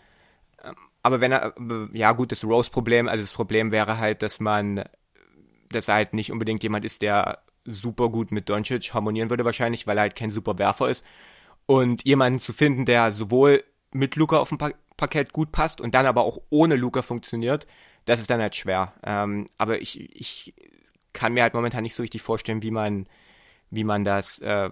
Aber 1.01 1.19
wenn 1.19 1.31
er, 1.31 1.55
ja 1.93 2.11
gut, 2.11 2.31
das 2.31 2.43
Rose-Problem, 2.43 3.09
also 3.09 3.23
das 3.23 3.33
Problem 3.33 3.71
wäre 3.71 3.97
halt, 3.97 4.21
dass 4.21 4.39
man, 4.39 4.83
dass 5.71 5.87
er 5.87 5.95
halt 5.95 6.13
nicht 6.13 6.31
unbedingt 6.31 6.61
jemand 6.61 6.85
ist, 6.85 7.01
der 7.01 7.39
super 7.65 8.09
gut 8.09 8.31
mit 8.31 8.49
Doncic 8.49 8.93
harmonieren 8.93 9.31
würde 9.31 9.45
wahrscheinlich, 9.45 9.87
weil 9.87 9.97
er 9.97 10.01
halt 10.01 10.15
kein 10.15 10.29
super 10.29 10.59
Werfer 10.59 10.89
ist. 10.89 11.03
Und 11.65 12.05
jemanden 12.05 12.39
zu 12.39 12.53
finden, 12.53 12.85
der 12.85 13.11
sowohl 13.11 13.63
mit 13.91 14.15
Luca 14.15 14.39
auf 14.39 14.49
dem 14.49 14.57
Parkett 14.97 15.33
gut 15.33 15.51
passt 15.51 15.81
und 15.81 15.93
dann 15.95 16.05
aber 16.05 16.23
auch 16.23 16.39
ohne 16.49 16.75
Luca 16.75 17.01
funktioniert, 17.01 17.67
das 18.05 18.19
ist 18.19 18.29
dann 18.29 18.41
halt 18.41 18.55
schwer. 18.55 18.93
Ähm, 19.03 19.47
aber 19.57 19.81
ich, 19.81 19.99
ich 20.15 20.53
kann 21.13 21.33
mir 21.33 21.43
halt 21.43 21.53
momentan 21.53 21.83
nicht 21.83 21.95
so 21.95 22.03
richtig 22.03 22.21
vorstellen, 22.21 22.63
wie 22.63 22.71
man, 22.71 23.07
wie 23.69 23.83
man 23.83 24.03
das 24.03 24.39
äh, 24.39 24.69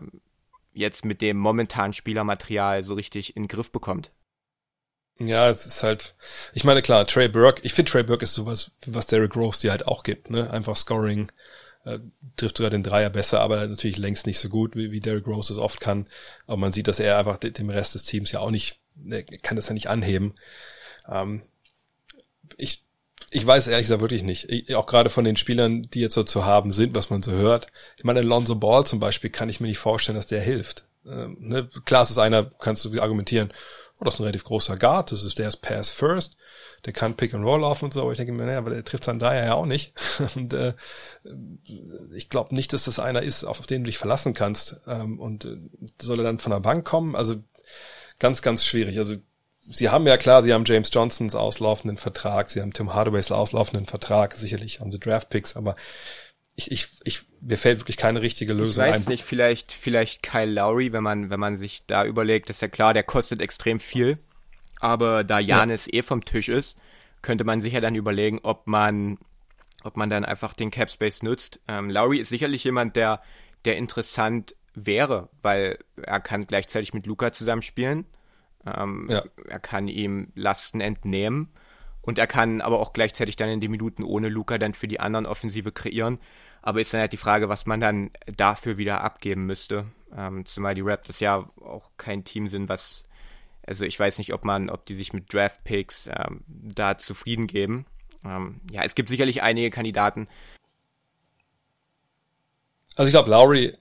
jetzt 0.73 1.05
mit 1.05 1.21
dem 1.21 1.37
momentanen 1.37 1.93
Spielermaterial 1.93 2.83
so 2.83 2.93
richtig 2.93 3.35
in 3.35 3.43
den 3.43 3.47
Griff 3.47 3.71
bekommt. 3.71 4.11
Ja, 5.19 5.49
es 5.49 5.65
ist 5.65 5.83
halt, 5.83 6.15
ich 6.53 6.63
meine, 6.63 6.81
klar, 6.81 7.05
Trey 7.05 7.27
Burke, 7.27 7.61
ich 7.65 7.73
finde 7.73 7.91
Trey 7.91 8.03
Burke 8.03 8.23
ist 8.23 8.35
sowas, 8.35 8.71
was 8.85 9.07
Derrick 9.07 9.35
Rose 9.35 9.59
dir 9.59 9.71
halt 9.71 9.85
auch 9.85 10.03
gibt, 10.03 10.29
ne? 10.29 10.49
Einfach 10.49 10.77
Scoring, 10.77 11.29
äh, 11.83 11.99
trifft 12.37 12.57
sogar 12.57 12.69
den 12.69 12.83
Dreier 12.83 13.09
besser, 13.09 13.41
aber 13.41 13.67
natürlich 13.67 13.97
längst 13.97 14.27
nicht 14.27 14.39
so 14.39 14.47
gut, 14.47 14.77
wie, 14.77 14.91
wie 14.91 15.01
Derrick 15.01 15.27
Rose 15.27 15.51
es 15.51 15.59
oft 15.59 15.81
kann. 15.81 16.07
Aber 16.47 16.55
man 16.55 16.71
sieht, 16.71 16.87
dass 16.87 17.01
er 17.01 17.17
einfach 17.17 17.37
dem 17.37 17.69
Rest 17.69 17.95
des 17.95 18.05
Teams 18.05 18.31
ja 18.31 18.39
auch 18.39 18.51
nicht, 18.51 18.79
kann 19.41 19.55
das 19.55 19.67
ja 19.67 19.73
nicht 19.73 19.87
anheben. 19.87 20.35
Ähm, 21.07 21.41
ich, 22.57 22.85
ich 23.31 23.45
weiß 23.45 23.67
ehrlich 23.67 23.85
gesagt 23.85 24.01
wirklich 24.01 24.23
nicht. 24.23 24.49
Ich, 24.49 24.75
auch 24.75 24.85
gerade 24.85 25.09
von 25.09 25.23
den 25.23 25.35
Spielern, 25.35 25.83
die 25.83 26.01
jetzt 26.01 26.15
so 26.15 26.23
zu 26.23 26.45
haben 26.45 26.71
sind, 26.71 26.95
was 26.95 27.09
man 27.09 27.21
so 27.21 27.31
hört. 27.31 27.67
Ich 27.97 28.03
meine, 28.03 28.21
Lonzo 28.21 28.55
Ball 28.55 28.85
zum 28.85 28.99
Beispiel 28.99 29.29
kann 29.29 29.49
ich 29.49 29.59
mir 29.59 29.67
nicht 29.67 29.77
vorstellen, 29.77 30.15
dass 30.15 30.27
der 30.27 30.41
hilft. 30.41 30.85
Ähm, 31.05 31.37
ne? 31.39 31.69
Klar, 31.85 32.03
es 32.03 32.11
ist 32.11 32.17
einer, 32.17 32.45
kannst 32.45 32.85
du 32.85 33.01
argumentieren, 33.01 33.51
oh, 33.99 34.05
das 34.05 34.15
ist 34.15 34.19
ein 34.19 34.23
relativ 34.23 34.43
großer 34.45 34.77
Guard, 34.77 35.11
das 35.11 35.23
ist, 35.23 35.39
der 35.39 35.49
ist 35.49 35.57
Pass 35.57 35.89
First, 35.89 36.37
der 36.85 36.93
kann 36.93 37.15
Pick 37.17 37.33
and 37.33 37.43
Roll 37.43 37.61
laufen 37.61 37.85
und 37.85 37.93
so, 37.93 38.01
aber 38.01 38.11
ich 38.11 38.17
denke 38.17 38.33
mir, 38.33 38.45
naja, 38.45 38.59
aber 38.59 38.69
der 38.69 38.83
trifft 38.83 39.03
seinen 39.03 39.19
Dreier 39.19 39.45
ja 39.45 39.53
auch 39.55 39.65
nicht. 39.65 39.93
und 40.35 40.53
äh, 40.53 40.73
ich 42.13 42.29
glaube 42.29 42.55
nicht, 42.55 42.73
dass 42.73 42.85
das 42.85 42.99
einer 42.99 43.21
ist, 43.21 43.43
auf 43.43 43.65
den 43.65 43.83
du 43.83 43.87
dich 43.87 43.97
verlassen 43.97 44.33
kannst. 44.33 44.77
Ähm, 44.87 45.19
und 45.19 45.45
äh, 45.45 45.57
soll 46.01 46.19
er 46.19 46.23
dann 46.23 46.39
von 46.39 46.51
der 46.51 46.61
Bank 46.61 46.85
kommen? 46.85 47.15
Also 47.15 47.35
ganz, 48.19 48.41
ganz 48.41 48.65
schwierig. 48.65 48.97
Also 48.97 49.15
sie 49.61 49.89
haben 49.89 50.05
ja 50.07 50.17
klar, 50.17 50.43
sie 50.43 50.53
haben 50.53 50.65
James 50.65 50.89
Johnsons 50.91 51.35
auslaufenden 51.35 51.97
Vertrag, 51.97 52.49
sie 52.49 52.61
haben 52.61 52.73
Tim 52.73 52.93
Hardaways 52.93 53.31
auslaufenden 53.31 53.85
Vertrag, 53.85 54.35
sicherlich 54.35 54.79
haben 54.79 54.91
sie 54.91 54.99
Draft 54.99 55.29
Picks, 55.29 55.55
aber 55.55 55.75
ich, 56.55 56.71
ich, 56.71 56.87
ich, 57.05 57.21
mir 57.39 57.57
fällt 57.57 57.79
wirklich 57.79 57.97
keine 57.97 58.21
richtige 58.21 58.53
Lösung 58.53 58.83
ein. 58.83 58.89
Ich 58.89 58.95
weiß 58.95 59.07
ein. 59.07 59.11
nicht, 59.11 59.23
vielleicht, 59.23 59.71
vielleicht 59.71 60.23
Kyle 60.23 60.51
Lowry, 60.51 60.91
wenn 60.91 61.03
man, 61.03 61.29
wenn 61.29 61.39
man 61.39 61.55
sich 61.55 61.83
da 61.87 62.03
überlegt, 62.03 62.49
ist 62.49 62.61
ja 62.61 62.67
klar, 62.67 62.93
der 62.93 63.03
kostet 63.03 63.41
extrem 63.41 63.79
viel. 63.79 64.17
Aber 64.81 65.23
da 65.23 65.39
Janis 65.39 65.85
ja. 65.85 65.99
eh 65.99 66.01
vom 66.01 66.23
Tisch 66.25 66.49
ist, 66.49 66.77
könnte 67.21 67.43
man 67.43 67.61
sicher 67.61 67.81
dann 67.81 67.95
überlegen, 67.95 68.39
ob 68.43 68.67
man, 68.67 69.17
ob 69.83 69.97
man 69.97 70.09
dann 70.09 70.25
einfach 70.25 70.53
den 70.53 70.71
Cap 70.71 70.89
Space 70.89 71.21
nutzt. 71.21 71.59
Ähm, 71.67 71.89
Lowry 71.89 72.19
ist 72.19 72.29
sicherlich 72.29 72.63
jemand, 72.63 72.95
der, 72.95 73.21
der 73.65 73.77
interessant 73.77 74.55
wäre, 74.85 75.29
weil 75.41 75.79
er 76.01 76.19
kann 76.19 76.47
gleichzeitig 76.47 76.93
mit 76.93 77.05
Luca 77.05 77.31
zusammenspielen. 77.31 78.05
Ähm, 78.65 79.07
ja. 79.09 79.23
Er 79.47 79.59
kann 79.59 79.87
ihm 79.87 80.31
Lasten 80.35 80.81
entnehmen 80.81 81.49
und 82.01 82.17
er 82.17 82.27
kann 82.27 82.61
aber 82.61 82.79
auch 82.79 82.93
gleichzeitig 82.93 83.35
dann 83.35 83.49
in 83.49 83.59
den 83.59 83.71
Minuten 83.71 84.03
ohne 84.03 84.29
Luca 84.29 84.57
dann 84.57 84.73
für 84.73 84.87
die 84.87 84.99
anderen 84.99 85.25
Offensive 85.25 85.71
kreieren. 85.71 86.19
Aber 86.61 86.81
ist 86.81 86.93
dann 86.93 87.01
halt 87.01 87.13
die 87.13 87.17
Frage, 87.17 87.47
was 87.47 87.65
man 87.65 87.79
dann 87.79 88.11
dafür 88.35 88.77
wieder 88.77 89.01
abgeben 89.01 89.45
müsste. 89.45 89.85
Ähm, 90.15 90.45
zumal 90.45 90.75
die 90.75 90.81
Raptors 90.81 91.19
ja 91.19 91.49
auch 91.61 91.91
kein 91.97 92.25
Team 92.25 92.47
sind, 92.47 92.67
was, 92.67 93.05
also 93.65 93.85
ich 93.85 93.97
weiß 93.97 94.17
nicht, 94.17 94.33
ob 94.33 94.43
man, 94.43 94.69
ob 94.69 94.85
die 94.85 94.95
sich 94.95 95.13
mit 95.13 95.33
Draft 95.33 95.63
Picks 95.63 96.07
ähm, 96.07 96.43
da 96.47 96.97
zufrieden 96.97 97.47
geben. 97.47 97.85
Ähm, 98.25 98.59
ja, 98.71 98.83
es 98.83 98.95
gibt 98.95 99.07
sicherlich 99.07 99.41
einige 99.41 99.69
Kandidaten. 99.69 100.27
Also 102.95 103.07
ich 103.07 103.13
glaube, 103.13 103.29
Lowry 103.29 103.77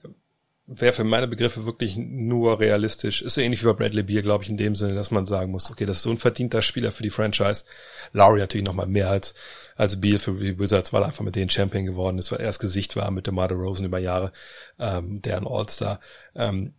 wäre 0.71 0.93
für 0.93 1.03
meine 1.03 1.27
Begriffe 1.27 1.65
wirklich 1.65 1.97
nur 1.97 2.59
realistisch. 2.59 3.23
Ist 3.23 3.33
so 3.33 3.41
ähnlich 3.41 3.63
wie 3.63 3.67
bei 3.67 3.73
Bradley 3.73 4.03
Beer, 4.03 4.21
glaube 4.21 4.43
ich, 4.43 4.49
in 4.49 4.57
dem 4.57 4.75
Sinne, 4.75 4.93
dass 4.93 5.09
man 5.09 5.25
sagen 5.25 5.51
muss, 5.51 5.71
okay, 5.71 5.85
das 5.85 5.97
ist 5.97 6.03
so 6.03 6.11
ein 6.11 6.17
verdienter 6.17 6.61
Spieler 6.61 6.91
für 6.91 7.01
die 7.01 7.09
Franchise. 7.09 7.63
Lowry 8.13 8.39
natürlich 8.39 8.67
noch 8.67 8.75
mal 8.75 8.85
mehr 8.85 9.09
als 9.09 9.33
als 9.75 9.99
Beal 9.99 10.19
für 10.19 10.33
die 10.33 10.59
Wizards, 10.59 10.91
weil 10.91 11.03
er 11.03 11.07
einfach 11.07 11.23
mit 11.23 11.35
denen 11.35 11.49
Champion 11.49 11.85
geworden 11.85 12.19
ist, 12.19 12.31
weil 12.31 12.41
er 12.41 12.47
das 12.47 12.59
Gesicht 12.59 12.97
war 12.97 13.09
mit 13.11 13.27
DeMar 13.27 13.49
Rosen 13.49 13.85
über 13.85 13.97
Jahre, 13.97 14.33
ähm, 14.77 15.21
der 15.21 15.37
ein 15.37 15.47
All-Star. 15.47 16.01
Ähm, 16.35 16.73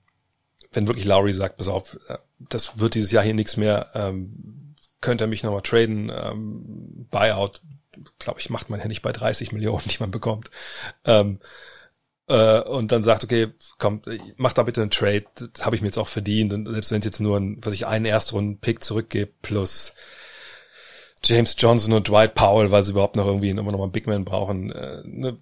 wenn 0.72 0.87
wirklich 0.87 1.07
Lowry 1.07 1.33
sagt, 1.33 1.57
pass 1.57 1.68
auf, 1.68 1.98
äh, 2.09 2.18
das 2.38 2.79
wird 2.79 2.94
dieses 2.94 3.11
Jahr 3.11 3.24
hier 3.24 3.35
nichts 3.35 3.57
mehr, 3.57 3.88
ähm, 3.94 4.74
könnte 5.00 5.24
er 5.24 5.29
mich 5.29 5.42
nochmal 5.42 5.62
traden, 5.62 6.12
ähm, 6.14 7.07
Buyout, 7.11 7.62
glaube 8.18 8.38
ich, 8.40 8.50
macht 8.50 8.68
man 8.68 8.81
ja 8.81 8.87
nicht 8.87 9.00
bei 9.00 9.12
30 9.12 9.53
Millionen, 9.53 9.88
die 9.88 9.98
man 9.98 10.11
bekommt. 10.11 10.50
Ähm, 11.07 11.38
äh, 12.31 12.61
und 12.61 12.93
dann 12.93 13.03
sagt, 13.03 13.25
okay, 13.25 13.49
komm, 13.79 14.03
mach 14.37 14.53
da 14.53 14.62
bitte 14.62 14.81
einen 14.81 14.93
Trade, 14.93 15.25
habe 15.61 15.75
ich 15.75 15.83
mir 15.83 15.88
jetzt 15.88 15.99
auch 15.99 16.07
verdient. 16.07 16.53
Und 16.53 16.73
selbst 16.73 16.93
wenn 16.93 17.01
es 17.01 17.05
jetzt 17.05 17.21
nur 17.21 17.37
ein, 17.37 17.59
was 17.62 17.75
ich 17.75 17.88
einen 17.88 18.05
Erstrunden-Pick 18.05 18.85
zurückgebe, 18.85 19.33
plus 19.43 19.95
James 21.25 21.57
Johnson 21.59 21.93
und 21.93 22.07
Dwight 22.07 22.35
Powell, 22.35 22.71
weil 22.71 22.85
sie 22.85 22.93
überhaupt 22.93 23.16
noch 23.16 23.27
irgendwie 23.27 23.51
immer 23.51 23.73
noch 23.73 23.79
mal 23.79 23.85
einen 23.85 23.93
Big 23.93 24.07
Man 24.07 24.25
brauchen, 24.25 24.71
äh, 24.71 25.03
ne, 25.05 25.38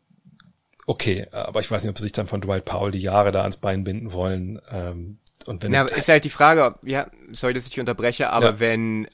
okay, 0.87 1.27
aber 1.31 1.61
ich 1.61 1.71
weiß 1.71 1.83
nicht, 1.83 1.91
ob 1.91 1.99
sie 1.99 2.05
sich 2.05 2.13
dann 2.13 2.27
von 2.27 2.41
Dwight 2.41 2.65
Powell 2.65 2.91
die 2.91 3.01
Jahre 3.01 3.33
da 3.33 3.43
ans 3.43 3.59
Bein 3.59 3.85
binden 3.85 4.13
wollen. 4.13 4.59
Ähm, 4.73 5.19
und 5.45 5.63
wenn 5.63 5.73
ja, 5.73 5.85
ist 5.85 6.09
halt 6.09 6.25
die 6.25 6.31
Frage, 6.31 6.75
ja, 6.83 7.11
sorry, 7.33 7.53
dass 7.53 7.67
ich 7.67 7.79
unterbreche, 7.79 8.31
aber 8.31 8.47
ja. 8.47 8.61
wenn 8.61 9.07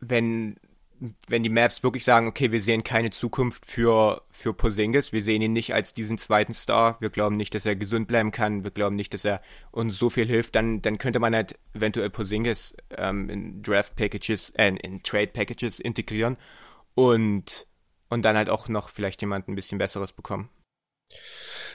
wenn 0.00 0.56
wenn 1.26 1.42
die 1.42 1.48
Maps 1.48 1.82
wirklich 1.82 2.04
sagen, 2.04 2.28
okay, 2.28 2.52
wir 2.52 2.62
sehen 2.62 2.84
keine 2.84 3.10
Zukunft 3.10 3.66
für, 3.66 4.22
für 4.30 4.54
Porzingis, 4.54 5.12
wir 5.12 5.22
sehen 5.22 5.42
ihn 5.42 5.52
nicht 5.52 5.74
als 5.74 5.94
diesen 5.94 6.16
zweiten 6.16 6.54
Star, 6.54 6.96
wir 7.00 7.10
glauben 7.10 7.36
nicht, 7.36 7.54
dass 7.54 7.66
er 7.66 7.74
gesund 7.74 8.06
bleiben 8.06 8.30
kann, 8.30 8.62
wir 8.62 8.70
glauben 8.70 8.94
nicht, 8.94 9.12
dass 9.12 9.24
er 9.24 9.42
uns 9.72 9.98
so 9.98 10.10
viel 10.10 10.26
hilft, 10.26 10.54
dann, 10.54 10.80
dann 10.80 10.98
könnte 10.98 11.18
man 11.18 11.34
halt 11.34 11.58
eventuell 11.74 12.10
Porzingis 12.10 12.76
ähm, 12.90 13.28
in 13.28 13.62
Draft 13.62 13.96
Packages, 13.96 14.50
äh, 14.50 14.68
in 14.68 15.02
Trade 15.02 15.28
Packages 15.28 15.80
integrieren 15.80 16.36
und, 16.94 17.66
und 18.08 18.22
dann 18.22 18.36
halt 18.36 18.48
auch 18.48 18.68
noch 18.68 18.88
vielleicht 18.88 19.22
jemand 19.22 19.48
ein 19.48 19.56
bisschen 19.56 19.78
Besseres 19.78 20.12
bekommen. 20.12 20.50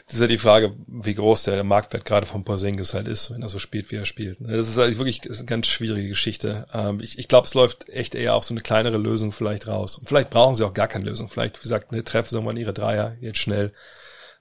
Das 0.07 0.15
ist 0.15 0.21
ja 0.21 0.27
die 0.27 0.37
Frage, 0.37 0.73
wie 0.87 1.15
groß 1.15 1.43
der 1.43 1.61
Marktwert 1.65 2.05
gerade 2.05 2.25
von 2.25 2.45
Porzingis 2.45 2.93
halt 2.93 3.09
ist, 3.09 3.29
wenn 3.29 3.41
er 3.41 3.49
so 3.49 3.59
spielt, 3.59 3.91
wie 3.91 3.97
er 3.97 4.05
spielt. 4.05 4.37
Das 4.39 4.69
ist 4.69 4.77
halt 4.77 4.97
wirklich 4.97 5.25
ist 5.25 5.39
eine 5.39 5.47
ganz 5.47 5.67
schwierige 5.67 6.07
Geschichte. 6.07 6.65
Ähm, 6.73 7.01
ich 7.01 7.19
ich 7.19 7.27
glaube, 7.27 7.45
es 7.45 7.53
läuft 7.53 7.89
echt 7.89 8.15
eher 8.15 8.33
auf 8.33 8.45
so 8.45 8.53
eine 8.53 8.61
kleinere 8.61 8.97
Lösung 8.97 9.33
vielleicht 9.33 9.67
raus. 9.67 9.97
Und 9.97 10.07
vielleicht 10.07 10.29
brauchen 10.29 10.55
sie 10.55 10.65
auch 10.65 10.73
gar 10.73 10.87
keine 10.87 11.03
Lösung. 11.03 11.27
Vielleicht, 11.27 11.57
wie 11.57 11.63
gesagt, 11.63 11.91
ne, 11.91 12.05
treffen 12.05 12.29
sie 12.29 12.41
mal 12.41 12.57
ihre 12.57 12.73
Dreier 12.73 13.17
jetzt 13.19 13.39
schnell. 13.39 13.73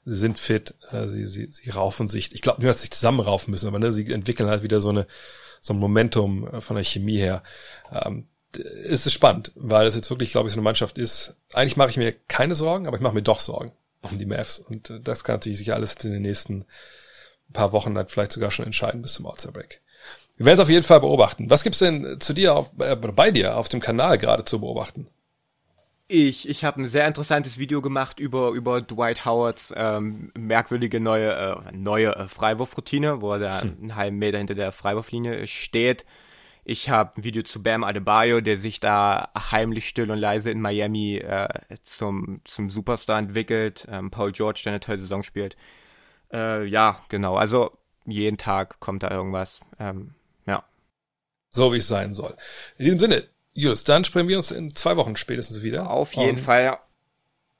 Sie 0.04 0.14
sind 0.14 0.38
fit, 0.38 0.74
äh, 0.92 1.08
sie, 1.08 1.26
sie, 1.26 1.48
sie 1.50 1.70
raufen 1.70 2.06
sich. 2.06 2.32
Ich 2.32 2.42
glaube 2.42 2.60
nicht, 2.60 2.68
dass 2.68 2.76
sie 2.76 2.82
sich 2.82 2.92
zusammenraufen 2.92 3.50
müssen, 3.50 3.66
aber 3.66 3.80
ne, 3.80 3.92
sie 3.92 4.12
entwickeln 4.12 4.48
halt 4.48 4.62
wieder 4.62 4.80
so 4.80 4.90
eine 4.90 5.08
so 5.60 5.74
ein 5.74 5.80
Momentum 5.80 6.46
äh, 6.46 6.60
von 6.60 6.76
der 6.76 6.84
Chemie 6.84 7.18
her. 7.18 7.42
Ähm, 7.90 8.28
es 8.84 9.04
ist 9.04 9.12
spannend, 9.14 9.50
weil 9.56 9.88
es 9.88 9.96
jetzt 9.96 10.10
wirklich, 10.10 10.30
glaube 10.30 10.48
ich, 10.48 10.54
so 10.54 10.60
eine 10.60 10.64
Mannschaft 10.64 10.96
ist. 10.96 11.34
Eigentlich 11.52 11.76
mache 11.76 11.90
ich 11.90 11.96
mir 11.96 12.12
keine 12.12 12.54
Sorgen, 12.54 12.86
aber 12.86 12.96
ich 12.96 13.02
mache 13.02 13.14
mir 13.14 13.22
doch 13.22 13.40
Sorgen 13.40 13.72
um 14.12 14.18
die 14.18 14.26
Mavs. 14.26 14.58
Und 14.58 14.90
äh, 14.90 15.00
das 15.00 15.24
kann 15.24 15.36
natürlich 15.36 15.58
sich 15.58 15.72
alles 15.72 15.94
in 16.04 16.12
den 16.12 16.22
nächsten 16.22 16.64
paar 17.52 17.72
Wochen 17.72 17.94
dann 17.94 18.08
vielleicht 18.08 18.32
sogar 18.32 18.50
schon 18.50 18.66
entscheiden 18.66 19.02
bis 19.02 19.14
zum 19.14 19.26
Outside 19.26 19.52
Break. 19.52 19.80
Wir 20.36 20.46
werden 20.46 20.56
es 20.56 20.62
auf 20.62 20.68
jeden 20.68 20.82
Fall 20.82 21.00
beobachten. 21.00 21.48
Was 21.48 21.62
gibt's 21.62 21.78
denn 21.78 22.20
zu 22.20 22.32
dir 22.32 22.54
auf, 22.54 22.70
äh, 22.78 22.96
bei 22.96 23.30
dir 23.30 23.56
auf 23.56 23.68
dem 23.68 23.80
Kanal 23.80 24.18
gerade 24.18 24.44
zu 24.44 24.60
beobachten? 24.60 25.08
Ich, 26.08 26.48
ich 26.48 26.62
habe 26.64 26.82
ein 26.82 26.88
sehr 26.88 27.08
interessantes 27.08 27.58
Video 27.58 27.82
gemacht 27.82 28.20
über, 28.20 28.50
über 28.50 28.80
Dwight 28.80 29.24
Howards 29.24 29.74
ähm, 29.76 30.30
merkwürdige 30.38 31.00
neue, 31.00 31.32
äh, 31.32 31.72
neue 31.72 32.14
äh, 32.14 32.28
Freiwurfroutine, 32.28 33.20
wo 33.22 33.32
er 33.32 33.38
da 33.40 33.62
hm. 33.62 33.76
einen 33.80 33.96
halben 33.96 34.18
Meter 34.18 34.38
hinter 34.38 34.54
der 34.54 34.70
Freiwurflinie 34.70 35.46
steht 35.46 36.04
ich 36.68 36.90
habe 36.90 37.16
ein 37.16 37.22
Video 37.22 37.44
zu 37.44 37.62
Bam 37.62 37.84
Adebayo, 37.84 38.40
der 38.40 38.56
sich 38.56 38.80
da 38.80 39.30
heimlich 39.36 39.86
still 39.86 40.10
und 40.10 40.18
leise 40.18 40.50
in 40.50 40.60
Miami 40.60 41.18
äh, 41.18 41.48
zum, 41.84 42.40
zum 42.42 42.70
Superstar 42.70 43.20
entwickelt. 43.20 43.86
Ähm, 43.88 44.10
Paul 44.10 44.32
George, 44.32 44.62
der 44.64 44.72
eine 44.72 44.80
tolle 44.80 44.98
Saison 44.98 45.22
spielt. 45.22 45.56
Äh, 46.32 46.64
ja, 46.64 47.00
genau. 47.08 47.36
Also 47.36 47.78
jeden 48.04 48.36
Tag 48.36 48.80
kommt 48.80 49.04
da 49.04 49.12
irgendwas. 49.12 49.60
Ähm, 49.78 50.14
ja. 50.44 50.64
So 51.50 51.72
wie 51.72 51.78
es 51.78 51.86
sein 51.86 52.12
soll. 52.12 52.36
In 52.78 52.86
diesem 52.86 52.98
Sinne, 52.98 53.28
Julius, 53.52 53.84
dann 53.84 54.02
sprechen 54.02 54.26
wir 54.26 54.36
uns 54.36 54.50
in 54.50 54.74
zwei 54.74 54.96
Wochen 54.96 55.14
spätestens 55.14 55.62
wieder. 55.62 55.88
Auf 55.90 56.14
jeden 56.14 56.38
Fall, 56.38 56.64
ja. 56.64 56.80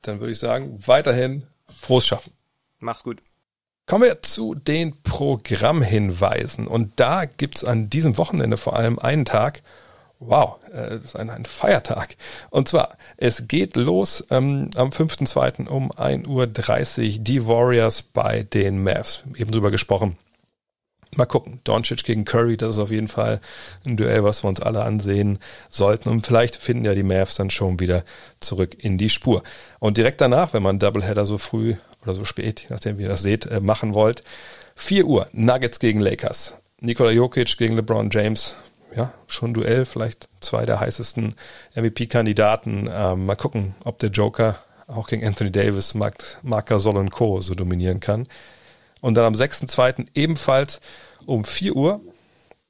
Dann 0.03 0.19
würde 0.19 0.33
ich 0.33 0.40
sagen, 0.40 0.81
weiterhin 0.85 1.47
frohes 1.69 2.09
Schaffen. 2.09 2.33
Mach's 2.81 3.05
gut. 3.05 3.23
Kommen 3.87 4.03
wir 4.03 4.20
zu 4.22 4.57
den 4.57 5.01
Programmhinweisen. 5.05 6.66
Und 6.66 6.94
da 6.96 7.25
gibt's 7.25 7.62
an 7.62 7.88
diesem 7.88 8.18
Wochenende 8.18 8.57
vor 8.57 8.75
allem 8.75 8.99
einen 8.99 9.25
Tag. 9.25 9.62
Wow, 10.18 10.57
äh, 10.72 10.90
das 10.90 11.05
ist 11.05 11.16
ein, 11.16 11.31
ein 11.31 11.45
Feiertag. 11.45 12.16
Und 12.51 12.66
zwar, 12.66 12.97
es 13.16 13.47
geht 13.47 13.76
los 13.76 14.26
ähm, 14.30 14.70
am 14.74 14.89
5.2. 14.89 15.68
um 15.68 15.93
1.30 15.93 16.26
Uhr 16.26 17.18
die 17.22 17.47
Warriors 17.47 18.03
bei 18.03 18.43
den 18.43 18.82
Mavs. 18.82 19.22
Eben 19.37 19.53
drüber 19.53 19.70
gesprochen. 19.70 20.18
Mal 21.14 21.26
gucken. 21.26 21.61
Doncic 21.62 22.03
gegen 22.03 22.24
Curry, 22.24 22.57
das 22.57 22.74
ist 22.76 22.82
auf 22.82 22.91
jeden 22.91 23.07
Fall 23.07 23.41
ein 23.87 23.97
Duell, 23.97 24.24
was 24.24 24.43
wir 24.43 24.49
uns 24.49 24.61
alle 24.61 24.82
ansehen 24.82 25.39
sollten. 25.68 26.09
Und 26.09 26.26
vielleicht 26.26 26.57
finden 26.57 26.84
ja 26.84 26.95
die 26.95 27.05
Mavs 27.05 27.37
dann 27.37 27.51
schon 27.51 27.78
wieder 27.78 28.03
zurück 28.41 28.76
in 28.82 28.99
die 28.99 29.11
Spur. 29.11 29.45
Und 29.78 29.97
direkt 29.97 30.20
danach, 30.20 30.55
wenn 30.55 30.64
man 30.64 30.80
Doubleheader 30.80 31.24
so 31.24 31.39
früh 31.39 31.76
oder 32.07 32.14
so 32.14 32.24
spät, 32.24 32.66
nachdem 32.68 32.98
ihr 33.00 33.09
das 33.09 33.22
seht, 33.22 33.46
äh, 33.46 33.61
machen 33.61 33.94
wollt. 33.94 34.22
4 34.76 35.07
Uhr, 35.07 35.28
Nuggets 35.32 35.78
gegen 35.78 36.00
Lakers. 36.00 36.54
Nikola 36.80 37.11
Jokic 37.11 37.57
gegen 37.57 37.74
LeBron 37.74 38.11
James. 38.11 38.54
Ja, 38.94 39.12
schon 39.26 39.52
Duell, 39.52 39.84
vielleicht 39.84 40.28
zwei 40.40 40.64
der 40.64 40.80
heißesten 40.80 41.34
MVP-Kandidaten. 41.74 42.88
Ähm, 42.90 43.26
mal 43.26 43.34
gucken, 43.34 43.74
ob 43.84 43.98
der 43.98 44.11
Joker 44.11 44.59
auch 44.86 45.09
gegen 45.09 45.26
Anthony 45.26 45.50
Davis, 45.50 45.94
Mark, 45.94 46.38
Marc 46.42 46.66
Gasol 46.66 46.96
und 46.96 47.11
Co. 47.11 47.40
so 47.40 47.54
dominieren 47.54 48.00
kann. 48.00 48.28
Und 49.00 49.14
dann 49.14 49.24
am 49.24 49.34
6.2. 49.34 50.07
ebenfalls 50.14 50.80
um 51.26 51.44
4 51.44 51.74
Uhr 51.74 52.00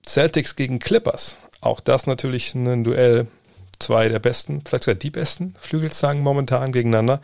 Celtics 0.06 0.56
gegen 0.56 0.78
Clippers. 0.78 1.36
Auch 1.60 1.80
das 1.80 2.06
natürlich 2.06 2.54
ein 2.54 2.84
Duell, 2.84 3.26
zwei 3.78 4.08
der 4.08 4.18
besten, 4.18 4.62
vielleicht 4.64 4.84
sogar 4.84 4.96
die 4.96 5.10
besten 5.10 5.54
Flügelzangen 5.58 6.22
momentan 6.22 6.72
gegeneinander. 6.72 7.20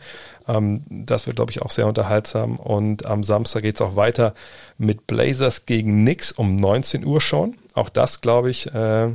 Ähm, 0.47 0.83
das 0.89 1.27
wird, 1.27 1.37
glaube 1.37 1.51
ich, 1.51 1.61
auch 1.61 1.69
sehr 1.69 1.87
unterhaltsam. 1.87 2.57
Und 2.57 3.05
am 3.05 3.23
Samstag 3.23 3.63
geht 3.63 3.75
es 3.75 3.81
auch 3.81 3.95
weiter 3.95 4.33
mit 4.77 5.07
Blazers 5.07 5.65
gegen 5.65 6.03
Knicks 6.03 6.31
um 6.31 6.55
19 6.55 7.05
Uhr 7.05 7.21
schon. 7.21 7.55
Auch 7.73 7.89
das, 7.89 8.21
glaube 8.21 8.49
ich, 8.49 8.73
äh, 8.73 9.09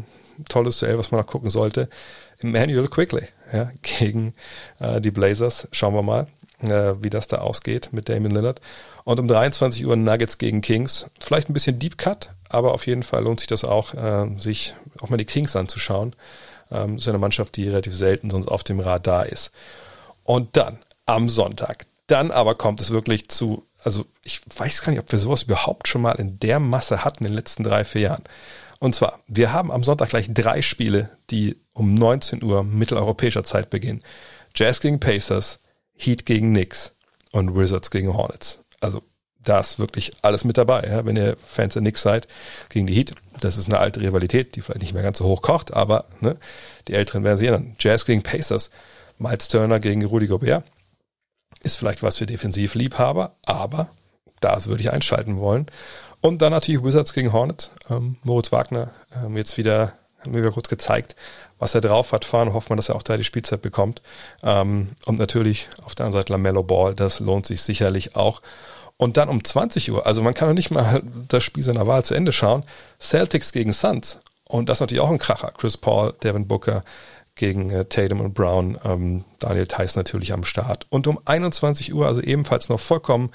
tolles 0.48 0.78
Duell, 0.78 0.98
was 0.98 1.10
man 1.10 1.20
noch 1.20 1.26
gucken 1.26 1.50
sollte. 1.50 1.88
Emmanuel 2.38 2.88
Quickly 2.88 3.26
ja, 3.52 3.70
gegen 3.82 4.34
äh, 4.80 5.00
die 5.00 5.10
Blazers. 5.10 5.68
Schauen 5.72 5.94
wir 5.94 6.02
mal, 6.02 6.26
äh, 6.60 6.94
wie 7.02 7.10
das 7.10 7.28
da 7.28 7.38
ausgeht 7.38 7.90
mit 7.92 8.08
Damon 8.08 8.30
Lillard. 8.30 8.60
Und 9.04 9.20
um 9.20 9.28
23 9.28 9.86
Uhr 9.86 9.96
Nuggets 9.96 10.38
gegen 10.38 10.60
Kings. 10.60 11.10
Vielleicht 11.20 11.48
ein 11.48 11.54
bisschen 11.54 11.78
Deep 11.78 11.98
Cut, 11.98 12.30
aber 12.48 12.74
auf 12.74 12.86
jeden 12.86 13.02
Fall 13.02 13.24
lohnt 13.24 13.40
sich 13.40 13.46
das 13.46 13.64
auch, 13.64 13.94
äh, 13.94 14.26
sich 14.38 14.74
auch 15.00 15.08
mal 15.08 15.16
die 15.16 15.24
Kings 15.24 15.56
anzuschauen. 15.56 16.14
Ähm, 16.70 16.96
ist 16.96 17.08
eine 17.08 17.18
Mannschaft, 17.18 17.56
die 17.56 17.68
relativ 17.68 17.94
selten 17.94 18.30
sonst 18.30 18.48
auf 18.48 18.64
dem 18.64 18.80
Radar 18.80 19.26
ist. 19.26 19.50
Und 20.24 20.56
dann 20.56 20.78
am 21.06 21.28
Sonntag. 21.28 21.86
Dann 22.06 22.30
aber 22.30 22.54
kommt 22.54 22.80
es 22.80 22.90
wirklich 22.90 23.28
zu, 23.28 23.66
also 23.82 24.04
ich 24.22 24.40
weiß 24.56 24.82
gar 24.82 24.92
nicht, 24.92 25.00
ob 25.00 25.10
wir 25.10 25.18
sowas 25.18 25.44
überhaupt 25.44 25.88
schon 25.88 26.02
mal 26.02 26.12
in 26.12 26.38
der 26.38 26.60
Masse 26.60 27.04
hatten 27.04 27.24
in 27.24 27.32
den 27.32 27.36
letzten 27.36 27.64
drei, 27.64 27.84
vier 27.84 28.00
Jahren. 28.02 28.24
Und 28.78 28.94
zwar, 28.94 29.20
wir 29.26 29.52
haben 29.52 29.72
am 29.72 29.82
Sonntag 29.82 30.10
gleich 30.10 30.32
drei 30.32 30.62
Spiele, 30.62 31.10
die 31.30 31.56
um 31.72 31.94
19 31.94 32.42
Uhr 32.42 32.62
mitteleuropäischer 32.62 33.44
Zeit 33.44 33.70
beginnen. 33.70 34.02
Jazz 34.54 34.80
gegen 34.80 35.00
Pacers, 35.00 35.58
Heat 35.94 36.26
gegen 36.26 36.50
Knicks 36.50 36.92
und 37.32 37.56
Wizards 37.56 37.90
gegen 37.90 38.14
Hornets. 38.14 38.64
Also 38.80 39.02
da 39.38 39.60
ist 39.60 39.78
wirklich 39.78 40.12
alles 40.22 40.44
mit 40.44 40.58
dabei. 40.58 40.84
Ja? 40.86 41.04
Wenn 41.04 41.16
ihr 41.16 41.36
Fans 41.42 41.74
der 41.74 41.82
Knicks 41.82 42.02
seid, 42.02 42.28
gegen 42.68 42.86
die 42.86 42.94
Heat, 42.94 43.14
das 43.40 43.56
ist 43.56 43.66
eine 43.66 43.78
alte 43.78 44.00
Rivalität, 44.00 44.56
die 44.56 44.62
vielleicht 44.62 44.80
nicht 44.80 44.94
mehr 44.94 45.02
ganz 45.02 45.18
so 45.18 45.24
hoch 45.24 45.42
kocht, 45.42 45.72
aber 45.72 46.06
ne, 46.20 46.36
die 46.86 46.94
Älteren 46.94 47.24
werden 47.24 47.36
sie 47.36 47.46
erinnern. 47.46 47.76
Jazz 47.78 48.04
gegen 48.04 48.22
Pacers, 48.22 48.70
Miles 49.18 49.48
Turner 49.48 49.80
gegen 49.80 50.04
Rudy 50.04 50.26
Gobert, 50.26 50.64
ist 51.62 51.76
vielleicht 51.76 52.02
was 52.02 52.18
für 52.18 52.26
Defensivliebhaber, 52.26 53.36
aber 53.44 53.88
das 54.40 54.66
würde 54.66 54.82
ich 54.82 54.92
einschalten 54.92 55.38
wollen. 55.38 55.66
Und 56.20 56.42
dann 56.42 56.52
natürlich 56.52 56.82
Wizards 56.82 57.12
gegen 57.12 57.32
Hornets. 57.32 57.70
Ähm, 57.90 58.16
Moritz 58.22 58.50
Wagner 58.50 58.90
ähm, 59.24 59.36
jetzt 59.36 59.56
wieder, 59.56 59.92
haben 60.20 60.34
wir 60.34 60.42
wieder 60.42 60.52
kurz 60.52 60.68
gezeigt, 60.68 61.14
was 61.58 61.74
er 61.74 61.80
drauf 61.80 62.12
hat. 62.12 62.24
Fahren, 62.24 62.52
hoffen 62.52 62.70
wir, 62.70 62.76
dass 62.76 62.88
er 62.88 62.96
auch 62.96 63.02
da 63.02 63.16
die 63.16 63.24
Spielzeit 63.24 63.62
bekommt. 63.62 64.02
Ähm, 64.42 64.90
und 65.06 65.18
natürlich 65.18 65.68
auf 65.84 65.94
der 65.94 66.06
anderen 66.06 66.22
Seite 66.22 66.32
LaMelo 66.32 66.62
Ball, 66.62 66.94
das 66.94 67.20
lohnt 67.20 67.46
sich 67.46 67.62
sicherlich 67.62 68.16
auch. 68.16 68.42
Und 68.98 69.16
dann 69.16 69.28
um 69.28 69.42
20 69.42 69.90
Uhr, 69.92 70.06
also 70.06 70.22
man 70.22 70.34
kann 70.34 70.48
noch 70.48 70.54
nicht 70.54 70.70
mal 70.70 71.02
das 71.28 71.44
Spiel 71.44 71.62
seiner 71.62 71.86
Wahl 71.86 72.04
zu 72.04 72.14
Ende 72.14 72.32
schauen, 72.32 72.64
Celtics 73.00 73.52
gegen 73.52 73.72
Suns. 73.72 74.18
Und 74.48 74.68
das 74.68 74.78
ist 74.78 74.80
natürlich 74.80 75.00
auch 75.00 75.10
ein 75.10 75.18
Kracher. 75.18 75.52
Chris 75.56 75.76
Paul, 75.76 76.14
Devin 76.22 76.48
Booker 76.48 76.82
gegen 77.36 77.70
äh, 77.70 77.84
Tatum 77.84 78.20
und 78.20 78.34
Brown, 78.34 78.76
ähm, 78.84 79.24
Daniel 79.38 79.68
Theiss 79.68 79.94
natürlich 79.94 80.32
am 80.32 80.42
Start. 80.44 80.86
Und 80.90 81.06
um 81.06 81.20
21 81.24 81.94
Uhr, 81.94 82.06
also 82.06 82.20
ebenfalls 82.20 82.68
noch 82.68 82.80
vollkommen 82.80 83.30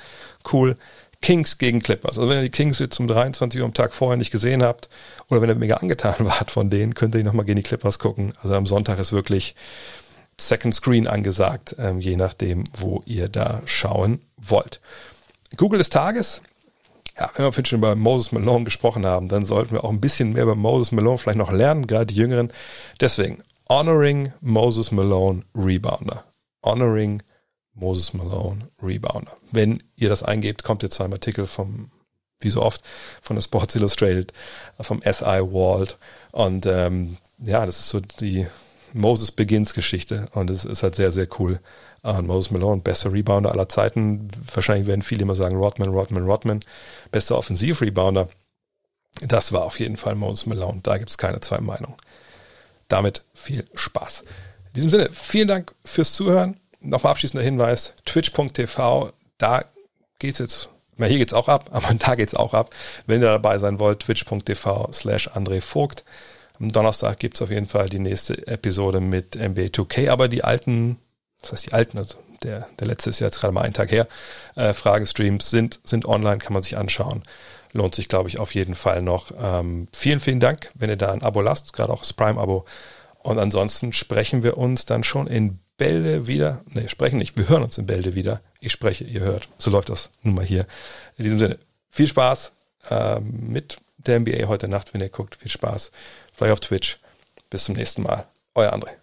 cool, 0.52 0.76
Kings 1.22 1.58
gegen 1.58 1.82
Clippers. 1.82 2.18
Also 2.18 2.30
wenn 2.30 2.40
ihr 2.40 2.44
die 2.44 2.50
Kings 2.50 2.80
jetzt 2.80 3.00
um 3.00 3.08
23 3.08 3.62
Uhr 3.62 3.66
am 3.66 3.74
Tag 3.74 3.94
vorher 3.94 4.18
nicht 4.18 4.32
gesehen 4.32 4.62
habt 4.62 4.90
oder 5.30 5.42
wenn 5.42 5.50
ihr 5.50 5.56
mega 5.56 5.78
angetan 5.78 6.16
wart 6.20 6.52
von 6.52 6.70
denen, 6.70 6.94
könnt 6.94 7.16
ihr 7.16 7.24
nochmal 7.24 7.46
gegen 7.46 7.56
die 7.56 7.64
Clippers 7.64 7.98
gucken. 7.98 8.34
Also 8.44 8.56
am 8.56 8.68
Sonntag 8.68 9.00
ist 9.00 9.14
wirklich 9.14 9.56
Second 10.38 10.76
Screen 10.76 11.08
angesagt, 11.08 11.76
ähm, 11.80 12.02
je 12.02 12.18
nachdem, 12.18 12.66
wo 12.76 13.02
ihr 13.06 13.30
da 13.30 13.62
schauen 13.66 14.22
wollt. 14.36 14.82
Google 15.58 15.78
des 15.78 15.90
Tages. 15.90 16.42
Ja, 17.18 17.30
wenn 17.36 17.46
wir 17.46 17.52
vorhin 17.52 17.66
schon 17.66 17.80
über 17.80 17.96
Moses 17.96 18.32
Malone 18.32 18.66
gesprochen 18.66 19.06
haben, 19.06 19.28
dann 19.28 19.46
sollten 19.46 19.74
wir 19.74 19.84
auch 19.84 19.92
ein 19.92 20.02
bisschen 20.02 20.34
mehr 20.34 20.44
über 20.44 20.56
Moses 20.56 20.92
Malone 20.92 21.18
vielleicht 21.18 21.38
noch 21.38 21.52
lernen, 21.52 21.86
gerade 21.86 22.08
die 22.08 22.16
Jüngeren. 22.16 22.52
Deswegen, 23.00 23.44
Honoring 23.70 24.34
Moses 24.42 24.92
Malone 24.92 25.44
Rebounder. 25.56 26.26
Honoring 26.64 27.22
Moses 27.76 28.14
Malone 28.14 28.68
Rebounder. 28.82 29.38
Wenn 29.52 29.82
ihr 29.96 30.10
das 30.10 30.24
eingebt, 30.24 30.64
kommt 30.64 30.84
ihr 30.84 30.90
zu 30.90 31.04
einem 31.04 31.14
Artikel 31.14 31.48
vom, 31.48 31.92
wie 32.40 32.50
so 32.50 32.62
oft, 32.62 32.82
von 33.22 33.36
der 33.36 33.42
Sports 33.42 33.76
Illustrated, 33.76 34.34
vom 34.80 35.02
SI 35.02 35.24
Walt. 35.24 35.98
Und 36.32 36.66
ähm, 36.66 37.18
ja, 37.40 37.66
das 37.66 37.80
ist 37.80 37.90
so 37.90 38.00
die 38.00 38.48
Moses 38.94 39.32
Begins 39.32 39.74
Geschichte 39.74 40.28
und 40.34 40.50
es 40.50 40.66
ist 40.66 40.84
halt 40.84 40.96
sehr, 40.96 41.12
sehr 41.12 41.28
cool. 41.40 41.60
Und 42.04 42.28
Moses 42.28 42.52
Malone, 42.52 42.82
bester 42.82 43.14
Rebounder 43.14 43.52
aller 43.52 43.70
Zeiten. 43.70 44.28
Wahrscheinlich 44.54 44.88
werden 44.88 45.02
viele 45.02 45.24
immer 45.24 45.36
sagen, 45.36 45.56
Rodman, 45.56 45.90
Rodman, 45.90 46.26
Rodman. 46.26 46.60
Bester 47.12 47.38
Offensiv-Rebounder. 47.38 48.28
Das 49.22 49.54
war 49.54 49.64
auf 49.64 49.80
jeden 49.80 49.96
Fall 49.96 50.16
Moses 50.16 50.46
Malone. 50.46 50.82
Da 50.84 50.98
gibt 50.98 51.10
es 51.10 51.18
keine 51.18 51.40
zwei 51.40 51.60
Meinungen. 51.60 51.96
Damit 52.90 53.24
viel 53.34 53.66
Spaß. 53.74 54.22
In 54.68 54.74
diesem 54.76 54.92
Sinne, 54.92 55.10
vielen 55.14 55.48
Dank 55.48 55.74
fürs 55.86 56.14
Zuhören. 56.14 56.60
Nochmal 56.82 57.12
abschließender 57.12 57.44
Hinweis, 57.44 57.94
twitch.tv, 58.04 59.12
da 59.38 59.64
geht's 60.20 60.40
jetzt, 60.40 60.68
na 60.98 61.06
hier 61.06 61.20
geht's 61.20 61.34
auch 61.34 61.48
ab, 61.48 61.70
aber 61.72 61.94
da 61.94 62.16
geht's 62.16 62.36
auch 62.36 62.54
ab. 62.54 62.76
Wenn 63.08 63.22
ihr 63.22 63.28
dabei 63.28 63.58
sein 63.60 63.80
wollt, 63.80 64.02
twitch.tv 64.02 64.90
slash 64.92 65.30
André 65.30 65.62
Vogt. 65.62 66.04
Am 66.60 66.70
Donnerstag 66.70 67.20
gibt's 67.20 67.42
auf 67.42 67.50
jeden 67.50 67.66
Fall 67.66 67.88
die 67.88 68.00
nächste 68.00 68.46
Episode 68.48 69.00
mit 69.00 69.36
NBA 69.36 69.68
2K, 69.68 70.10
aber 70.10 70.28
die 70.28 70.44
alten 70.44 70.98
das 71.44 71.52
heißt 71.52 71.68
die 71.68 71.74
alten, 71.74 71.98
also 71.98 72.16
der, 72.42 72.68
der 72.80 72.88
letzte 72.88 73.10
ist 73.10 73.20
ja 73.20 73.28
jetzt 73.28 73.40
gerade 73.40 73.54
mal 73.54 73.62
einen 73.62 73.74
Tag 73.74 73.92
her, 73.92 74.08
äh, 74.56 74.74
Fragestreams 74.74 75.50
sind, 75.50 75.80
sind 75.84 76.06
online, 76.06 76.40
kann 76.40 76.54
man 76.54 76.64
sich 76.64 76.78
anschauen. 76.78 77.24
Lohnt 77.72 77.96
sich, 77.96 78.08
glaube 78.08 78.30
ich, 78.30 78.40
auf 78.40 78.54
jeden 78.54 78.76
Fall 78.76 79.02
noch. 79.02 79.32
Ähm, 79.42 79.88
vielen, 79.94 80.20
vielen 80.20 80.40
Dank, 80.40 80.70
wenn 80.76 80.90
ihr 80.90 80.96
da 80.96 81.12
ein 81.12 81.24
Abo 81.24 81.42
lasst, 81.42 81.74
gerade 81.74 81.92
auch 81.92 82.00
das 82.00 82.14
Prime-Abo. 82.14 82.66
Und 83.20 83.40
ansonsten 83.40 83.94
sprechen 83.94 84.44
wir 84.44 84.58
uns 84.58 84.86
dann 84.86 85.04
schon 85.04 85.28
in 85.28 85.60
Bälde 85.78 86.28
wieder. 86.28 86.62
Ne, 86.68 86.88
sprechen 86.88 87.18
nicht, 87.18 87.36
wir 87.38 87.50
hören 87.50 87.64
uns 87.64 87.78
in 87.78 87.88
Bälde 87.88 88.14
wieder. 88.14 88.42
Ich 88.60 88.72
spreche, 88.72 89.06
ihr 89.06 89.22
hört. 89.22 89.50
So 89.58 89.72
läuft 89.72 89.90
das 89.90 90.10
nun 90.22 90.36
mal 90.36 90.46
hier. 90.46 90.68
In 91.18 91.24
diesem 91.24 91.40
Sinne, 91.40 91.58
viel 91.90 92.08
Spaß 92.08 92.52
äh, 92.90 93.20
mit 93.22 93.78
der 93.98 94.20
NBA 94.20 94.48
heute 94.48 94.68
Nacht, 94.68 94.94
wenn 94.94 95.02
ihr 95.02 95.10
guckt. 95.10 95.36
Viel 95.36 95.52
Spaß. 95.52 95.92
Vielleicht 96.36 96.54
auf 96.54 96.60
Twitch. 96.60 97.00
Bis 97.50 97.64
zum 97.64 97.76
nächsten 97.76 98.04
Mal. 98.04 98.28
Euer 98.54 98.74
André. 98.74 99.03